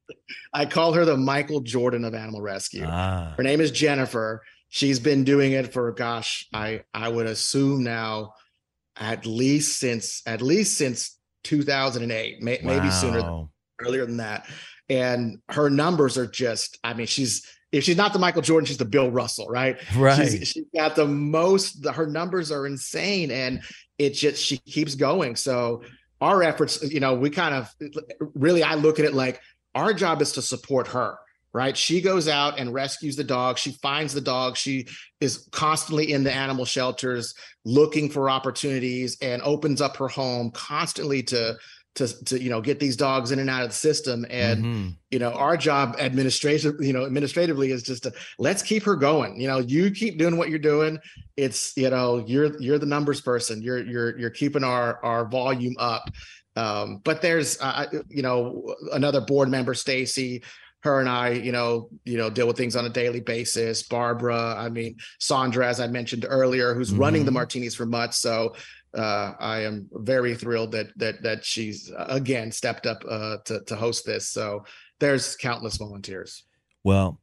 I 0.53 0.65
call 0.67 0.93
her 0.95 1.05
the 1.05 1.17
Michael 1.17 1.61
Jordan 1.61 2.05
of 2.05 2.15
animal 2.15 2.41
rescue. 2.41 2.85
Ah, 2.87 3.35
Her 3.37 3.43
name 3.43 3.61
is 3.61 3.71
Jennifer. 3.71 4.43
She's 4.75 4.99
been 4.99 5.23
doing 5.23 5.53
it 5.53 5.73
for 5.73 5.93
gosh, 5.93 6.49
I 6.53 6.83
I 6.93 7.09
would 7.09 7.27
assume 7.27 7.85
now 7.85 8.35
at 8.97 9.25
least 9.25 9.79
since 9.79 10.21
at 10.27 10.43
least 10.43 10.77
since 10.77 11.17
2008, 11.45 12.43
may, 12.43 12.59
maybe 12.61 12.91
sooner 12.91 13.47
earlier 13.81 14.05
than 14.05 14.17
that. 14.17 14.49
And 14.89 15.39
her 15.49 15.71
numbers 15.71 16.19
are 16.19 16.27
just, 16.27 16.77
I 16.83 16.93
mean, 16.93 17.07
she's 17.07 17.47
if 17.71 17.85
she's 17.85 17.97
not 17.97 18.13
the 18.13 18.19
Michael 18.19 18.43
Jordan, 18.43 18.67
she's 18.67 18.79
the 18.79 18.85
Bill 18.85 19.13
Russell, 19.13 19.47
right? 19.47 19.79
Right. 19.97 20.29
She's, 20.29 20.49
she's 20.49 20.67
got 20.75 20.97
the 20.97 21.07
most, 21.07 21.81
the, 21.81 21.93
her 21.93 22.09
numbers 22.09 22.51
are 22.51 22.67
insane. 22.67 23.31
And 23.31 23.63
it 23.97 24.11
just, 24.11 24.43
she 24.43 24.59
keeps 24.59 24.97
going. 24.97 25.37
So 25.37 25.85
our 26.21 26.43
efforts, 26.43 26.83
you 26.83 26.99
know, 26.99 27.15
we 27.15 27.31
kind 27.31 27.55
of 27.55 27.73
really, 28.35 28.65
I 28.65 28.75
look 28.75 28.99
at 28.99 29.05
it 29.05 29.15
like 29.15 29.41
our 29.73 29.95
job 29.95 30.21
is 30.21 30.33
to 30.33 30.43
support 30.43 30.89
her, 30.89 31.17
right? 31.55 31.77
She 31.77 32.01
goes 32.01 32.29
out 32.29 32.59
and 32.59 32.75
rescues 32.75 33.17
the 33.17 33.25
dog. 33.25 33.57
She 33.59 33.73
finds 33.81 34.13
the 34.13 34.21
dog. 34.21 34.57
She 34.57 34.87
is 35.21 35.49
constantly 35.53 36.13
in 36.13 36.25
the 36.25 36.33
animal 36.33 36.65
shelters 36.65 37.35
looking 37.65 38.11
for 38.11 38.29
opportunities 38.29 39.17
and 39.23 39.41
opens 39.43 39.81
up 39.81 39.97
her 39.97 40.09
home 40.09 40.51
constantly 40.51 41.23
to 41.23 41.57
to 41.95 42.25
to 42.25 42.43
you 42.43 42.51
know 42.51 42.61
get 42.61 42.81
these 42.81 42.97
dogs 42.97 43.31
in 43.31 43.39
and 43.39 43.49
out 43.49 43.63
of 43.63 43.69
the 43.69 43.75
system 43.75 44.27
and 44.29 44.65
Mm-hmm. 44.65 44.89
you 45.13 45.21
know 45.21 45.31
our 45.31 45.57
job 45.57 45.95
administrative 45.99 46.75
you 46.81 46.93
know 46.93 47.07
administratively 47.07 47.71
is 47.71 47.85
just 47.85 48.03
to 48.03 48.13
let's 48.39 48.63
keep 48.63 48.83
her 48.83 48.97
going 48.97 49.41
you 49.41 49.47
know 49.47 49.59
you 49.59 49.93
keep 49.93 50.19
doing 50.19 50.37
what 50.37 50.51
you're 50.51 50.59
doing 50.59 50.99
it's 51.37 51.73
you 51.77 51.89
know 51.91 52.25
you're 52.27 52.61
you're 52.61 52.79
the 52.79 52.87
numbers 52.87 53.21
person 53.21 53.63
you're 53.63 53.85
you're 53.85 54.19
you're 54.19 54.31
keeping 54.31 54.65
our 54.65 54.99
our 55.05 55.25
volume 55.29 55.77
up 55.79 56.11
um 56.57 57.01
but 57.05 57.23
there's 57.23 57.61
uh, 57.61 57.87
you 58.09 58.23
know 58.23 58.75
another 58.93 59.21
board 59.21 59.49
member 59.49 59.75
stacy 59.75 60.43
her 60.85 61.01
and 61.01 61.09
I, 61.09 61.31
you 61.31 61.51
know, 61.51 61.89
you 62.05 62.19
know, 62.19 62.29
deal 62.31 62.47
with 62.47 62.57
things 62.59 62.77
on 62.77 62.85
a 62.85 62.91
daily 62.91 63.21
basis. 63.21 63.83
Barbara, 63.83 64.55
I 64.57 64.69
mean, 64.69 64.97
Sandra, 65.19 65.67
as 65.67 65.81
I 65.81 65.87
mentioned 65.87 66.27
earlier, 66.29 66.75
who's 66.75 66.93
running 66.93 67.25
the 67.25 67.31
Mhm. 67.31 67.35
martinis 67.35 67.75
for 67.75 67.87
Mutts. 67.87 68.19
So 68.19 68.55
uh, 68.93 69.33
I 69.41 69.61
am 69.63 69.89
very 69.93 70.37
thrilled 70.37 70.71
that 70.73 70.89
that 70.99 71.23
that 71.23 71.45
she's 71.45 71.91
uh, 71.91 72.05
again 72.09 72.53
stepped 72.53 72.87
up 72.87 73.03
uh, 73.09 73.39
to 73.47 73.61
to 73.67 73.75
host 73.77 74.05
this. 74.07 74.29
So 74.29 74.65
there's 75.01 75.35
countless 75.37 75.79
volunteers. 75.79 76.45
Well, 76.85 77.19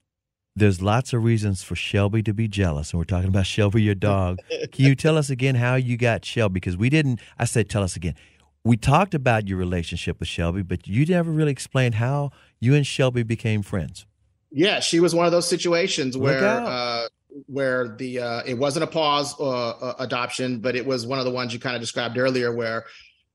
there's 0.56 0.82
lots 0.82 1.14
of 1.14 1.24
reasons 1.24 1.64
for 1.64 1.76
Shelby 1.76 2.24
to 2.24 2.34
be 2.34 2.48
jealous, 2.50 2.92
and 2.92 2.98
we're 3.00 3.06
talking 3.06 3.30
about 3.30 3.46
Shelby, 3.46 3.84
your 3.84 3.96
dog. 3.96 4.40
Can 4.74 4.86
you 4.86 4.96
tell 4.96 5.18
us 5.18 5.30
again 5.30 5.56
how 5.56 5.76
you 5.76 5.96
got 5.98 6.26
Shelby? 6.26 6.56
Because 6.56 6.76
we 6.76 6.90
didn't. 6.90 7.22
I 7.38 7.46
said, 7.46 7.70
tell 7.70 7.84
us 7.84 7.96
again. 7.96 8.16
We 8.64 8.76
talked 8.76 9.14
about 9.14 9.48
your 9.48 9.58
relationship 9.58 10.20
with 10.20 10.28
Shelby, 10.28 10.62
but 10.64 10.88
you 10.88 11.06
never 11.06 11.32
really 11.32 11.52
explained 11.54 11.96
how 11.96 12.32
you 12.62 12.74
and 12.76 12.88
Shelby 12.88 13.24
became 13.24 13.62
friends. 13.62 14.06
Yeah, 14.52 14.80
she 14.80 15.02
was 15.02 15.14
one 15.14 15.26
of 15.26 15.34
those 15.34 15.48
situations 15.48 16.16
where 16.16 16.46
uh, 16.46 17.08
where 17.48 17.96
the 17.98 18.20
uh, 18.20 18.42
it 18.46 18.54
wasn't 18.54 18.84
a 18.84 18.88
Paws 18.88 19.38
uh, 19.40 19.70
uh, 19.70 19.96
adoption, 20.00 20.60
but 20.60 20.76
it 20.76 20.86
was 20.86 21.06
one 21.06 21.20
of 21.20 21.26
the 21.26 21.32
ones 21.32 21.54
you 21.54 21.60
kind 21.60 21.76
of 21.76 21.82
described 21.82 22.18
earlier, 22.18 22.54
where 22.54 22.86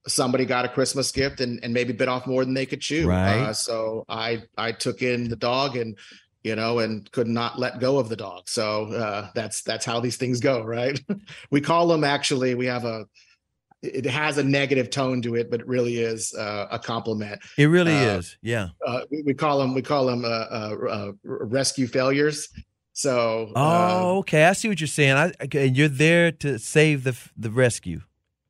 somebody 0.06 0.44
got 0.44 0.64
a 0.64 0.68
Christmas 0.68 1.10
gift 1.10 1.40
and, 1.40 1.58
and 1.62 1.74
maybe 1.74 1.92
bit 1.92 2.08
off 2.08 2.26
more 2.26 2.44
than 2.44 2.54
they 2.54 2.66
could 2.66 2.80
chew. 2.80 3.08
Right. 3.08 3.40
Uh, 3.40 3.52
so 3.52 4.04
I 4.08 4.42
I 4.56 4.72
took 4.72 5.02
in 5.02 5.28
the 5.28 5.36
dog 5.36 5.76
and 5.76 5.98
you 6.44 6.54
know 6.54 6.78
and 6.78 7.10
could 7.10 7.26
not 7.26 7.58
let 7.58 7.80
go 7.80 7.98
of 7.98 8.08
the 8.08 8.16
dog. 8.16 8.48
So 8.48 8.92
uh, 8.92 9.30
that's 9.34 9.62
that's 9.62 9.84
how 9.84 10.00
these 10.00 10.16
things 10.16 10.40
go, 10.40 10.62
right? 10.62 11.00
we 11.50 11.60
call 11.60 11.88
them 11.88 12.04
actually. 12.04 12.54
We 12.54 12.66
have 12.66 12.84
a 12.84 13.06
it 13.82 14.06
has 14.06 14.38
a 14.38 14.42
negative 14.42 14.90
tone 14.90 15.22
to 15.22 15.34
it, 15.34 15.50
but 15.50 15.60
it 15.60 15.66
really 15.66 15.98
is 15.98 16.34
uh, 16.34 16.66
a 16.70 16.78
compliment. 16.78 17.40
It 17.58 17.66
really 17.66 17.94
Uh, 17.94 18.18
is. 18.18 18.38
Yeah. 18.42 18.68
Uh, 18.86 19.00
we, 19.10 19.22
we 19.26 19.34
call 19.34 19.58
them 19.58 19.74
we 19.74 19.82
call 19.82 20.06
them 20.06 20.24
uh, 20.24 20.28
uh, 20.28 20.76
uh, 20.90 21.12
rescue 21.24 21.86
failures. 21.86 22.48
So 22.92 23.52
Oh, 23.54 24.18
okay. 24.18 24.46
I 24.46 24.52
see 24.54 24.68
what 24.68 24.80
you're 24.80 24.88
saying. 24.88 25.16
I, 25.16 25.32
okay, 25.44 25.68
and 25.68 25.76
you're 25.76 25.88
there 25.88 26.32
to 26.32 26.58
save 26.58 27.04
the 27.04 27.16
the 27.36 27.50
rescue 27.50 28.00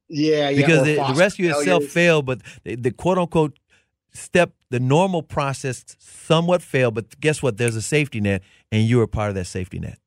yeah, 0.08 0.50
yeah, 0.50 0.56
because 0.56 0.84
the, 0.84 0.94
the 0.94 1.14
rescue 1.16 1.50
itself 1.50 1.84
failed, 1.84 2.26
but 2.26 2.40
the, 2.62 2.76
the 2.76 2.92
quote 2.92 3.18
unquote 3.18 3.58
step, 4.12 4.52
the 4.70 4.80
normal 4.80 5.22
process, 5.22 5.84
somewhat 5.98 6.62
failed. 6.62 6.94
But 6.94 7.18
guess 7.20 7.42
what? 7.42 7.56
There's 7.56 7.76
a 7.76 7.82
safety 7.82 8.20
net, 8.20 8.42
and 8.70 8.84
you 8.84 9.00
are 9.00 9.06
part 9.06 9.30
of 9.30 9.34
that 9.34 9.46
safety 9.46 9.78
net. 9.78 9.98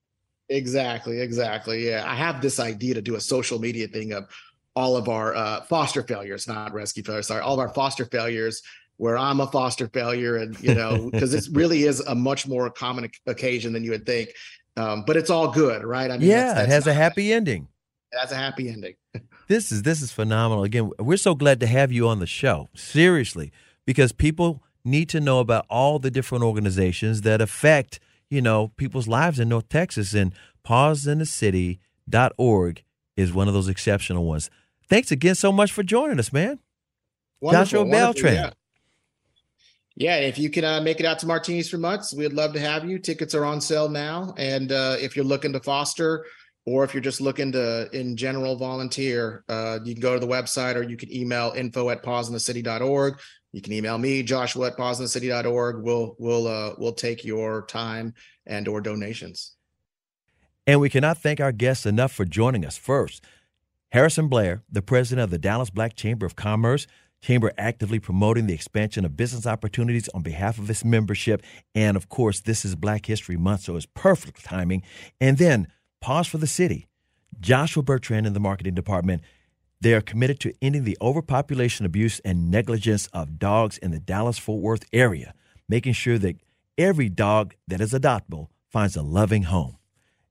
Exactly, 0.48 1.22
exactly. 1.22 1.88
Yeah, 1.88 2.04
I 2.08 2.16
have 2.16 2.42
this 2.42 2.60
idea 2.60 2.96
to 2.96 3.02
do 3.02 3.16
a 3.16 3.22
social 3.22 3.60
media 3.60 3.88
thing 3.88 4.14
of 4.14 4.28
all 4.76 4.96
of 4.96 5.10
our 5.10 5.36
uh, 5.36 5.62
foster 5.62 6.04
failures, 6.04 6.48
not 6.48 6.74
rescue 6.74 7.04
failures. 7.04 7.28
Sorry, 7.28 7.42
all 7.42 7.54
of 7.54 7.60
our 7.60 7.70
foster 7.70 8.06
failures, 8.06 8.62
where 8.98 9.18
I'm 9.18 9.40
a 9.40 9.48
foster 9.48 9.88
failure, 9.88 10.36
and 10.38 10.60
you 10.62 10.76
know, 10.76 11.10
because 11.12 11.32
this 11.32 11.50
really 11.50 11.84
is 11.84 12.00
a 12.02 12.16
much 12.16 12.48
more 12.48 12.70
common 12.70 13.10
occasion 13.28 13.74
than 13.74 13.84
you 13.84 13.92
would 13.92 14.06
think. 14.06 14.30
Um, 14.78 15.04
but 15.06 15.18
it's 15.18 15.30
all 15.30 15.52
good, 15.52 15.84
right? 15.84 16.10
I 16.12 16.16
yeah, 16.16 16.54
that's- 16.54 16.66
it 16.66 16.70
has 16.70 16.84
that's 16.86 16.88
a 16.88 16.94
happy 16.94 17.34
ending. 17.34 17.68
It 18.12 18.20
has 18.20 18.32
a 18.32 18.36
happy 18.36 18.70
ending. 18.70 18.96
This 19.48 19.72
is 19.72 19.82
this 19.82 20.04
is 20.04 20.12
phenomenal. 20.12 20.64
Again, 20.64 20.92
we're 21.00 21.18
so 21.18 21.34
glad 21.34 21.60
to 21.62 21.66
have 21.66 21.92
you 21.92 22.08
on 22.08 22.20
the 22.20 22.28
show. 22.28 22.70
Seriously, 22.76 23.52
because 23.84 24.12
people 24.12 24.62
need 24.86 25.10
to 25.10 25.20
know 25.20 25.40
about 25.40 25.66
all 25.72 25.98
the 25.98 26.12
different 26.12 26.44
organizations 26.44 27.22
that 27.22 27.42
affect, 27.42 28.00
you 28.30 28.44
know, 28.44 28.68
people's 28.78 29.08
lives 29.08 29.40
in 29.40 29.50
North 29.50 29.68
Texas 29.68 30.14
and 30.14 30.36
pawsinthecity.org 30.64 32.84
is 33.20 33.34
one 33.34 33.48
of 33.48 33.54
those 33.54 33.68
exceptional 33.68 34.26
ones. 34.26 34.50
Thanks 34.88 35.12
again 35.12 35.36
so 35.36 35.52
much 35.52 35.72
for 35.72 35.84
joining 35.84 36.20
us, 36.20 36.34
man. 36.34 36.60
Joshua 37.44 37.80
Wonderful, 37.80 37.80
wonderful, 37.86 37.92
Beltran. 37.92 38.34
Yeah. 38.36 38.50
Yeah, 39.96 40.16
if 40.20 40.40
you 40.40 40.50
can 40.50 40.64
uh, 40.64 40.80
make 40.80 41.02
it 41.02 41.06
out 41.06 41.20
to 41.20 41.28
Martinis 41.28 41.70
for 41.70 41.78
Mutts, 41.78 42.14
we'd 42.14 42.32
love 42.32 42.54
to 42.54 42.60
have 42.60 42.90
you. 42.90 43.00
Tickets 43.00 43.36
are 43.36 43.44
on 43.44 43.60
sale 43.60 43.90
now, 43.90 44.34
and 44.38 44.72
uh, 44.72 44.96
if 44.98 45.14
you're 45.14 45.26
looking 45.26 45.52
to 45.52 45.60
foster, 45.60 46.26
or 46.66 46.86
if 46.86 46.94
you're 46.94 47.04
just 47.04 47.20
looking 47.20 47.52
to, 47.52 47.90
in 47.92 48.16
general, 48.16 48.56
volunteer, 48.56 49.44
uh, 49.50 49.80
you 49.84 49.94
can 49.94 50.02
go 50.02 50.14
to 50.14 50.20
the 50.20 50.32
website, 50.32 50.76
or 50.76 50.84
you 50.84 50.96
can 50.96 51.14
email 51.14 51.52
info 51.54 51.90
at 51.90 52.02
pawsinthecity.org. 52.02 53.20
You 53.52 53.62
can 53.62 53.74
email 53.74 53.98
me, 53.98 54.24
Joshua 54.24 54.68
at 54.68 54.78
pawsinthecity.org. 54.78 55.84
We'll 55.84 56.16
we'll 56.18 56.48
uh, 56.48 56.76
we'll 56.78 56.94
take 56.94 57.26
your 57.26 57.66
time 57.66 58.14
and 58.46 58.70
or 58.70 58.80
donations. 58.80 59.58
And 60.70 60.80
we 60.80 60.90
cannot 60.92 61.18
thank 61.18 61.40
our 61.42 61.52
guests 61.52 61.88
enough 61.88 62.12
for 62.12 62.26
joining 62.26 62.64
us. 62.64 62.78
First, 62.78 63.24
Harrison 63.92 64.28
Blair, 64.28 64.62
the 64.72 64.84
president 64.84 65.24
of 65.24 65.32
the 65.32 65.40
Dallas 65.40 65.72
Black 65.72 65.96
Chamber 65.96 66.28
of 66.28 66.36
Commerce, 66.36 66.86
chamber 67.24 67.52
actively 67.58 67.98
promoting 67.98 68.46
the 68.46 68.54
expansion 68.54 69.04
of 69.04 69.18
business 69.18 69.48
opportunities 69.48 70.10
on 70.10 70.22
behalf 70.22 70.60
of 70.60 70.70
its 70.70 70.86
membership. 70.86 71.42
And 71.74 71.98
of 71.98 72.08
course, 72.08 72.42
this 72.42 72.64
is 72.64 72.76
Black 72.76 73.08
History 73.08 73.36
Month, 73.36 73.62
so 73.62 73.78
it's 73.78 73.88
perfect 73.96 74.46
timing. 74.46 74.84
And 75.20 75.40
then, 75.40 75.70
Paws 76.02 76.28
for 76.28 76.38
the 76.38 76.46
City, 76.46 76.86
Joshua 77.40 77.82
Beltran 77.82 78.28
in 78.28 78.34
the 78.34 78.40
marketing 78.40 78.76
department. 78.76 79.24
They 79.82 79.96
are 79.96 80.02
committed 80.02 80.40
to 80.42 80.54
ending 80.62 80.84
the 80.84 81.00
overpopulation, 81.02 81.88
abuse, 81.88 82.20
and 82.20 82.52
negligence 82.52 83.08
of 83.08 83.40
dogs 83.40 83.80
in 83.80 83.90
the 83.90 84.00
Dallas 84.00 84.38
Fort 84.38 84.62
Worth 84.62 84.86
area, 84.94 85.34
making 85.68 85.94
sure 85.94 86.20
that 86.20 86.36
every 86.78 87.10
dog 87.10 87.56
that 87.68 87.82
is 87.82 87.92
adoptable 87.92 88.50
finds 88.70 88.96
a 88.96 89.02
loving 89.02 89.44
home. 89.44 89.78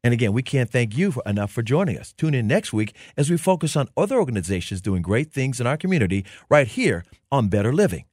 And 0.05 0.15
again, 0.15 0.33
we 0.33 0.43
can't 0.43 0.71
thank 0.71 0.97
you 0.97 1.11
for, 1.11 1.23
enough 1.27 1.51
for 1.51 1.63
joining 1.63 1.99
us. 1.99 2.13
Tune 2.13 2.35
in 2.35 2.47
next 2.47 2.73
week 2.73 2.95
as 3.17 3.31
we 3.31 3.37
focus 3.37 3.77
on 3.77 3.89
other 3.97 4.17
organizations 4.17 4.81
doing 4.81 5.03
great 5.03 5.33
things 5.33 5.61
in 5.61 5.67
our 5.67 5.77
community 5.77 6.25
right 6.49 6.69
here 6.69 7.05
on 7.33 7.49
Better 7.49 7.73
Living. 7.73 8.05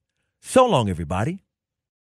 So 0.42 0.66
long, 0.66 0.90
everybody. 0.90 1.45